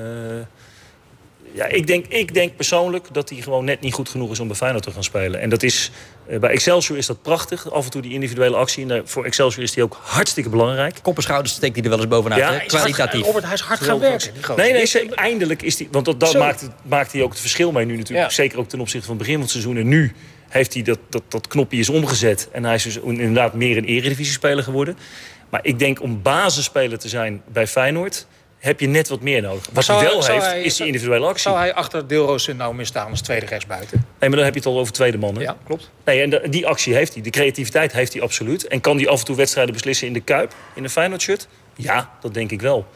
ja, 1.55 1.67
ik, 1.67 1.87
denk, 1.87 2.07
ik 2.09 2.35
denk 2.35 2.57
persoonlijk 2.57 3.07
dat 3.13 3.29
hij 3.29 3.41
gewoon 3.41 3.65
net 3.65 3.81
niet 3.81 3.93
goed 3.95 4.09
genoeg 4.09 4.31
is 4.31 4.41
om 4.41 4.47
bij 4.47 4.57
Feyenoord 4.57 4.83
te 4.85 4.91
gaan 4.91 5.05
spelen. 5.05 5.41
En 5.41 5.49
dat 5.51 5.63
is, 5.63 5.91
eh, 6.27 6.39
bij 6.39 6.51
Excelsior 6.51 6.99
is 6.99 7.07
dat 7.07 7.23
prachtig. 7.23 7.73
Af 7.73 7.85
en 7.85 7.91
toe 7.91 8.03
die 8.03 8.13
individuele 8.13 8.57
actie. 8.57 8.83
En 8.83 8.89
daar- 8.89 9.03
voor 9.05 9.25
Excelsior 9.25 9.63
is 9.63 9.73
die 9.73 9.83
ook 9.83 9.99
hartstikke 10.03 10.49
belangrijk. 10.51 10.97
Kop 11.03 11.17
en 11.17 11.23
schouders 11.23 11.55
steekt 11.55 11.75
hij 11.75 11.85
er 11.85 11.91
wel 11.91 11.99
eens 11.99 12.09
bovenuit. 12.09 12.41
Ja, 12.41 12.49
hè? 12.51 12.55
hij 12.57 12.67
is 12.67 12.73
hard- 12.73 12.83
Kwalitatief. 12.93 13.25
Robert, 13.27 13.45
hij 13.45 13.55
is 13.55 13.61
hard 13.61 13.81
gaan 13.81 13.99
werken. 13.99 14.33
die. 14.47 14.57
Nee, 14.57 14.73
nee, 14.73 14.87
ze- 14.87 15.13
eindelijk 15.15 15.63
is 15.63 15.79
hij... 15.79 15.89
Want 15.91 16.05
dat, 16.05 16.21
dat 16.21 16.35
maakt, 16.35 16.69
maakt 16.83 17.13
hij 17.13 17.23
ook 17.23 17.31
het 17.31 17.41
verschil 17.41 17.73
mee 17.73 17.85
nu 17.87 17.97
natuurlijk. 17.97 18.29
Ja. 18.29 18.35
Zeker 18.35 18.59
ook 18.59 18.69
ten 18.69 18.81
opzichte 18.81 19.07
van 19.07 19.17
het 19.17 19.25
begin 19.27 19.35
van 19.35 19.43
het 19.43 19.53
seizoen. 19.53 19.77
En 19.77 19.89
nu 19.89 20.13
heeft 20.49 20.75
hij 20.75 20.83
dat, 20.83 20.99
dat, 21.11 21.23
dat 21.29 21.47
knopje 21.47 21.79
is 21.79 21.89
omgezet. 21.89 22.49
En 22.53 22.65
hij 22.65 22.75
is 22.75 22.83
dus 22.83 22.97
inderdaad 22.99 23.55
meer 23.55 23.77
een 23.77 23.85
eredivisie-speler 23.85 24.65
geworden. 24.65 24.97
Maar 25.51 25.61
ik 25.65 25.79
denk 25.79 26.03
om 26.03 26.23
basisspeler 26.23 26.99
te 26.99 27.09
zijn 27.09 27.43
bij 27.53 27.67
Feyenoord... 27.67 28.27
heb 28.65 28.81
je 28.81 28.87
net 28.87 29.09
wat 29.09 29.21
meer 29.21 29.43
nodig. 29.43 29.69
Wat 29.73 29.87
hij 29.87 29.99
wel 30.01 30.25
heeft, 30.27 30.45
hij- 30.47 30.63
is 30.63 30.77
die 30.77 30.87
individuele 30.87 31.27
actie. 31.27 31.41
Zou 31.43 31.57
hij 31.57 31.75
achter 31.75 32.09
Deelroos 32.09 32.47
nou 32.57 32.75
meer 32.75 32.87
staan 32.87 33.11
als 33.11 33.21
tweede 33.21 33.47
rechtsbuiten? 33.47 33.99
Nee, 34.21 34.29
maar 34.29 34.39
dan 34.39 34.45
heb 34.45 34.55
je 34.55 34.61
het 34.61 34.69
al 34.69 34.79
over 34.79 34.93
tweede 34.93 35.19
man. 35.19 35.35
Hè? 35.37 35.43
Ja, 35.43 35.57
klopt. 35.67 35.91
Nee, 36.05 36.21
en 36.23 36.31
de- 36.31 36.49
die 36.49 36.67
actie 36.67 36.95
heeft 36.95 37.15
hij. 37.15 37.23
De 37.23 37.31
creativiteit 37.31 37.93
heeft 37.93 38.13
hij 38.13 38.23
absoluut. 38.23 38.67
En 38.67 38.81
kan 38.81 38.97
hij 38.97 39.09
af 39.09 39.19
en 39.19 39.25
toe 39.25 39.37
wedstrijden 39.37 39.73
beslissen 39.75 40.07
in 40.07 40.13
de 40.13 40.21
Kuip, 40.21 40.55
in 40.75 40.85
een 40.85 40.91
Feyenoord-shirt? 40.91 41.49
Ja, 41.77 42.11
dat 42.21 42.35
denk 42.35 42.51
ik 42.51 42.61
wel. 42.61 42.87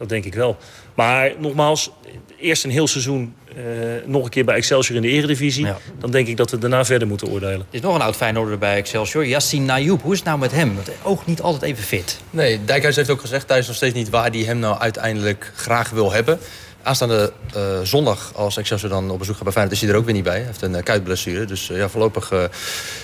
Dat 0.00 0.08
denk 0.08 0.24
ik 0.24 0.34
wel. 0.34 0.56
Maar 0.94 1.32
nogmaals, 1.38 1.90
eerst 2.38 2.64
een 2.64 2.70
heel 2.70 2.86
seizoen 2.86 3.34
eh, 3.56 3.64
nog 4.06 4.24
een 4.24 4.30
keer 4.30 4.44
bij 4.44 4.54
Excelsior 4.54 4.96
in 4.96 5.02
de 5.02 5.08
eredivisie. 5.08 5.66
Ja. 5.66 5.78
Dan 5.98 6.10
denk 6.10 6.26
ik 6.26 6.36
dat 6.36 6.50
we 6.50 6.58
daarna 6.58 6.84
verder 6.84 7.08
moeten 7.08 7.28
oordelen. 7.28 7.60
Er 7.60 7.66
is 7.70 7.80
nog 7.80 7.94
een 7.94 8.00
oud 8.00 8.16
Feyenoorder 8.16 8.58
bij 8.58 8.76
Excelsior. 8.76 9.26
Yassine 9.26 9.64
Nayoub. 9.64 10.02
Hoe 10.02 10.12
is 10.12 10.18
het 10.18 10.26
nou 10.26 10.38
met 10.38 10.50
hem? 10.52 10.74
Want 10.74 10.86
hij 10.86 10.96
oogt 11.02 11.26
niet 11.26 11.40
altijd 11.40 11.62
even 11.62 11.84
fit. 11.84 12.20
Nee, 12.30 12.64
Dijkhuis 12.64 12.96
heeft 12.96 13.10
ook 13.10 13.20
gezegd, 13.20 13.48
hij 13.48 13.58
is 13.58 13.66
nog 13.66 13.76
steeds 13.76 13.94
niet 13.94 14.10
waar 14.10 14.30
hij 14.30 14.40
hem 14.40 14.58
nou 14.58 14.78
uiteindelijk 14.78 15.52
graag 15.54 15.90
wil 15.90 16.12
hebben. 16.12 16.38
Aanstaande 16.82 17.32
eh, 17.54 17.80
zondag, 17.82 18.32
als 18.34 18.56
Excelsior 18.56 18.90
dan 18.90 19.10
op 19.10 19.18
bezoek 19.18 19.34
gaat 19.34 19.44
bij 19.44 19.52
Feyenoord, 19.52 19.76
is 19.76 19.82
hij 19.82 19.90
er 19.90 19.98
ook 19.98 20.04
weer 20.04 20.14
niet 20.14 20.24
bij. 20.24 20.36
Hij 20.36 20.46
heeft 20.46 20.62
een 20.62 20.74
uh, 20.74 20.82
kuitblessure. 20.82 21.44
Dus 21.44 21.70
eh, 21.70 21.76
ja, 21.76 21.88
voorlopig 21.88 22.32
eh, 22.32 22.44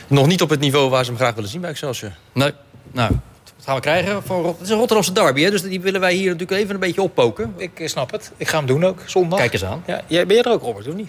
nog 0.08 0.26
niet 0.26 0.42
op 0.42 0.50
het 0.50 0.60
niveau 0.60 0.90
waar 0.90 1.04
ze 1.04 1.10
hem 1.10 1.18
graag 1.18 1.34
willen 1.34 1.50
zien 1.50 1.60
bij 1.60 1.70
Excelsior. 1.70 2.12
Nee. 2.32 2.52
Nou, 2.92 3.12
gaan 3.66 3.74
we 3.74 3.80
krijgen? 3.80 4.22
Voor, 4.22 4.42
Rot- 4.42 4.52
het 4.58 4.62
is 4.66 4.68
een 4.70 4.76
Rotterdamse 4.78 5.12
derby, 5.12 5.42
hè? 5.42 5.50
dus 5.50 5.62
die 5.62 5.80
willen 5.80 6.00
wij 6.00 6.12
hier 6.14 6.30
natuurlijk 6.32 6.60
even 6.60 6.74
een 6.74 6.80
beetje 6.80 7.02
oppoken. 7.02 7.54
Ik 7.56 7.80
eh, 7.80 7.88
snap 7.88 8.10
het. 8.10 8.32
Ik 8.36 8.48
ga 8.48 8.56
hem 8.56 8.66
doen 8.66 8.84
ook, 8.84 9.02
zondag. 9.06 9.38
Kijk 9.38 9.52
eens 9.52 9.64
aan. 9.64 9.82
Ja, 9.86 10.00
jij, 10.06 10.26
ben 10.26 10.36
jij 10.36 10.44
er 10.44 10.50
ook, 10.50 10.62
Robert, 10.62 10.88
of 10.88 10.94
niet? 10.94 11.08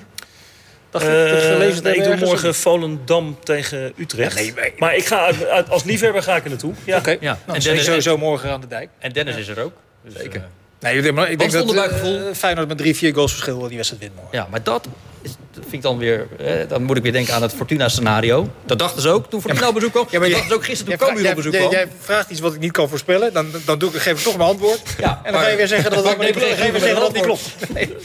Dacht 0.90 1.06
gelezen 1.06 1.84
nee, 1.84 1.96
ik 1.96 2.04
doe 2.04 2.16
morgen 2.18 2.56
Volendam 2.56 3.38
tegen 3.44 3.94
Utrecht. 3.98 4.38
Ja, 4.38 4.44
nee, 4.44 4.54
maar- 4.56 4.72
Maar 4.78 4.96
ik 4.96 5.06
ga, 5.06 5.32
als 5.70 5.84
liefhebber 5.84 6.24
ga 6.24 6.36
ik 6.36 6.44
er 6.44 6.50
naartoe. 6.50 6.74
Ja. 6.84 6.98
Oké, 6.98 7.10
Ja. 7.12 7.18
nou, 7.46 7.58
En 7.58 7.64
Dennis- 7.64 7.86
sowieso 7.86 8.18
morgen 8.18 8.52
aan 8.52 8.62
de 8.62 8.68
dijk. 8.68 8.90
En 9.00 9.12
Dennis 9.14 9.36
is 9.36 9.48
er 9.48 9.60
ook. 9.64 9.72
Dus, 10.04 10.14
Zeker. 10.16 10.40
eh, 10.40 10.46
Nee, 10.80 11.12
maar 11.12 11.32
ik 11.32 11.40
denk 11.40 11.52
dat 11.52 11.92
Feyenoord 12.34 12.68
met 12.68 12.78
drie, 12.78 12.96
vier 12.96 13.14
goals 13.14 13.32
verschil 13.32 13.60
die 13.68 13.76
wedstrijd 13.76 14.02
wint 14.04 14.16
morgen. 14.16 14.38
ja, 14.38 14.48
maar 14.52 14.64
dat, 14.64 14.88
is, 15.22 15.30
dat 15.32 15.40
vind 15.62 15.74
ik 15.74 15.82
dan 15.82 15.98
weer... 15.98 16.28
Eh, 16.38 16.54
dan 16.68 16.84
moet 16.84 16.98
ik 16.98 17.04
weer 17.04 17.12
denken 17.12 17.34
aan 17.34 17.42
het 17.42 17.54
Fortuna-scenario. 17.54 18.50
Dat 18.66 18.80
dachten 18.80 19.02
ze 19.02 19.10
ook 19.10 19.30
toen 19.30 19.42
Fortuna 19.42 19.68
op 19.68 19.74
bezoek 19.74 19.92
kwam. 19.92 20.08
Ja, 20.10 20.20
maar 20.20 20.30
dat 20.30 20.38
dachten 20.38 20.50
ze 20.50 20.56
ook 20.56 20.66
gisteren 20.66 20.98
toen 20.98 21.08
Cambuur 21.08 21.30
op 21.30 21.36
bezoek 21.36 21.52
jij, 21.52 21.62
kwam. 21.62 21.72
jij 21.72 21.88
vraagt 22.00 22.30
iets 22.30 22.40
wat 22.40 22.54
ik 22.54 22.60
niet 22.60 22.72
kan 22.72 22.90
voorspellen, 22.90 23.34
dan, 23.34 23.52
dan 23.66 23.80
doe 23.80 23.90
ik, 23.94 24.02
geef 24.02 24.18
ik 24.18 24.24
toch 24.24 24.38
mijn 24.38 24.50
antwoord. 24.50 24.82
Ja, 24.98 25.22
En 25.24 25.32
dan 25.32 25.42
ga 25.42 25.48
je 25.48 25.58
weer 25.58 25.68
zeggen 25.68 25.92
dat 25.92 26.04
dat 26.04 27.14
niet 27.14 27.22
klopt. 27.22 27.56
Nee, 27.74 27.86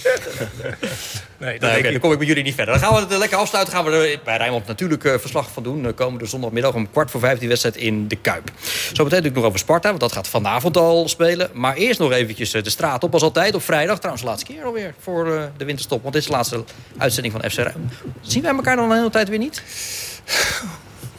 nee 1.39 1.59
Nee, 1.59 1.83
dan 1.83 1.99
kom 1.99 2.13
ik 2.13 2.19
met 2.19 2.29
jullie 2.29 2.43
niet 2.43 2.55
verder. 2.55 2.75
Dan 2.75 2.83
gaan 2.83 2.95
we 2.95 3.01
het 3.01 3.19
lekker 3.19 3.39
afsluiten. 3.39 3.75
Gaan 3.75 3.85
we 3.85 3.91
er 3.91 4.21
bij 4.25 4.37
Rijnmond 4.37 4.67
natuurlijk 4.67 5.05
eh, 5.05 5.15
verslag 5.19 5.51
van 5.51 5.63
doen. 5.63 5.85
Uh, 5.85 5.93
komende 5.95 6.27
zondagmiddag 6.27 6.75
om 6.75 6.91
kwart 6.91 7.11
voor 7.11 7.21
vijf 7.21 7.39
die 7.39 7.49
wedstrijd 7.49 7.77
in 7.77 8.09
de 8.09 8.17
Kuip. 8.17 8.51
Zo 8.63 8.71
meteen 8.89 9.03
natuurlijk 9.03 9.35
nog 9.35 9.45
over 9.45 9.59
Sparta, 9.59 9.89
want 9.89 10.01
dat 10.01 10.13
gaat 10.13 10.29
vanavond 10.29 10.77
al 10.77 11.09
spelen. 11.09 11.51
Maar 11.53 11.75
eerst 11.75 12.01
nog 12.01 12.13
eventjes 12.13 12.55
eh, 12.55 12.63
de 12.63 12.71
straat 12.71 13.05
op, 13.05 13.13
als 13.13 13.23
altijd, 13.23 13.55
op 13.55 13.63
vrijdag. 13.63 13.97
Trouwens, 13.97 14.23
de 14.25 14.31
laatste 14.31 14.53
keer 14.53 14.65
alweer 14.65 14.95
voor 14.99 15.37
eh, 15.37 15.43
de 15.57 15.65
winterstop. 15.65 16.03
Want 16.03 16.15
dit 16.15 16.23
is 16.23 16.29
de 16.29 16.35
laatste 16.35 16.65
uitzending 16.99 17.35
van 17.35 17.42
FC 17.51 17.57
Rijnmond. 17.57 17.93
Zien 18.21 18.43
wij 18.43 18.55
elkaar 18.55 18.77
dan 18.77 18.91
een 18.91 18.97
hele 18.97 19.11
tijd 19.11 19.29
weer 19.29 19.39
niet? 19.39 19.63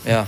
Ja, 0.04 0.26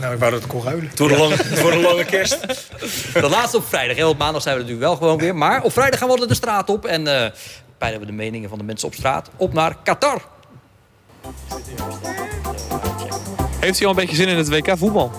Nou, 0.00 0.12
ik 0.14 0.18
wou 0.18 0.30
dat 0.32 0.42
ik 0.42 0.48
kon 0.48 0.62
ruilen. 0.62 0.88
Het 0.88 0.98
wordt 0.98 1.14
een 1.14 1.20
lange, 1.20 1.36
wordt 1.60 1.76
een 1.76 1.82
lange 1.82 2.04
kerst. 2.04 2.38
de 3.14 3.28
laatste 3.28 3.56
op 3.56 3.66
vrijdag. 3.68 3.96
Heel 3.96 4.08
op 4.08 4.18
maandag 4.18 4.42
zijn 4.42 4.54
we 4.56 4.60
natuurlijk 4.62 4.88
wel 4.88 4.96
gewoon 4.96 5.18
weer. 5.18 5.34
Maar 5.34 5.62
op 5.62 5.72
vrijdag 5.72 5.98
gaan 5.98 6.08
we 6.08 6.12
altijd 6.12 6.30
de 6.30 6.36
straat 6.36 6.68
op. 6.70 6.84
En 6.84 7.06
eh 7.22 7.30
peilen 7.78 8.00
we 8.00 8.06
de 8.06 8.12
meningen 8.12 8.48
van 8.48 8.58
de 8.58 8.64
mensen 8.64 8.88
op 8.88 8.94
straat 8.94 9.30
op 9.36 9.52
naar 9.52 9.76
Qatar. 9.82 10.22
Heeft 13.60 13.80
u 13.80 13.84
al 13.84 13.90
een 13.90 13.96
beetje 13.96 14.16
zin 14.16 14.28
in 14.28 14.36
het 14.36 14.48
WK 14.48 14.78
voetbal? 14.78 15.12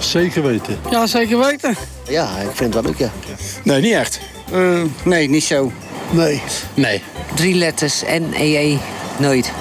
Zeker 0.00 0.42
weten. 0.42 0.78
Ja, 0.90 1.06
zeker 1.06 1.38
weten. 1.38 1.74
Ja, 2.08 2.38
ik 2.38 2.50
vind 2.54 2.74
het 2.74 2.82
wel 2.82 2.82
leuk, 2.82 2.98
ja. 2.98 3.10
Nee, 3.64 3.80
niet 3.80 3.92
echt. 3.94 4.20
Eh, 4.52 4.82
nee, 5.04 5.28
niet 5.28 5.44
zo. 5.44 5.72
Nee. 6.10 6.42
Nee. 6.74 7.02
Drie 7.34 7.54
letters, 7.54 8.02
N-E-E, 8.02 8.78
nooit. 9.18 9.52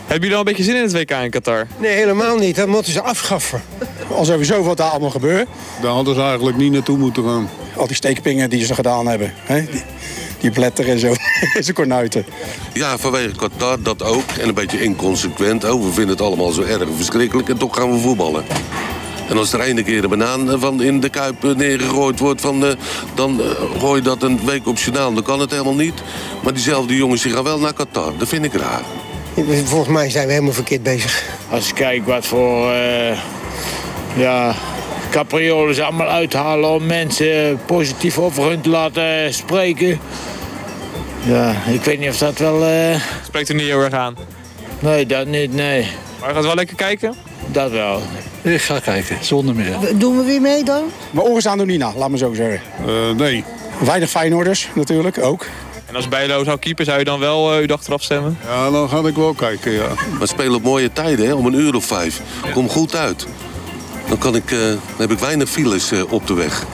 Hebben 0.00 0.28
jullie 0.28 0.34
al 0.34 0.38
een 0.38 0.44
beetje 0.44 0.72
zin 0.72 0.76
in 0.76 0.82
het 0.82 0.92
WK 0.92 1.10
in 1.10 1.30
Qatar? 1.30 1.66
Nee, 1.78 1.92
helemaal 1.92 2.36
niet. 2.36 2.56
Dat 2.56 2.66
moeten 2.66 2.92
ze 2.92 3.02
afschaffen. 3.02 3.62
Al 4.10 4.24
sowieso 4.24 4.62
wat 4.62 4.76
daar 4.76 4.90
allemaal 4.90 5.10
gebeurt. 5.10 5.48
Daar 5.82 5.90
hadden 5.92 6.14
ze 6.14 6.20
eigenlijk 6.20 6.56
niet 6.56 6.72
naartoe 6.72 6.98
moeten 6.98 7.24
gaan. 7.24 7.48
Al 7.76 7.86
die 7.86 7.96
steekpingen 7.96 8.50
die 8.50 8.64
ze 8.64 8.74
gedaan 8.74 9.06
hebben. 9.06 9.32
Hè? 9.36 9.64
Die, 9.64 9.82
die 10.40 10.50
bletter 10.50 10.88
en 10.88 10.98
zo. 10.98 11.14
Ze 11.64 11.72
kornuiten. 11.72 12.26
Ja, 12.72 12.98
vanwege 12.98 13.36
Qatar 13.36 13.82
dat 13.82 14.02
ook. 14.02 14.30
En 14.40 14.48
een 14.48 14.54
beetje 14.54 14.82
inconsequent. 14.82 15.64
Oh, 15.64 15.84
we 15.84 15.92
vinden 15.92 16.16
het 16.16 16.20
allemaal 16.20 16.50
zo 16.50 16.62
erg 16.62 16.88
verschrikkelijk 16.96 17.48
en 17.48 17.56
toch 17.56 17.76
gaan 17.76 17.92
we 17.92 17.98
voetballen. 17.98 18.44
En 19.28 19.36
als 19.38 19.52
er 19.52 19.60
ene 19.60 19.82
keer 19.82 20.02
een 20.04 20.10
banaan 20.10 20.60
van 20.60 20.82
in 20.82 21.00
de 21.00 21.08
kuip 21.08 21.44
eh, 21.44 21.50
neergegooid 21.54 22.18
wordt... 22.18 22.40
Van, 22.40 22.66
eh, 22.66 22.72
dan 23.14 23.40
eh, 23.40 23.46
gooi 23.80 23.96
je 23.96 24.02
dat 24.02 24.22
een 24.22 24.40
week 24.44 24.66
op 24.66 24.78
journaal. 24.78 25.12
Dan 25.14 25.22
kan 25.22 25.40
het 25.40 25.50
helemaal 25.50 25.74
niet. 25.74 26.02
Maar 26.42 26.52
diezelfde 26.52 26.96
jongens 26.96 27.22
die 27.22 27.32
gaan 27.32 27.44
wel 27.44 27.58
naar 27.58 27.72
Qatar. 27.72 28.12
Dat 28.18 28.28
vind 28.28 28.44
ik 28.44 28.54
raar. 28.54 28.82
Volgens 29.64 29.88
mij 29.90 30.10
zijn 30.10 30.26
we 30.26 30.32
helemaal 30.32 30.52
verkeerd 30.54 30.82
bezig. 30.82 31.22
Als 31.50 31.68
ik 31.68 31.74
kijk 31.74 32.06
wat 32.06 32.26
voor 32.26 32.72
eh 32.72 33.18
ja, 34.16 34.54
capriolen 35.10 35.74
ze 35.74 35.82
allemaal 35.82 36.08
uithalen 36.08 36.70
om 36.70 36.86
mensen 36.86 37.60
positief 37.66 38.18
over 38.18 38.44
hun 38.48 38.60
te 38.60 38.68
laten 38.68 39.34
spreken. 39.34 40.00
Ja, 41.22 41.54
ik 41.72 41.84
weet 41.84 41.98
niet 41.98 42.08
of 42.08 42.18
dat 42.18 42.38
wel... 42.38 42.64
eh, 42.64 43.00
Spreekt 43.24 43.48
er 43.48 43.54
niet 43.54 43.66
heel 43.66 43.80
erg 43.80 43.92
aan. 43.92 44.16
Nee, 44.78 45.06
dat 45.06 45.26
niet, 45.26 45.52
nee. 45.54 45.86
Maar 46.20 46.28
je 46.28 46.34
gaat 46.34 46.44
wel 46.44 46.54
lekker 46.54 46.76
kijken? 46.76 47.14
Dat 47.56 47.70
wel. 47.70 48.02
Ik 48.42 48.62
ga 48.62 48.78
kijken, 48.78 49.16
zonder 49.20 49.54
meer. 49.54 49.76
Doen 49.94 50.16
we 50.16 50.24
weer 50.24 50.40
mee 50.40 50.64
dan? 50.64 50.84
Maar 51.10 51.24
oren 51.24 51.50
aan 51.50 51.58
doen 51.58 51.66
niet 51.66 51.78
na, 51.78 51.92
laat 51.96 52.10
me 52.10 52.18
zo 52.18 52.34
zeggen. 52.34 52.60
nee. 53.16 53.44
Weinig 53.84 54.10
Feyenoorders 54.10 54.68
natuurlijk, 54.74 55.18
ook. 55.18 55.46
En 55.86 55.96
als 55.96 56.08
Bijlo 56.08 56.44
zou 56.44 56.58
keeper, 56.58 56.84
zou 56.84 56.98
je 56.98 57.04
dan 57.04 57.20
wel 57.20 57.52
uh, 57.52 57.60
uw 57.60 57.66
dag 57.66 57.86
eraf 57.86 58.02
stemmen? 58.02 58.38
Ja, 58.44 58.70
dan 58.70 58.88
ga 58.88 58.98
ik 58.98 59.14
wel 59.14 59.34
kijken, 59.34 59.72
ja. 59.72 59.88
We 60.18 60.26
spelen 60.26 60.54
op 60.54 60.62
mooie 60.62 60.92
tijden, 60.92 61.26
hè, 61.26 61.34
om 61.34 61.46
een 61.46 61.54
uur 61.54 61.74
of 61.74 61.84
vijf. 61.84 62.20
Kom 62.52 62.68
goed 62.68 62.94
uit. 62.94 63.26
Dan, 64.08 64.18
kan 64.18 64.34
ik, 64.34 64.50
eh, 64.50 64.58
dan 64.58 64.80
heb 64.96 65.10
ik 65.10 65.18
weinig 65.18 65.48
files 65.48 65.92
eh, 65.92 66.12
op 66.12 66.26
de 66.26 66.34
weg. 66.34 66.64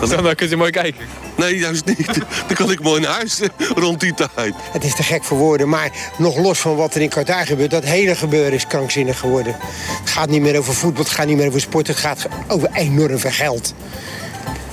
Dan, 0.00 0.22
dan 0.22 0.34
kunt 0.34 0.52
u 0.52 0.56
mooi 0.56 0.70
kijken. 0.70 1.25
Nee, 1.36 1.58
juist 1.58 1.84
niet. 1.84 2.06
Dan 2.46 2.54
kan 2.54 2.70
ik 2.70 2.82
mooi 2.82 3.00
naar 3.00 3.12
huis 3.12 3.40
eh, 3.40 3.48
rond 3.74 4.00
die 4.00 4.14
tijd. 4.14 4.54
Het 4.72 4.84
is 4.84 4.94
te 4.94 5.02
gek 5.02 5.24
voor 5.24 5.38
woorden, 5.38 5.68
maar 5.68 5.90
nog 6.18 6.36
los 6.36 6.58
van 6.58 6.76
wat 6.76 6.94
er 6.94 7.00
in 7.00 7.08
Qatar 7.08 7.46
gebeurt... 7.46 7.70
dat 7.70 7.84
hele 7.84 8.14
gebeuren 8.14 8.52
is 8.52 8.66
krankzinnig 8.66 9.18
geworden. 9.18 9.56
Het 10.00 10.10
gaat 10.10 10.28
niet 10.28 10.42
meer 10.42 10.58
over 10.58 10.74
voetbal, 10.74 11.02
het 11.02 11.12
gaat 11.12 11.26
niet 11.26 11.36
meer 11.36 11.46
over 11.46 11.60
sport... 11.60 11.86
het 11.86 11.96
gaat 11.96 12.26
over 12.48 12.68
enorm 12.72 13.18
veel 13.18 13.30
geld. 13.30 13.74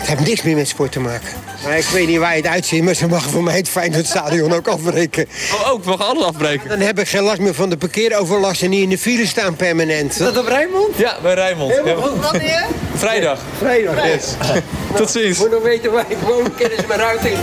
Het 0.04 0.12
heeft 0.12 0.28
niks 0.30 0.42
meer 0.42 0.56
met 0.56 0.68
sport 0.68 0.92
te 0.92 1.00
maken. 1.00 1.30
Maar 1.64 1.78
ik 1.78 1.86
weet 1.86 2.08
niet 2.08 2.18
waar 2.18 2.36
je 2.36 2.42
het 2.42 2.52
uitziet, 2.52 2.84
maar 2.84 2.94
ze 2.94 3.08
mogen 3.08 3.30
voor 3.30 3.44
mij 3.44 3.56
het 3.56 3.70
Feyenoordstadion 3.70 4.54
ook 4.54 4.68
afbreken. 4.68 5.28
Oh, 5.54 5.72
ook, 5.72 5.84
we 5.84 5.90
mogen 5.90 6.06
alles 6.06 6.24
afbreken. 6.24 6.70
Dan 6.70 6.80
heb 6.80 7.00
ik 7.00 7.08
geen 7.08 7.22
last 7.22 7.40
meer 7.40 7.54
van 7.54 7.70
de 7.70 7.78
parkeeroverlast 7.78 8.62
en 8.62 8.70
niet 8.70 8.82
in 8.82 8.90
de 8.90 8.98
file 8.98 9.26
staan 9.28 9.56
permanent. 9.56 10.12
Is 10.12 10.18
dat 10.18 10.38
op 10.38 10.48
Rijnmond? 10.48 10.98
Ja, 10.98 11.18
bij 11.22 11.34
Rijnmond. 11.34 11.74
Helemaal 11.74 12.02
goed. 12.02 12.32
Wanneer? 12.32 12.66
Vrijdag. 12.96 13.40
Vrijdag. 13.58 14.06
Yes. 14.06 14.34
Tot 14.98 15.12
ziens. 15.12 15.38
Moet 15.38 15.52
nog 15.52 15.64
weten 15.64 15.92
waar 15.92 16.06
ik 16.08 16.18
woon, 16.18 16.56
kennen 16.56 16.78
ze 16.78 16.86
mijn 16.88 17.00
ruiting 17.00 17.38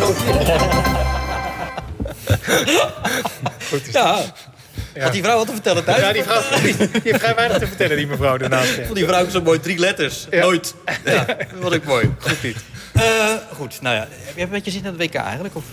Ja. 3.93 4.23
Had 5.03 5.13
die 5.13 5.23
vrouw 5.23 5.37
wat 5.37 5.47
te 5.47 5.53
vertellen 5.53 5.85
thuis? 5.85 6.01
Ja, 6.01 6.13
die 6.13 6.23
vrouw 6.23 6.43
die, 6.63 6.77
die 6.77 7.01
heeft 7.03 7.19
vrij 7.21 7.35
weinig 7.35 7.59
te 7.59 7.67
vertellen, 7.67 7.97
die 7.97 8.07
mevrouw 8.07 8.37
daarnaast. 8.37 8.75
Vond 8.75 8.95
die 8.95 9.07
vrouw 9.07 9.29
zo 9.29 9.43
mooi, 9.43 9.61
drie 9.61 9.79
letters. 9.79 10.27
Nooit. 10.31 10.75
Ja, 11.05 11.25
dat 11.25 11.37
vond 11.61 11.73
ik 11.73 11.85
mooi. 11.85 12.11
Goed 12.19 12.43
niet. 12.43 12.57
Eh, 12.95 13.03
goed, 13.55 13.81
nou 13.81 13.95
ja. 13.97 14.07
Heb 14.11 14.37
je 14.37 14.43
een 14.43 14.49
beetje 14.49 14.71
zin 14.71 14.81
in 14.85 14.87
het 14.87 14.97
WK 14.97 15.15
eigenlijk? 15.15 15.57
Of? 15.57 15.65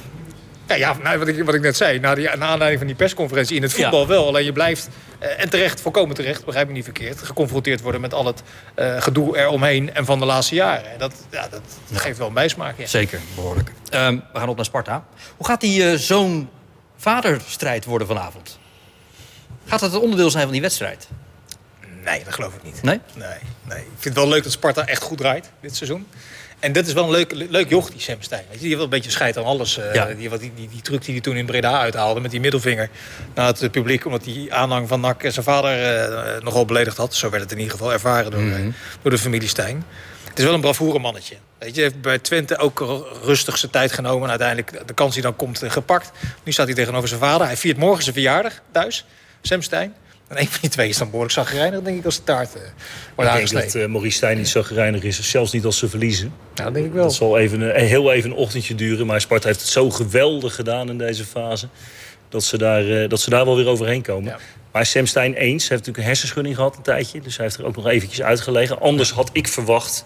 Ja, 0.68 0.76
ja 0.76 0.96
nou, 1.04 1.18
wat, 1.20 1.28
ik, 1.28 1.44
wat 1.44 1.54
ik 1.54 1.62
net 1.62 1.78
zei, 1.78 2.00
na, 2.00 2.16
die, 2.16 2.24
na 2.26 2.46
aanleiding 2.46 2.78
van 2.78 2.88
die 2.88 2.96
persconferentie 2.96 3.56
in 3.56 3.62
het 3.62 3.74
voetbal 3.74 4.02
Ja. 4.02 4.08
wel. 4.08 4.28
Alleen 4.28 4.46
je 4.46 4.52
blijft, 4.52 4.88
eh, 5.20 5.42
en 5.42 5.50
terecht, 5.50 5.82
volkomen 5.82 6.16
terecht, 6.16 6.46
begrijp 6.46 6.68
me 6.68 6.74
niet 6.74 6.84
verkeerd... 6.84 7.22
geconfronteerd 7.22 7.82
worden 7.82 8.02
met 8.02 8.14
al 8.14 8.26
het 8.26 8.42
eh, 8.76 9.02
gedoe 9.02 9.38
eromheen 9.38 9.94
en 9.94 10.06
van 10.06 10.20
de 10.20 10.26
laatste 10.26 10.56
jaren. 10.56 10.92
En 10.92 10.98
Dat, 11.00 11.14
ja, 11.32 11.48
dat 11.50 11.62
geeft 11.94 12.18
wel 12.18 12.28
een 12.28 12.34
bijsmaak, 12.34 12.78
ja. 12.78 12.86
Zeker, 12.86 13.20
behoorlijk. 13.36 13.72
Ehm, 13.90 14.14
we 14.34 14.40
gaan 14.40 14.50
op 14.50 14.56
naar 14.56 14.66
Sparta. 14.66 15.04
Hoe 15.38 15.46
gaat 15.46 15.62
die 15.62 15.98
zoon-vaderstrijd 15.98 17.86
worden 17.86 18.08
vanavond? 18.08 18.60
Gaat 19.68 19.80
dat 19.80 19.92
het 19.92 20.02
onderdeel 20.02 20.30
zijn 20.30 20.44
van 20.44 20.52
die 20.52 20.62
wedstrijd? 20.62 21.08
Nee, 22.04 22.24
dat 22.24 22.34
geloof 22.34 22.54
ik 22.54 22.64
niet. 22.64 22.82
Nee? 22.84 23.00
Nee, 23.16 23.28
nee. 23.64 23.78
Ik 23.80 23.86
vind 24.00 24.04
het 24.04 24.14
wel 24.24 24.28
leuk 24.28 24.44
dat 24.44 24.52
Sparta 24.52 24.86
echt 24.86 25.02
goed 25.02 25.18
draait 25.18 25.50
dit 25.62 25.76
seizoen. 25.76 26.08
En 26.60 26.72
dat 26.72 26.88
is 26.88 26.94
wel 26.94 27.04
een 27.04 27.10
leuk, 27.12 27.32
leuk 27.50 27.70
joch, 27.70 27.90
die 27.90 28.02
Sam 28.02 28.16
Stein. 28.20 28.44
Die 28.52 28.60
heeft 28.60 28.74
wel 28.74 28.84
een 28.84 28.90
beetje 28.90 29.12
scheid 29.12 29.38
aan 29.38 29.44
alles. 29.44 29.78
eh, 29.78 29.94
Ja. 29.94 30.06
die, 30.06 30.30
die, 30.30 30.52
die, 30.56 30.70
die 30.70 30.82
truc 30.82 31.02
die 31.06 31.14
hij 31.14 31.22
toen 31.22 31.36
in 31.36 31.46
Breda 31.46 31.80
uithaalde 31.80 32.20
met 32.20 32.32
die 32.32 32.40
middelvinger 32.40 32.90
naar 33.36 33.48
het 33.48 33.72
publiek... 33.72 34.06
omdat 34.06 34.24
die 34.24 34.54
aanhang 34.54 34.88
van 34.88 35.00
NAC 35.00 35.22
zijn 35.22 35.44
vader 35.46 35.96
eh, 35.96 36.42
nogal 36.42 36.66
beledigd 36.66 36.98
had. 36.98 37.16
Zo 37.16 37.30
werd 37.30 37.44
het 37.44 37.52
in 37.52 37.58
ieder 37.58 37.72
geval 37.74 37.92
ervaren 37.94 38.32
door, 38.32 38.42
eh, 38.52 38.66
door 39.02 39.12
de 39.12 39.18
familie 39.18 39.48
Stein. 39.48 39.86
Het 40.30 40.40
is 40.40 40.44
wel 40.46 40.54
een 40.54 40.62
bravoure 40.62 41.00
mannetje. 41.00 41.36
Weet 41.58 41.76
je, 41.76 41.82
heeft 41.82 42.02
bij 42.02 42.20
Twente 42.20 42.58
ook 42.58 43.06
rustig 43.24 43.58
zijn 43.58 43.72
tijd 43.72 43.92
genomen. 43.92 44.24
En 44.24 44.30
uiteindelijk 44.30 44.88
de 44.88 44.94
kans 44.94 45.14
die 45.14 45.24
dan 45.24 45.36
komt 45.36 45.62
eh, 45.64 45.72
gepakt. 45.72 46.12
Nu 46.44 46.52
staat 46.52 46.66
hij 46.66 46.76
tegenover 46.76 47.08
zijn 47.08 47.20
vader. 47.20 47.48
Hij 47.48 47.58
viert 47.58 47.78
morgen 47.78 48.02
zijn 48.04 48.16
verjaardag 48.16 48.54
thuis. 48.72 49.06
Sam 49.42 49.62
Stein. 49.62 49.94
En 50.28 50.40
een 50.40 50.48
van 50.48 50.58
die 50.62 50.70
twee 50.70 50.90
is 50.90 50.98
dan 50.98 51.08
behoorlijk 51.08 51.34
zagrijnig, 51.34 51.82
denk 51.82 51.98
ik, 51.98 52.06
als 52.06 52.16
de 52.16 52.24
taart 52.24 52.56
eh, 52.56 52.62
wordt 53.16 53.32
Ik 53.32 53.50
denk 53.50 53.64
dat 53.64 53.76
eh, 53.76 53.88
Maurice 53.88 54.18
Stijn 54.18 54.38
niet 54.38 54.48
zo 54.48 54.64
gereinig 54.64 55.04
is. 55.04 55.30
Zelfs 55.30 55.52
niet 55.52 55.66
als 55.66 55.78
ze 55.78 55.90
verliezen. 55.90 56.34
Ja, 56.56 56.64
dat 56.64 56.74
denk 56.74 56.86
ik 56.86 56.92
wel. 56.94 57.04
Dat 57.04 57.14
zal 57.14 57.38
even, 57.38 57.62
een- 57.62 57.86
heel 57.86 58.12
even 58.14 58.30
een 58.32 58.36
ochtendje 58.36 58.76
duren. 58.76 59.06
Maar 59.06 59.22
Sparta 59.22 59.48
heeft 59.48 59.60
het 59.62 59.70
zo 59.70 59.90
geweldig 59.90 60.56
gedaan 60.56 60.90
in 60.90 60.98
deze 60.98 61.26
fase. 61.26 61.68
Dat 62.30 62.44
ze 62.44 62.58
daar, 62.58 62.90
eh, 63.04 63.10
dat 63.10 63.20
ze 63.22 63.30
daar 63.30 63.46
wel 63.46 63.56
weer 63.56 63.68
overheen 63.68 64.02
komen. 64.02 64.36
Maar 64.72 64.86
Sam 64.86 65.06
Stein 65.06 65.34
eens. 65.34 65.40
Hij 65.40 65.52
heeft 65.52 65.70
natuurlijk 65.70 65.98
een 65.98 66.04
hersenschudding 66.04 66.56
gehad 66.56 66.76
een 66.76 66.82
tijdje. 66.84 67.22
Dus 67.22 67.36
hij 67.38 67.46
heeft 67.46 67.58
er 67.58 67.66
ook 67.66 67.76
nog 67.76 67.88
eventjes 67.88 68.22
uitgelegen. 68.22 68.80
Anders 68.80 69.12
had 69.12 69.30
ik 69.34 69.48
verwacht 69.48 70.06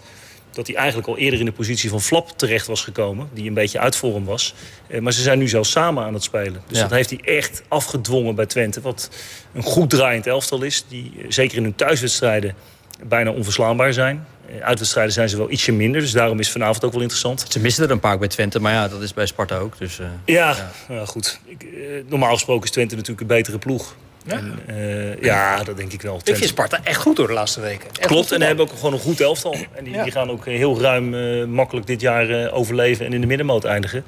dat 0.52 0.68
hij 0.68 0.76
eigenlijk 0.76 1.08
al 1.08 1.18
eerder 1.18 1.40
in 1.40 1.46
de 1.46 1.52
positie 1.52 1.90
van 1.90 2.02
Flap 2.02 2.30
terecht 2.38 2.68
was 2.68 2.82
gekomen. 2.84 3.30
Die 3.34 3.48
een 3.48 3.54
beetje 3.54 3.80
uit 3.80 3.96
vorm 3.96 4.26
was. 4.26 4.54
Eh, 4.88 5.00
maar 5.00 5.14
ze 5.14 5.22
zijn 5.22 5.40
nu 5.40 5.48
zelfs 5.48 5.72
samen 5.72 6.04
aan 6.04 6.14
het 6.14 6.24
spelen. 6.24 6.62
Dus 6.68 6.78
Ja. 6.78 6.84
dat 6.84 6.92
heeft 6.92 7.10
hij 7.10 7.20
echt 7.24 7.62
afgedwongen 7.68 8.36
bij 8.36 8.46
Twente. 8.46 8.82
Wat 8.82 9.10
een 9.54 9.64
goed 9.64 9.90
draaiend 9.90 10.28
elftal 10.28 10.62
is. 10.62 10.86
Die 10.88 11.12
eh, 11.18 11.26
zeker 11.30 11.58
in 11.58 11.64
hun 11.64 11.76
thuiswedstrijden 11.76 12.56
bijna 13.04 13.32
onverslaanbaar 13.32 13.94
zijn. 13.94 14.26
Eh, 14.50 14.60
Uitwedstrijden 14.66 15.14
zijn 15.14 15.30
ze 15.30 15.38
wel 15.38 15.52
ietsje 15.52 15.72
minder. 15.72 16.02
Dus 16.02 16.12
daarom 16.12 16.40
is 16.40 16.52
vanavond 16.52 16.86
ook 16.86 16.92
wel 16.92 17.02
interessant. 17.02 17.46
Ze 17.50 17.60
missen 17.60 17.84
er 17.84 17.92
een 17.92 18.00
paar 18.00 18.18
bij 18.18 18.28
Twente, 18.28 18.60
maar 18.60 18.74
ja, 18.74 18.88
dat 18.88 19.02
is 19.02 19.14
bij 19.14 19.26
Sparta 19.26 19.58
ook. 19.58 19.78
Dus, 19.78 20.00
eh, 20.00 20.06
Ja, 20.26 20.72
nou 20.88 21.08
goed. 21.08 21.40
Ik, 21.46 21.66
normaal 22.08 22.34
gesproken 22.34 22.64
is 22.64 22.72
Twente 22.72 22.96
natuurlijk 22.96 23.22
een 23.22 23.28
betere 23.28 23.58
ploeg. 23.58 23.96
Ja? 24.26 24.34
En, 24.38 24.60
eh, 24.68 25.22
ja, 25.22 25.64
dat 25.64 25.78
denk 25.78 25.94
ik 25.94 26.02
wel. 26.02 26.20
Ik 26.24 26.36
vind 26.36 26.50
Sparta 26.50 26.80
echt 26.84 27.02
goed 27.02 27.16
door 27.16 27.28
de 27.28 27.34
laatste 27.34 27.60
weken. 27.62 27.90
Echt 28.00 28.08
Klopt, 28.08 28.32
en 28.32 28.42
hebben 28.42 28.66
ook 28.66 28.72
gewoon 28.76 28.94
een 28.94 29.00
goed 29.00 29.22
elftal. 29.22 29.56
En 29.76 29.84
die, 29.84 29.94
Ja. 29.94 30.04
die 30.04 30.12
gaan 30.12 30.30
ook 30.32 30.48
eh, 30.48 30.56
heel 30.56 30.82
ruim 30.82 31.14
eh, 31.14 31.46
makkelijk 31.46 31.88
dit 31.88 32.02
jaar 32.02 32.52
overleven 32.52 33.06
en 33.06 33.14
in 33.14 33.22
de 33.22 33.28
middenmoot 33.28 33.64
eindigen. 33.64 34.04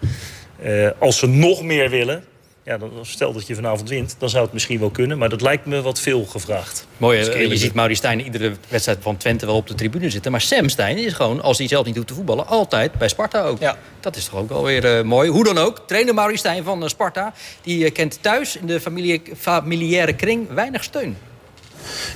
Als 0.99 1.17
ze 1.17 1.27
nog 1.27 1.63
meer 1.63 1.89
willen, 1.89 2.23
ja, 2.63 2.77
dan, 2.77 2.91
stel 3.01 3.33
dat 3.33 3.47
je 3.47 3.55
vanavond 3.55 3.89
wint, 3.89 4.15
dan 4.17 4.29
zou 4.29 4.43
het 4.43 4.53
misschien 4.53 4.79
wel 4.79 4.89
kunnen. 4.89 5.17
Maar 5.17 5.29
dat 5.29 5.41
lijkt 5.41 5.65
me 5.65 5.81
wat 5.81 5.99
veel 5.99 6.25
gevraagd. 6.25 6.87
Mooi, 6.97 7.17
eerlijk 7.17 7.41
je 7.41 7.47
ben. 7.47 7.57
ziet 7.57 7.73
Mauri 7.73 7.95
Stijn 7.95 8.21
iedere 8.21 8.53
wedstrijd 8.69 8.97
van 9.01 9.17
Twente 9.17 9.45
wel 9.45 9.55
op 9.55 9.67
de 9.67 9.75
tribune 9.75 10.09
zitten. 10.09 10.31
Maar 10.31 10.41
Sam 10.41 10.69
Stijn 10.69 10.97
is 10.97 11.13
gewoon, 11.13 11.41
als 11.41 11.57
hij 11.57 11.67
zelf 11.67 11.85
niet 11.85 11.95
doet 11.95 12.07
te 12.07 12.13
voetballen, 12.13 12.47
altijd 12.47 12.91
bij 12.91 13.07
Sparta 13.07 13.41
ook. 13.41 13.59
Dat 13.99 14.15
is 14.15 14.25
toch 14.25 14.39
ook 14.39 14.49
wel 14.49 14.63
weer 14.63 14.97
eh, 14.97 15.03
mooi. 15.03 15.29
Hoe 15.29 15.43
dan 15.43 15.57
ook, 15.57 15.81
trainer 15.85 16.13
Mauri 16.13 16.37
Stijn 16.37 16.63
van 16.63 16.83
eh, 16.83 16.89
Sparta... 16.89 17.33
die 17.61 17.85
eh, 17.85 17.93
kent 17.93 18.17
thuis 18.21 18.55
in 18.55 18.65
de 18.65 18.81
familie, 18.81 19.21
familiaire 19.37 20.13
kring 20.13 20.53
weinig 20.53 20.83
steun. 20.83 21.17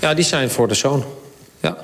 Ja, 0.02 0.14
die 0.14 0.26
zijn 0.26 0.50
voor 0.50 0.68
de 0.68 0.74
zoon. 0.74 1.06
Ja. 1.62 1.78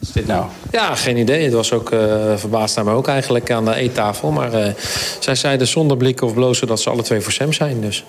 Is 0.00 0.12
dit 0.12 0.26
nou? 0.26 0.46
Ja, 0.72 0.94
geen 0.94 1.16
idee. 1.16 1.44
Het 1.44 1.52
was 1.52 1.72
ook 1.72 1.92
eh 1.92 2.36
verbaasd 2.36 2.76
naar 2.76 2.84
me 2.84 2.90
ook 2.90 3.08
eigenlijk 3.08 3.50
aan 3.50 3.64
de 3.64 3.74
eettafel. 3.74 4.30
Maar 4.30 4.52
eh, 4.52 4.72
zij 5.20 5.34
zeiden 5.34 5.66
zonder 5.66 5.96
blikken 5.96 6.26
of 6.26 6.34
blozen 6.34 6.66
dat 6.66 6.80
ze 6.80 6.90
alle 6.90 7.02
twee 7.02 7.20
voor 7.20 7.32
Sam 7.32 7.52
zijn. 7.52 7.80
Dus, 7.80 8.04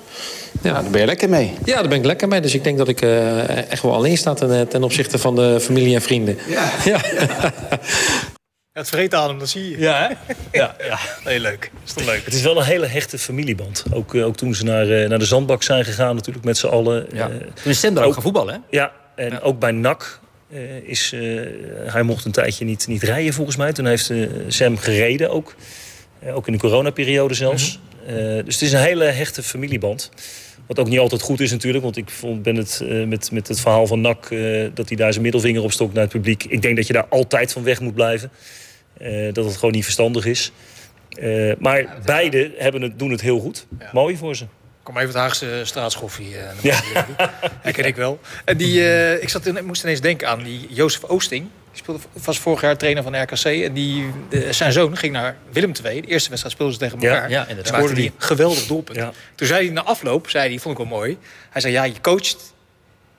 ja. 0.61 0.73
daar 0.73 0.91
ben 0.91 0.99
je 0.99 1.05
lekker 1.05 1.29
mee. 1.29 1.53
Ja, 1.65 1.75
daar 1.79 1.87
ben 1.87 1.97
ik 1.97 2.05
lekker 2.05 2.27
mee. 2.27 2.41
Dus 2.41 2.53
ik 2.53 2.63
denk 2.63 2.77
dat 2.77 2.87
ik 2.87 3.01
eh, 3.01 3.71
echt 3.71 3.81
wel 3.81 3.93
alleen 3.93 4.17
sta 4.17 4.33
ten, 4.33 4.59
eh, 4.59 4.61
ten 4.61 4.83
opzichte 4.83 5.17
van 5.17 5.35
de 5.35 5.59
familie 5.59 5.95
en 5.95 6.01
vrienden. 6.01 6.37
Ja. 6.47 6.69
ja. 6.85 6.99
Het 8.77 8.89
vreet 8.89 9.13
aan 9.13 9.29
hem, 9.29 9.39
dat 9.39 9.49
zie 9.49 9.69
je. 9.69 9.79
Ja, 9.79 10.07
hè? 10.07 10.33
Ja, 10.51 10.75
ja. 10.87 10.97
Nee, 11.23 11.39
leuk. 11.39 11.71
Is 11.85 11.93
toch 11.93 12.05
leuk? 12.05 12.25
Het 12.25 12.33
is 12.33 12.41
wel 12.41 12.57
een 12.57 12.63
hele 12.63 12.85
hechte 12.85 13.17
familieband. 13.17 13.83
Ook, 13.93 14.15
ook 14.15 14.35
toen 14.37 14.55
ze 14.55 14.63
naar, 14.63 14.89
eh, 14.89 15.09
naar 15.09 15.19
de 15.19 15.25
zandbak 15.25 15.63
zijn 15.63 15.85
gegaan, 15.85 16.15
natuurlijk 16.15 16.45
met 16.45 16.57
z'n 16.57 16.67
allen. 16.67 17.05
Ja. 17.13 17.29
Eh, 17.29 17.35
Toen 17.35 17.71
is 17.71 17.79
Sam 17.79 17.93
daar 17.93 18.03
ook 18.03 18.13
gaan 18.13 18.21
voetballen, 18.21 18.53
hè? 18.53 18.59
Ja, 18.77 18.91
en 19.15 19.41
ook 19.41 19.59
bij 19.59 19.71
NAC 19.71 20.19
eh, 20.51 20.77
is... 20.77 21.11
eh, 21.13 21.19
hij 21.85 22.03
mocht 22.03 22.25
een 22.25 22.31
tijdje 22.31 22.65
niet, 22.65 22.87
niet 22.87 23.03
rijden, 23.03 23.33
volgens 23.33 23.55
mij. 23.57 23.73
Toen 23.73 23.85
heeft 23.85 24.09
eh, 24.09 24.19
Sam 24.47 24.77
gereden 24.77 25.29
ook. 25.31 25.55
Ook 26.33 26.47
in 26.47 26.53
de 26.53 26.59
coronaperiode 26.59 27.33
zelfs. 27.33 27.79
Eh, 28.07 28.15
dus 28.15 28.53
het 28.53 28.61
is 28.61 28.71
een 28.71 28.79
hele 28.79 29.03
hechte 29.03 29.43
familieband. 29.43 30.11
Wat 30.67 30.79
ook 30.79 30.89
niet 30.89 30.99
altijd 30.99 31.21
goed 31.21 31.39
is 31.39 31.51
natuurlijk. 31.51 31.83
Want 31.83 31.97
ik 31.97 32.09
vond, 32.09 32.43
ben 32.43 32.55
het 32.55 32.83
met, 33.07 33.31
met 33.31 33.47
het 33.47 33.59
verhaal 33.59 33.87
van 33.87 34.01
NAC... 34.01 34.31
eh, 34.31 34.65
dat 34.73 34.87
hij 34.87 34.97
daar 34.97 35.11
zijn 35.11 35.23
middelvinger 35.23 35.63
op 35.63 35.71
stokt 35.71 35.93
naar 35.93 36.03
het 36.03 36.11
publiek. 36.11 36.43
Ik 36.43 36.61
denk 36.61 36.75
dat 36.75 36.87
je 36.87 36.93
daar 36.93 37.07
altijd 37.09 37.51
van 37.51 37.63
weg 37.63 37.79
moet 37.79 37.93
blijven. 37.93 38.31
Dat 39.33 39.45
het 39.45 39.55
gewoon 39.57 39.71
niet 39.73 39.83
verstandig 39.83 40.25
is. 40.25 40.51
Maar 41.59 41.97
beide 42.05 42.51
hebben 42.57 42.81
het, 42.81 42.99
doen 42.99 43.11
het 43.11 43.21
heel 43.21 43.39
goed. 43.39 43.67
Mooi 43.93 44.17
voor 44.17 44.35
ze. 44.35 44.45
Kom 44.87 44.97
even 44.97 45.07
het 45.09 45.17
Haagse 45.17 45.61
straatschoffie. 45.63 46.37
eh, 46.37 46.43
naar 46.43 46.55
Ja. 46.61 46.81
boven. 46.93 47.15
Herken 47.61 47.85
ik 47.85 47.95
wel. 47.95 48.19
En 48.45 48.57
die, 48.57 48.89
eh, 48.89 49.21
ik, 49.21 49.29
zat, 49.29 49.45
in- 49.45 49.57
ik 49.57 49.63
moest 49.63 49.83
ineens 49.83 50.01
denken 50.01 50.27
aan 50.27 50.43
die 50.43 50.67
Jozef 50.69 51.03
Oosting. 51.03 51.41
Die 51.71 51.79
speelde, 51.81 51.99
was 52.23 52.39
vorig 52.39 52.61
jaar 52.61 52.77
trainer 52.77 53.03
van 53.03 53.21
RKC. 53.21 53.43
En 53.45 53.73
die, 53.73 54.09
eh, 54.29 54.49
zijn 54.51 54.71
zoon 54.71 54.97
ging 54.97 55.13
naar 55.13 55.35
Willem 55.51 55.71
II. 55.85 56.01
De 56.01 56.07
eerste 56.07 56.29
wedstrijd 56.29 56.55
speelden 56.55 56.73
ze 56.75 56.79
tegen 56.81 56.99
Ja, 56.99 57.13
elkaar. 57.13 57.29
ja, 57.29 57.47
inderdaad. 57.47 57.73
Scoorde 57.75 57.93
die. 57.93 58.05
een 58.05 58.13
geweldig 58.25 58.65
doelpunt. 58.67 58.99
Toen 59.35 59.47
zei 59.47 59.65
hij 59.65 59.73
na 59.73 59.83
afloop, 59.83 60.29
zei 60.29 60.49
hij, 60.49 60.59
vond 60.59 60.79
ik 60.79 60.87
wel 60.87 60.97
mooi. 60.97 61.17
Hij 61.49 61.61
zei, 61.61 61.73
ja, 61.73 61.83
je 61.83 62.01
coacht 62.01 62.53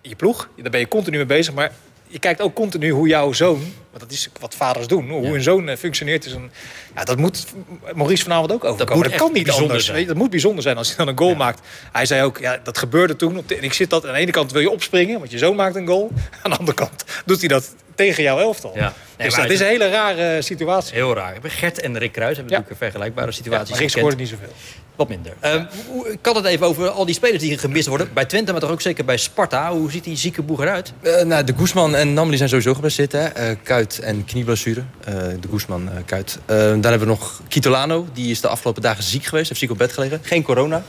je 0.01 0.17
ploeg. 0.17 0.49
Daar 0.57 0.71
ben 0.71 0.81
je 0.81 0.89
continu 0.89 1.17
mee 1.17 1.27
bezig. 1.27 1.55
Maar 1.55 1.71
je 2.09 2.19
kijkt 2.19 2.41
ook 2.41 2.55
continu 2.55 2.91
hoe 2.91 3.09
jouw 3.09 3.33
zoon, 3.33 3.59
want 3.91 4.01
dat 4.03 4.11
is 4.11 4.29
wat 4.41 4.55
vaders 4.55 4.87
doen, 4.87 5.09
hoe 5.11 5.35
een 5.35 5.43
zoon 5.43 5.69
eh, 5.69 5.77
functioneert. 5.77 6.25
Is 6.25 6.33
een, 6.33 6.51
ja, 6.95 7.05
dat 7.05 7.17
moet 7.19 7.47
Maurice 7.95 8.23
vanavond 8.23 8.53
ook 8.53 8.65
overkomen. 8.65 9.03
Dat, 9.03 9.13
echt 9.13 9.23
kan 9.23 9.33
niet 9.33 9.43
bijzonder 9.43 9.71
anders. 9.71 9.87
zijn. 9.87 10.07
dat 10.07 10.17
moet 10.17 10.31
bijzonder 10.31 10.63
zijn 10.63 10.77
als 10.77 10.89
hij 10.89 10.97
dan 10.97 11.09
een 11.09 11.19
goal 11.19 11.35
maakt. 11.35 11.61
Hij 11.93 12.07
zei 12.07 12.23
ook, 12.23 12.39
ja, 12.39 12.61
dat 12.63 12.79
gebeurde 12.79 13.17
toen. 13.17 13.39
Op 13.39 13.49
de- 13.49 13.57
en 13.57 13.63
ik 13.63 13.73
zit 13.73 13.91
dat 13.91 14.07
aan 14.07 14.13
de 14.13 14.19
ene 14.19 14.31
kant 14.31 14.53
wil 14.53 14.61
je 14.61 14.71
opspringen, 14.71 15.19
want 15.19 15.31
je 15.31 15.39
zoon 15.39 15.57
maakt 15.57 15.77
een 15.77 15.87
goal. 15.87 16.11
Aan 16.43 16.51
de 16.51 16.57
andere 16.57 16.77
kant 16.77 17.05
doet 17.25 17.39
hij 17.39 17.49
dat 17.49 17.75
tegen 17.99 18.23
jouw 18.23 18.39
elftal. 18.39 18.73
Ja. 18.75 18.93
Nee, 19.19 19.27
dus 19.29 19.37
dat 19.37 19.51
is 19.51 19.61
een 19.61 19.67
hele 19.67 19.89
rare 19.91 20.43
situatie. 20.43 20.95
Heel 20.95 21.15
raar. 21.15 21.37
Gert 21.43 21.81
en 21.81 21.99
Rick 21.99 22.13
Kruis 22.13 22.37
hebben 22.37 22.53
natuurlijk 22.53 22.71
een 22.71 22.87
vergelijkbare 22.87 23.33
situaties. 23.33 23.71
maar 23.71 23.79
Rick 23.79 23.91
scoorde 23.91 24.17
niet 24.17 24.29
zoveel. 24.29 24.53
Wat 24.97 25.09
minder. 25.09 25.33
Ehm, 25.41 25.65
hoe- 25.89 26.09
ik 26.13 26.19
had 26.23 26.35
het 26.37 26.45
even 26.45 26.67
over 26.67 26.89
al 26.89 27.05
die 27.05 27.15
spelers 27.15 27.43
die 27.43 27.59
gemist 27.59 27.87
worden. 27.87 28.09
Bij 28.15 28.25
Twente, 28.25 28.53
maar 28.53 28.61
toch 28.61 28.71
ook 28.71 28.81
zeker 28.81 29.05
bij 29.05 29.17
Sparta. 29.17 29.71
Hoe 29.73 29.91
ziet 29.91 30.05
die 30.05 30.17
zieke 30.17 30.43
boeg 30.43 30.61
eruit? 30.61 30.93
Eh, 31.03 31.23
nou, 31.23 31.45
de 31.45 31.55
Guzman 31.57 31.95
en 31.95 32.13
Namli 32.13 32.37
zijn 32.37 32.49
sowieso 32.49 32.75
geblesseerd. 32.75 33.13
Hè? 33.13 33.25
Eh, 33.25 33.57
kuit 33.63 33.99
en 33.99 34.25
knieblessure. 34.25 34.83
Eh, 35.05 35.15
de 35.15 35.49
Guzman, 35.51 35.89
eh, 35.93 35.97
kuit. 36.07 36.39
Eh, 36.47 36.57
dan 36.57 36.69
hebben 36.83 36.99
we 37.01 37.07
nog 37.07 37.41
Kitolano. 37.49 38.07
Die 38.13 38.31
is 38.31 38.41
de 38.41 38.49
afgelopen 38.49 38.83
dagen 38.83 39.03
ziek 39.05 39.25
geweest. 39.25 39.49
Heeft 39.49 39.61
ziek 39.61 39.71
op 39.71 39.79
bed 39.79 39.93
gelegen. 39.93 40.21
Geen 40.23 40.43
corona. 40.43 40.83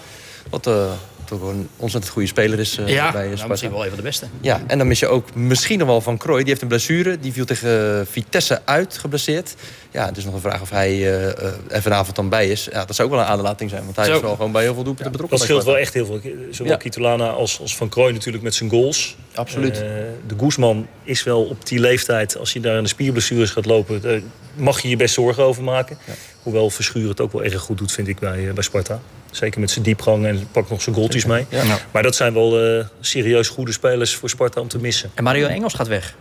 Wat 0.49 0.68
eh, 0.68 0.91
toch 1.30 1.42
een 1.42 1.70
ontzettend 1.78 2.14
goede 2.14 2.28
speler 2.28 2.60
is 2.60 2.78
eh, 2.78 2.88
ja, 2.88 3.12
bij 3.12 3.22
nou, 3.22 3.32
Sparta. 3.32 3.48
misschien 3.48 3.72
wel 3.72 3.82
een 3.84 3.88
van 3.88 3.98
de 3.98 4.04
beste. 4.04 4.26
Ja, 4.42 4.62
en 4.68 4.78
dan 4.78 4.88
mis 4.88 5.00
je 5.00 5.08
ook 5.08 5.36
misschien 5.36 5.80
nog 5.80 5.88
wel 5.88 6.02
Van 6.02 6.18
Krooi. 6.18 6.40
Die 6.40 6.50
heeft 6.50 6.62
een 6.62 6.68
blessure. 6.68 7.20
Die 7.20 7.34
viel 7.34 7.46
tegen 7.46 8.08
Vitesse 8.08 8.62
uit, 8.66 8.98
geblesseerd. 8.98 9.56
Ja, 9.92 10.06
het 10.06 10.18
is 10.18 10.26
nog 10.26 10.34
een 10.34 10.40
vraag 10.40 10.62
of 10.62 10.70
hij 10.70 10.90
eh, 10.90 11.28
eh, 11.28 11.54
er 11.68 11.82
vanavond 11.82 12.16
dan 12.16 12.30
bij 12.30 12.50
is. 12.50 12.68
Ja, 12.72 12.86
dat 12.86 12.96
zou 12.96 13.10
ook 13.10 13.16
wel 13.16 13.24
een 13.24 13.30
aderlating 13.30 13.70
zijn. 13.70 13.84
Want 13.84 13.96
hij 13.96 14.06
Zo. 14.06 14.16
is 14.16 14.22
wel 14.22 14.36
gewoon 14.36 14.52
bij 14.52 14.62
heel 14.64 14.74
veel 14.74 14.84
doelpunten 14.84 15.12
betrokken. 15.12 15.38
Dat 15.38 15.48
scheelt 15.48 15.64
wel 15.64 15.78
echt 15.78 15.94
heel 15.94 16.06
veel. 16.06 16.22
Zowel 16.52 16.72
Ja. 16.72 16.78
Kitolana 16.78 17.30
als, 17.30 17.60
als 17.60 17.76
Van 17.76 17.90
Krooi 17.90 18.14
natuurlijk 18.14 18.44
met 18.44 18.56
zijn 18.56 18.70
goals. 18.70 19.16
Absoluut. 19.34 19.76
Eh, 19.76 19.82
de 20.28 20.36
Guzman 20.40 20.88
is 21.04 21.24
wel 21.24 21.44
op 21.44 21.66
die 21.66 21.80
leeftijd, 21.80 22.38
als 22.38 22.54
je 22.54 22.60
daar 22.60 22.78
aan 22.78 22.84
de 22.84 22.90
spierblessures 22.90 23.52
gaat 23.52 23.66
lopen... 23.66 24.02
daar 24.02 24.22
mag 24.56 24.82
je 24.82 24.90
je 24.90 24.96
best 24.96 25.14
zorgen 25.14 25.44
over 25.44 25.64
maken. 25.64 25.98
Hoewel 26.44 26.70
Verschuren 26.70 27.10
het 27.10 27.22
ook 27.22 27.32
wel 27.32 27.44
erg 27.44 27.62
goed 27.62 27.78
doet, 27.78 27.92
vind 27.92 28.08
ik, 28.08 28.20
bij, 28.20 28.48
eh, 28.48 28.54
bij 28.54 28.64
Sparta. 28.64 29.02
Zeker 29.32 29.60
met 29.60 29.72
zijn 29.72 29.86
diepgang 29.86 30.26
en 30.26 30.48
pakt 30.52 30.70
nog 30.70 30.82
zijn 30.82 30.96
goaltjes 30.96 31.26
mee. 31.26 31.46
Ja. 31.50 31.64
Maar 31.92 32.04
dat 32.04 32.16
zijn 32.16 32.34
wel 32.34 32.60
eh, 32.60 32.86
serieus 33.00 33.48
goede 33.48 33.72
spelers 33.72 34.16
voor 34.16 34.30
Sparta 34.30 34.62
om 34.62 34.68
te 34.68 34.80
missen. 34.80 35.12
En 35.14 35.24
Mario 35.24 35.48
Engels 35.48 35.74
gaat 35.74 35.88
weg. 35.88 36.16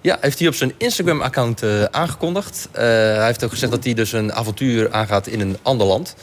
Ja, 0.00 0.18
heeft 0.20 0.38
hij 0.38 0.48
op 0.48 0.54
zijn 0.54 0.72
Instagram-account 0.76 1.62
eh, 1.62 1.82
aangekondigd. 1.84 2.68
Eh, 2.72 2.82
hij 2.82 3.26
heeft 3.26 3.44
ook 3.44 3.50
gezegd 3.50 3.72
dat 3.72 3.84
hij 3.84 3.94
dus 3.94 4.12
een 4.12 4.32
avontuur 4.32 4.92
aangaat 4.92 5.26
in 5.26 5.40
een 5.40 5.58
ander 5.62 5.86
land. 5.86 6.16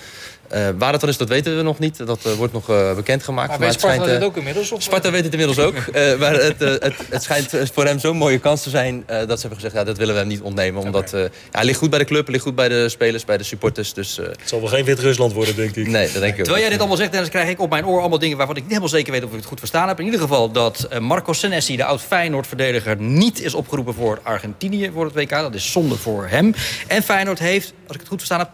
Eh, 0.53 0.67
waar 0.77 0.91
dat 0.91 1.01
dan 1.01 1.09
is, 1.09 1.17
dat 1.17 1.29
weten 1.29 1.57
we 1.57 1.61
nog 1.63 1.79
niet. 1.79 1.97
Dat 2.07 2.25
eh, 2.25 2.31
wordt 2.33 2.53
nog 2.53 2.69
eh, 2.69 2.95
bekendgemaakt. 2.95 3.49
Maar 3.49 3.59
weet 3.59 3.69
het 3.69 3.79
Sparta 3.79 4.03
schijnt, 4.03 4.19
eh, 4.21 4.27
ook 4.27 4.37
inmiddels? 4.37 4.71
Of? 4.71 4.81
Sparta 4.81 5.11
weet 5.11 5.23
het 5.23 5.31
inmiddels 5.33 5.59
ook. 5.59 5.75
Eh, 5.75 6.19
maar 6.19 6.33
het, 6.33 6.59
het, 6.59 6.93
het 7.09 7.23
schijnt 7.23 7.51
voor 7.73 7.85
hem 7.85 7.99
zo'n 7.99 8.17
mooie 8.17 8.39
kans 8.39 8.63
te 8.63 8.69
zijn... 8.69 9.03
eh, 9.05 9.17
dat 9.17 9.27
ze 9.27 9.47
hebben 9.47 9.55
gezegd, 9.55 9.73
ja, 9.73 9.83
dat 9.83 9.97
willen 9.97 10.13
we 10.13 10.19
hem 10.19 10.29
niet 10.29 10.41
ontnemen. 10.41 10.81
Omdat 10.81 11.13
eh, 11.13 11.21
ja, 11.21 11.29
hij 11.51 11.65
ligt 11.65 11.77
goed 11.79 11.89
bij 11.89 11.99
de 11.99 12.05
club, 12.05 12.27
ligt 12.27 12.43
goed 12.43 12.55
bij 12.55 12.69
de 12.69 12.89
spelers, 12.89 13.25
bij 13.25 13.37
de 13.37 13.43
supporters. 13.43 13.93
Dus, 13.93 14.19
eh, 14.19 14.25
Het 14.25 14.39
zal 14.45 14.59
wel 14.59 14.69
geen 14.69 14.85
Wit-Rusland 14.85 15.33
worden, 15.33 15.55
denk 15.55 15.75
ik. 15.75 15.87
nee, 15.87 16.11
dat 16.11 16.21
denk 16.21 16.33
ik 16.33 16.39
ook 16.39 16.43
Terwijl 16.43 16.59
jij 16.59 16.69
dit 16.69 16.79
allemaal 16.79 16.97
zegt, 16.97 17.11
Dennis, 17.11 17.29
krijg 17.29 17.49
ik 17.49 17.59
op 17.59 17.69
mijn 17.69 17.85
oor 17.85 17.99
allemaal 17.99 18.19
dingen 18.19 18.37
waarvan 18.37 18.55
ik 18.55 18.61
niet 18.61 18.71
helemaal 18.71 18.91
zeker 18.93 19.11
weet 19.11 19.23
of 19.23 19.29
ik 19.29 19.35
het 19.35 19.45
goed 19.45 19.59
verstaan 19.59 19.87
heb. 19.87 19.99
In 19.99 20.05
ieder 20.05 20.19
geval 20.19 20.51
dat 20.51 20.87
Marco 20.99 21.33
Senesi, 21.33 21.75
de 21.75 21.85
oud-Feyenoord-verdediger, 21.85 22.95
niet 23.01 23.41
is 23.41 23.53
opgeroepen 23.53 23.93
voor 23.93 24.19
Argentinië 24.23 24.91
voor 24.93 25.05
het 25.05 25.13
WK. 25.13 25.29
Dat 25.29 25.53
is 25.55 25.71
zonde 25.71 25.95
voor 25.95 26.27
hem. 26.27 26.53
En 26.87 27.03
Feyenoord 27.03 27.39
heeft, 27.39 27.73
als 27.87 27.93
ik 27.95 27.99
het 27.99 28.07
goed 28.09 28.17
verstaan 28.23 28.39
heb, 28.39 28.49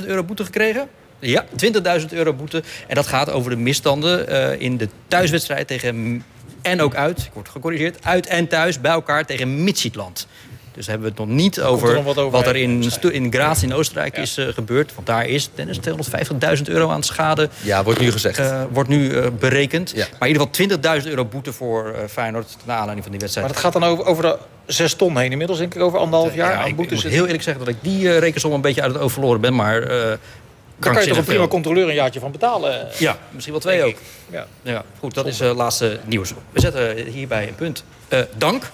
20.000 0.00 0.04
euro 0.06 0.22
boete 0.24 0.44
gekregen. 0.44 0.88
Ja, 1.20 1.44
20.000 2.00 2.06
euro 2.10 2.32
boete. 2.32 2.62
En 2.86 2.94
dat 2.94 3.06
gaat 3.06 3.30
over 3.30 3.50
de 3.50 3.56
misstanden 3.56 4.28
eh, 4.28 4.60
in 4.60 4.76
de 4.76 4.88
thuiswedstrijd 5.08 5.66
tegen... 5.66 6.24
En 6.62 6.80
ook 6.80 6.94
uit, 6.94 7.18
ik 7.18 7.30
word 7.32 7.48
gecorrigeerd, 7.48 8.04
uit 8.04 8.26
en 8.26 8.48
thuis 8.48 8.80
bij 8.80 8.90
elkaar 8.90 9.24
tegen 9.26 9.64
Midtjylland. 9.64 10.26
Dus 10.72 10.86
hebben 10.86 11.04
we 11.04 11.10
het 11.10 11.28
nog 11.28 11.36
niet 11.36 11.60
over, 11.60 11.94
nog 11.94 12.04
wat 12.04 12.14
wat, 12.14 12.24
overheen 12.24 12.82
er 13.02 13.12
in, 13.12 13.24
in 13.24 13.32
Graz 13.32 13.62
in 13.62 13.74
Oostenrijk 13.74 14.16
is 14.16 14.36
eh, 14.36 14.46
gebeurd. 14.48 14.94
Want 14.94 15.06
daar 15.06 15.26
is 15.26 15.50
Dennis 15.54 15.78
250.000 16.58 16.62
euro 16.64 16.90
aan 16.90 17.02
schade. 17.02 17.48
Ja, 17.60 17.84
wordt 17.84 18.00
nu 18.00 18.12
gezegd. 18.12 18.38
eh, 18.38 18.62
wordt 18.70 18.88
nu 18.88 19.10
eh, 19.10 19.26
berekend. 19.38 19.90
Ja. 19.94 20.06
Maar 20.18 20.28
in 20.28 20.34
ieder 20.34 20.48
geval 20.52 21.00
20.000 21.00 21.06
euro 21.08 21.24
boete 21.24 21.52
voor 21.52 21.92
eh, 21.92 22.08
Feyenoord... 22.08 22.56
naar 22.64 22.76
aanleiding 22.76 23.02
van 23.02 23.10
die 23.10 23.20
wedstrijd. 23.20 23.46
Maar 23.46 23.56
dat 23.56 23.64
gaat 23.64 23.80
dan 23.80 23.90
over, 23.90 24.04
over 24.04 24.22
de 24.22 24.38
zes 24.66 24.94
ton 24.94 25.18
heen 25.18 25.30
inmiddels, 25.30 25.58
denk 25.58 25.74
ik, 25.74 25.82
over 25.82 25.98
anderhalf 25.98 26.34
jaar 26.34 26.52
ja, 26.52 26.60
aan 26.60 26.68
ik, 26.68 26.76
boetes. 26.76 27.02
moet 27.02 27.12
heel 27.12 27.24
eerlijk 27.24 27.42
zeggen 27.42 27.64
dat 27.64 27.74
ik 27.74 27.80
die 27.82 28.18
rekensom 28.18 28.52
een 28.52 28.60
beetje 28.60 28.82
uit 28.82 28.92
het 28.92 29.02
oog 29.02 29.12
verloren 29.12 29.40
ben. 29.40 29.54
Maar 29.54 29.82
eh 29.82 30.12
Daar 30.80 30.92
kan 30.92 31.02
je 31.02 31.08
toch 31.08 31.18
een 31.18 31.24
prima 31.24 31.46
controleur 31.48 31.88
een 31.88 31.94
jaartje 31.94 32.20
van 32.20 32.32
betalen? 32.32 32.88
Ja, 32.98 33.18
misschien 33.30 33.52
wel 33.52 33.62
twee 33.62 33.82
ook. 33.82 33.96
Ja. 34.30 34.46
Ja, 34.62 34.84
goed, 34.98 35.14
dat 35.14 35.26
is 35.26 35.38
het 35.38 35.56
laatste 35.56 35.98
nieuws. 36.04 36.32
We 36.52 36.60
zetten 36.60 36.96
hierbij 37.06 37.48
een 37.48 37.54
punt. 37.54 37.84
Eh, 38.08 38.20
dank. 38.36 38.70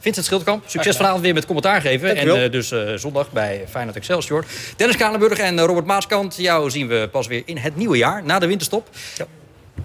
Vincent 0.00 0.26
Schildkamp, 0.26 0.62
succes 0.66 0.96
vanavond 0.96 1.22
weer 1.22 1.34
met 1.34 1.44
commentaar 1.46 1.80
geven. 1.80 2.16
En 2.16 2.42
eh, 2.44 2.50
dus 2.50 2.70
eh, 2.70 2.92
zondag 2.94 3.30
bij 3.32 3.64
Feyenoord 3.70 3.96
Excelsior. 3.96 4.44
Dennis 4.76 4.96
Kalenburg 4.96 5.38
en 5.38 5.60
Robert 5.60 5.86
Maaskant. 5.86 6.36
Jou 6.36 6.70
zien 6.70 6.88
we 6.88 7.08
pas 7.12 7.26
weer 7.26 7.42
in 7.44 7.56
het 7.56 7.76
nieuwe 7.76 7.96
jaar, 7.96 8.22
na 8.24 8.38
de 8.38 8.46
winterstop. 8.46 8.88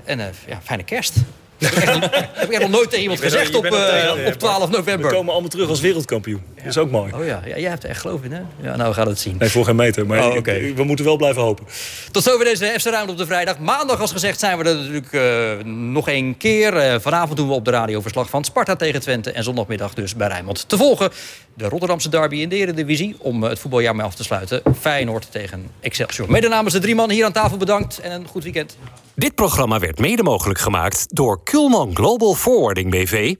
En 0.03 0.20
eh, 0.20 0.26
ja, 0.47 0.59
fijne 0.64 0.84
kerst. 0.84 1.16
heb, 1.57 1.72
ik 1.72 1.78
echt 1.84 1.93
nog, 1.99 2.09
heb 2.34 2.43
ik 2.47 2.51
echt 2.51 2.61
nog 2.61 2.70
nooit 2.70 2.88
tegen 2.89 3.01
iemand 3.01 3.20
er- 3.20 3.26
gezegd 3.32 3.55
op, 3.55 3.66
op 3.66 4.39
12 4.39 4.70
We 4.70 4.76
november. 4.78 5.11
komen 5.11 5.32
allemaal 5.32 5.49
terug 5.49 5.70
als 5.70 5.80
wereldkampioen. 5.80 6.41
Dat 6.64 6.72
is 6.72 6.78
ook 6.78 6.91
mooi. 6.91 7.14
Oh 7.14 7.26
ja, 7.26 7.41
ja, 7.45 7.57
jij 7.57 7.70
hebt 7.70 7.84
er 7.84 7.89
echt 7.89 8.01
geloof 8.01 8.24
in, 8.24 8.32
hè? 8.32 8.41
Ja, 8.61 8.76
nou, 8.76 8.89
we 8.89 8.95
gaan 8.95 9.07
het 9.07 9.20
zien. 9.20 9.36
Nee, 9.39 9.49
voor 9.49 9.66
geen 9.66 9.76
meter. 9.76 10.05
Maar 10.05 10.28
Oh, 10.30 10.36
oké. 10.38 10.74
we 10.74 10.84
moeten 10.84 11.05
wel 11.05 11.16
blijven 11.18 11.41
hopen. 11.41 11.66
Tot 12.11 12.24
zover 12.24 12.45
deze 12.45 12.74
FC 12.80 12.86
Ruimte 12.86 13.11
op 13.11 13.18
de 13.18 13.26
vrijdag. 13.26 13.59
Maandag, 13.59 14.01
als 14.01 14.11
gezegd, 14.11 14.39
zijn 14.39 14.57
we 14.57 14.64
er 14.64 14.76
natuurlijk 14.76 15.14
eh, 15.14 15.66
nog 15.66 16.07
één 16.07 16.38
keer. 16.38 16.78
Eh, 16.78 16.99
vanavond 16.99 17.38
doen 17.38 17.47
we 17.47 17.53
op 17.53 17.66
de 17.66 17.72
radio 17.72 18.01
verslag 18.01 18.30
van 18.30 18.43
Sparta 18.43 18.76
tegen 18.76 18.99
Twente. 19.01 19.32
En 19.32 19.43
zondagmiddag 19.43 19.93
dus 19.93 20.16
bij 20.16 20.28
Rijnmond 20.28 20.70
te 20.70 20.78
volgen. 20.78 21.11
De 21.53 21.68
Rotterdamse 21.68 22.09
derby 22.09 22.36
in 22.36 22.49
de 22.49 22.55
Eredivisie. 22.55 23.16
Om 23.20 23.43
eh, 23.43 23.49
het 23.49 23.59
voetbaljaar 23.59 23.95
mee 23.95 24.05
af 24.05 24.16
te 24.16 24.24
sluiten. 24.24 24.61
Feyenoord 24.80 25.32
tegen 25.32 25.68
Excelsior. 25.80 26.32
Mede 26.32 26.47
namens 26.47 26.74
de 26.74 26.80
drie 26.80 26.95
man 26.95 27.09
hier 27.09 27.26
aan 27.26 27.32
tafel 27.32 27.57
bedankt. 27.57 27.99
En 27.99 28.11
een 28.11 28.28
goed 28.28 28.43
weekend. 28.43 28.78
Dit 29.16 29.36
programma 29.36 29.80
werd 29.80 29.99
mede 29.99 30.24
mogelijk 30.24 30.59
gemaakt 30.59 31.05
door 31.16 31.43
Kulman 31.43 31.95
Global 31.95 32.34
Forwarding 32.36 32.91
BV, 32.91 33.36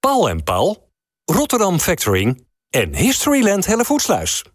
Paul 0.00 0.28
en 0.28 0.42
Paul, 0.42 0.88
Rotterdam 1.24 1.80
Factoring 1.80 2.44
en 2.74 2.94
Historyland 2.94 3.66
Hellevoetsluis. 3.66 4.53